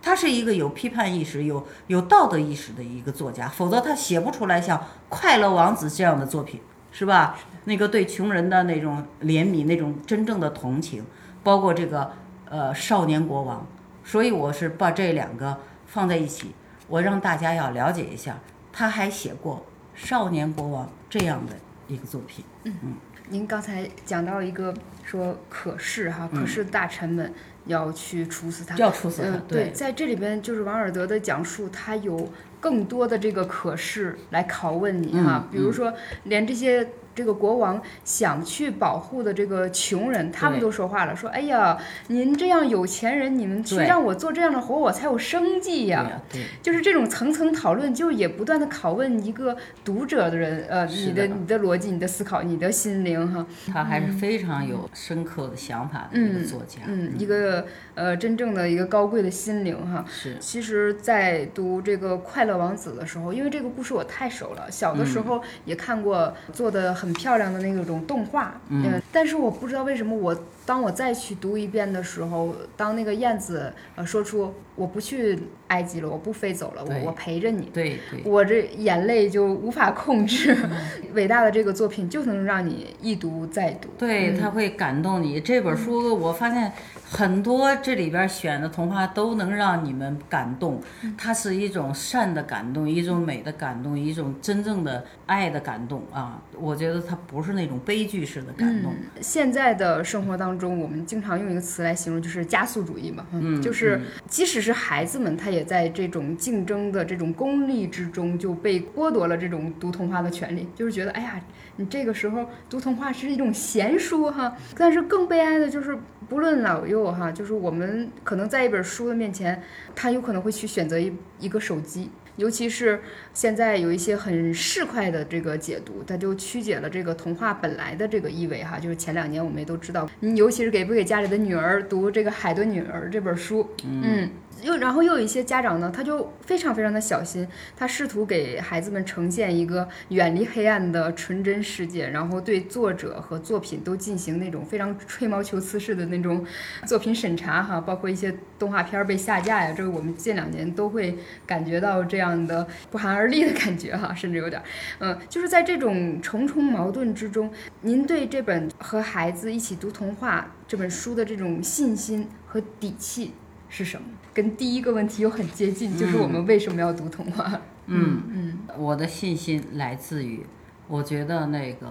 [0.03, 6.61] 他是一个有批判意识、有有道德意识的一个作家，否则他写不出来像《快乐王子》这样的作品，
[6.93, 7.39] 是吧？
[7.65, 11.05] 那个对穷人的那种怜悯、那种真正的同情，
[11.43, 12.13] 包括这个
[12.51, 13.67] 呃少年国王。
[14.05, 16.55] 所以我是把这两个放在一起，
[16.89, 18.39] 我让大家要了解一下，
[18.73, 19.65] 他还写过
[20.07, 21.55] 《少年国王》这样的
[21.89, 22.45] 一个作品。
[22.65, 22.95] 嗯嗯。
[23.28, 24.74] 您刚才讲到一个
[25.05, 27.32] 说，可是哈，可是大臣们
[27.66, 29.36] 要去处死他，要处死他。
[29.48, 32.31] 对，在这里边就是王尔德的讲述，他有
[32.61, 35.93] 更多的这个可是来拷问你哈，比如说
[36.24, 36.89] 连这些。
[37.16, 41.76] 这个国王想去保护的这个穷人，他们都说话了，说：“哎呀，
[42.09, 46.20] 您这样有钱人，你们去让我做这样的活，我才有生计呀。”
[46.62, 53.47] 就是这种层层讨论，就也不断的拷问一个读者的人，呃，你的你的逻辑、你的思考、你的心灵，哈。
[53.72, 57.66] 他还是非常有深刻的想法的一个作家，嗯，一个
[57.97, 60.05] 呃真正的一个高贵的心灵，哈。
[60.09, 60.36] 是。
[60.39, 67.06] 其实，在读这个《快乐王子》的时候，因为这个故事我太熟了，小的时候也看过，做的很。
[67.06, 70.36] 很漂亮的那种动画，嗯，但是我不知道为什么我
[70.66, 75.38] 当我再去读一遍的时候，当那个燕子呃说出我不去
[75.68, 80.55] 埃及了，我不飞走了，我我陪着你，对，我这眼泪就无法控制。
[81.14, 85.40] 伟大的这个作品就能让你一读再读，对，它会感动你。
[85.40, 86.72] 这本书我发现。
[87.09, 90.82] 很多这里边选的童话都能让你们感动，
[91.16, 96.43] 它是一种善的感动，一种美的感动，一种真正的爱的感动啊！
[96.59, 98.93] 我觉得它不是那种悲剧式的感动。
[99.20, 111.41] 现在的生活当中，我们经常用一个词来形容，就是加速主义嘛，嗯，就是即使是孩子们，他也在这种竞争的这种功利之中就被剥夺了这种读童话的权利，就是觉得，哎呀。
[111.78, 115.95] 你这个时候读童话是一种闲书哈，但是更悲哀的就是，
[116.27, 119.62] 不论老幼哈，就是我们可能在一本书的面前，
[119.95, 123.01] 他有可能会去选择一一个手机，尤其是
[123.35, 128.79] 现在有一些很市侩的这个解读，它就曲解了这个童话本来的这个意味哈。
[128.79, 134.31] 就是前两年我们也都知道，你尤其是给不给家里的女儿读这个《海的女儿》这本书，嗯。
[134.62, 137.47] 又然后又有一些家长呢，他就非常非常的小心，
[137.77, 146.45] 他试图给孩子们呈现一个远离黑暗的纯真世界，然后对作者和作品都进行那种非常吹毛求疵式的那种
[146.87, 151.16] 作品审查哈，包括一些动画片被下架呀，这个我们近两年都会
[151.47, 154.61] 感觉到这样的不寒而栗的感觉哈，甚至有点，
[154.99, 157.51] 嗯，就是在这种重重矛盾之中，
[157.83, 163.33] 您对这本和孩子一起读童话这本书的这种信心和底气。
[163.69, 164.07] 是什么？
[164.37, 167.59] 跟第一个问题又很接近，就是我们为什么要读童话？
[167.87, 170.45] 嗯嗯，我的信心来自于，
[170.89, 171.87] 我觉得那个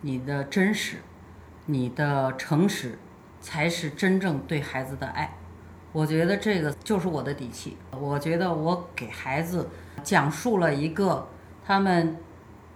[0.00, 0.96] 你的真实，
[1.66, 2.98] 你的诚实，
[3.42, 5.36] 才是真正对孩子的爱。
[5.92, 7.76] 我觉得这个就是我的底气。
[7.90, 9.68] 我觉得我给孩子
[10.02, 11.28] 讲述了一个
[11.66, 12.16] 他们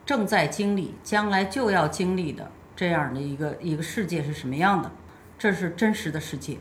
[0.04, 4.92] 正在经历、将来就要经历的这样的一个一个世界是什么样的，
[5.38, 6.58] 这是真实的世界。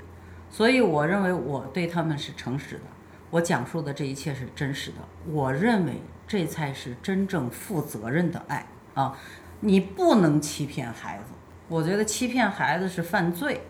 [0.53, 2.83] 所以我认为我对他们是诚实的，
[3.31, 4.97] 我讲述的这一切是真实的。
[5.25, 5.93] 我认为
[6.27, 9.17] 这才是真正负责任的爱啊！
[9.61, 11.33] 你不能欺骗孩子，
[11.67, 13.61] 我觉得欺骗孩子是犯罪。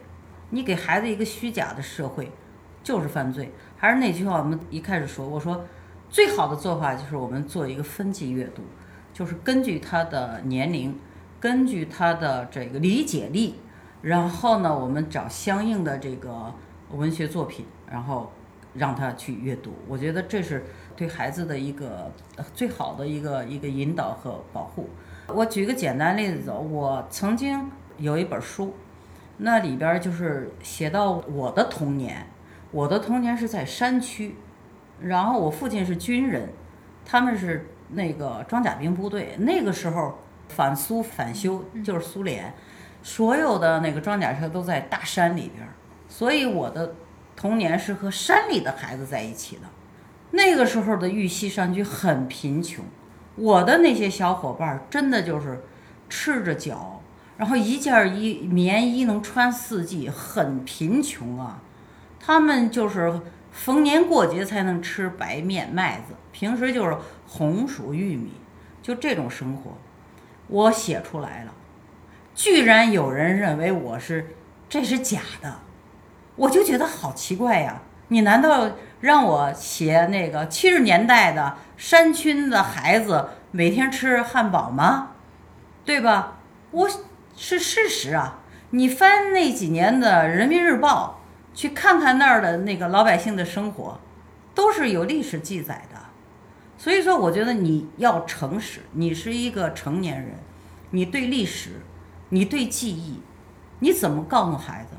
[0.50, 2.30] 你给孩子一个虚假的社会，
[2.84, 3.54] 就是犯罪。
[3.78, 5.64] 还是那句话，我们一开始说，我说
[6.10, 8.62] 最好的做法就是我们做一个分级阅读，
[9.14, 11.00] 就是根据他的年龄，
[11.40, 13.56] 根据他的这个理解力，
[14.02, 16.54] 然后呢，我们找相应的这个
[16.94, 18.32] 文学作品，然后
[18.74, 19.74] 让他去阅读。
[19.88, 20.64] 我觉得这是
[20.96, 24.90] 对孩子的一个呃最好的一个一个引导和保护。
[25.28, 28.76] 我举个简单例子，我曾经有一本书，
[29.38, 32.28] 那里边就是写到我的童年。
[32.72, 34.36] 我的童年是在山区，
[35.00, 36.50] 然后我父亲是军人，
[37.06, 39.36] 他们是那个装甲兵部队。
[39.38, 40.18] 那个时候
[40.50, 42.52] 反苏反修就是苏联，
[43.04, 45.68] 所有的那个装甲车都在大山里边，
[46.16, 46.94] 所以我的
[47.36, 49.64] 童年是和山里的孩子在一起的。
[50.30, 52.86] 那个时候的玉溪山区很贫穷，
[53.36, 55.64] 我的那些小伙伴真的就是
[56.08, 57.02] 赤着脚，
[57.38, 61.64] 然后一件衣棉衣能穿四季，很贫穷啊。
[62.20, 63.20] 他们就是
[63.52, 66.96] 逢年过节才能吃白面麦子，平时就是
[67.28, 68.34] 红薯玉米，
[68.84, 69.76] 就这种生活，
[70.46, 71.52] 我写出来了，
[72.36, 74.36] 居然有人认为我是
[74.70, 75.60] 这是假的，
[76.36, 77.82] 我就觉得好奇怪呀！
[78.10, 85.12] 你难道让我写那个七十年代的山区的孩子每天吃汉堡吗？
[85.86, 86.40] 对吧？
[86.72, 86.90] 我
[87.36, 88.40] 是事实啊！
[88.72, 91.20] 你翻那几年的《人民日报》。
[91.56, 94.00] 去看看那儿的那个老百姓的生活，
[94.56, 96.00] 都是有历史记载的。
[96.80, 100.32] 所以说，我觉得你要诚实，你是一个成年人，
[100.90, 101.84] 你对历史，
[102.30, 103.22] 你对记忆，
[103.78, 104.98] 你怎么告诉孩子？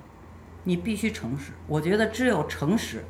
[0.65, 1.53] 你必须诚实。
[1.67, 3.05] 我觉得只有诚实，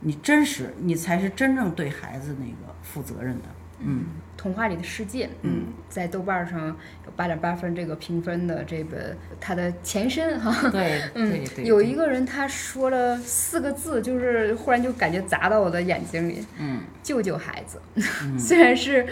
[0.00, 3.44] 你真实，你才是真正对孩子那个负责任的。
[3.80, 4.04] 嗯。
[4.38, 17.82] 童话里的世界，嗯，在豆瓣上有八点八分这个评分的这本它的前身哈，对， 嗯，有一个人他说了四个字，就是忽然就感觉砸到我的眼睛里，嗯，救救孩子，
[18.38, 19.04] 虽然是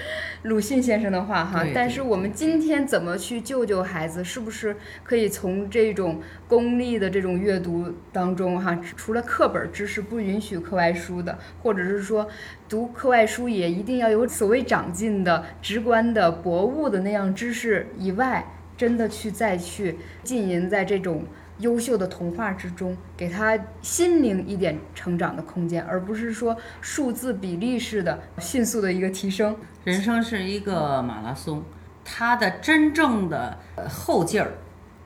[0.44, 12.28] 鲁迅先生的话哈，但是我们今天怎么去救救孩子，是不是可以从这种功利的这种阅读当中哈，除了课本知识不允许课外书的，或者是说
[12.69, 15.15] 读课外书也一定要有所谓长进。
[15.22, 18.44] 的直观的博物的那样知识以外，
[18.76, 21.24] 真的去再去浸淫在这种
[21.59, 29.56] 优秀的童话之中，给他心灵一点成长的空间，而不是说数字比例式的迅速的一个提升。
[29.84, 31.62] 人生是一个马拉松，
[32.05, 34.52] 它的真正的后劲儿，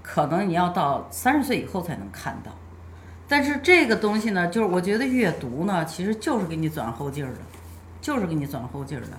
[0.03, 2.51] 可能你要到三十岁以后才能看到。
[3.29, 7.39] 但是这个东西呢，就是我觉得阅读呢，其实就是给你转后劲儿的，
[8.01, 9.11] 就是给你转后劲儿的。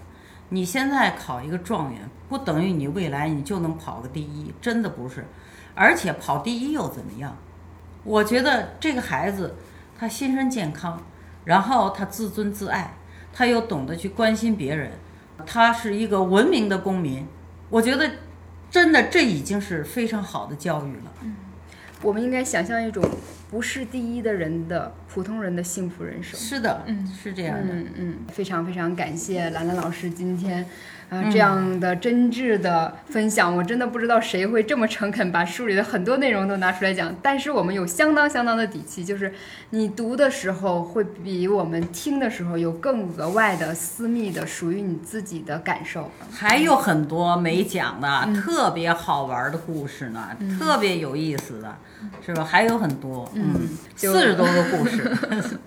[0.54, 5.26] 你现在考一个状元，不等于你未来你就能跑个第一，真的不是。
[5.74, 7.38] 而且跑第一又怎么样？
[8.04, 9.56] 我觉得这个孩子，
[9.98, 11.02] 他心身健康，
[11.46, 12.96] 然后他自尊自爱，
[13.32, 14.92] 他又懂得去关心别人，
[15.46, 17.26] 他是一个文明的公民。
[17.70, 18.12] 我觉得，
[18.70, 21.14] 真的这已经是非常好的教育了。
[21.22, 21.36] 嗯，
[22.02, 23.02] 我们应该想象一种。
[23.52, 30.66] 不是第一的人的普通人的幸福人生，是的，嗯，是这样的，嗯嗯，非常非常感谢兰兰老师今天。
[31.10, 37.14] 啊，这样的真挚的分享，我真的不知道谁会这么诚恳，把书里的很多内容都拿出来讲。
[37.22, 39.34] 但是我们有相当相当的底气，就是
[39.72, 46.10] 你读的时候会比我们听的时候有更额外的私密的属于你自己的感受。
[46.32, 51.76] 还有很多没讲的特别好玩的故事呢，特别有意思的，
[52.26, 52.44] 是吧？
[52.44, 55.12] 还有很多，嗯，四十多个故事，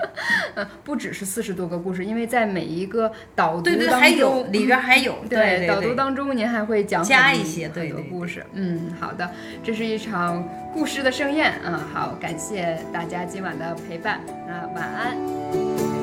[0.85, 5.17] 不只是四十多个故事，因为在每一个导读当中，里边还有。
[5.29, 8.45] 对，导读当中您还会讲加一些很多故事。
[8.53, 9.31] 嗯，好的，
[9.63, 11.55] 这是一场故事的盛宴。
[11.65, 14.21] 嗯，好，感谢大家今晚的陪伴。
[14.47, 15.94] 那晚安。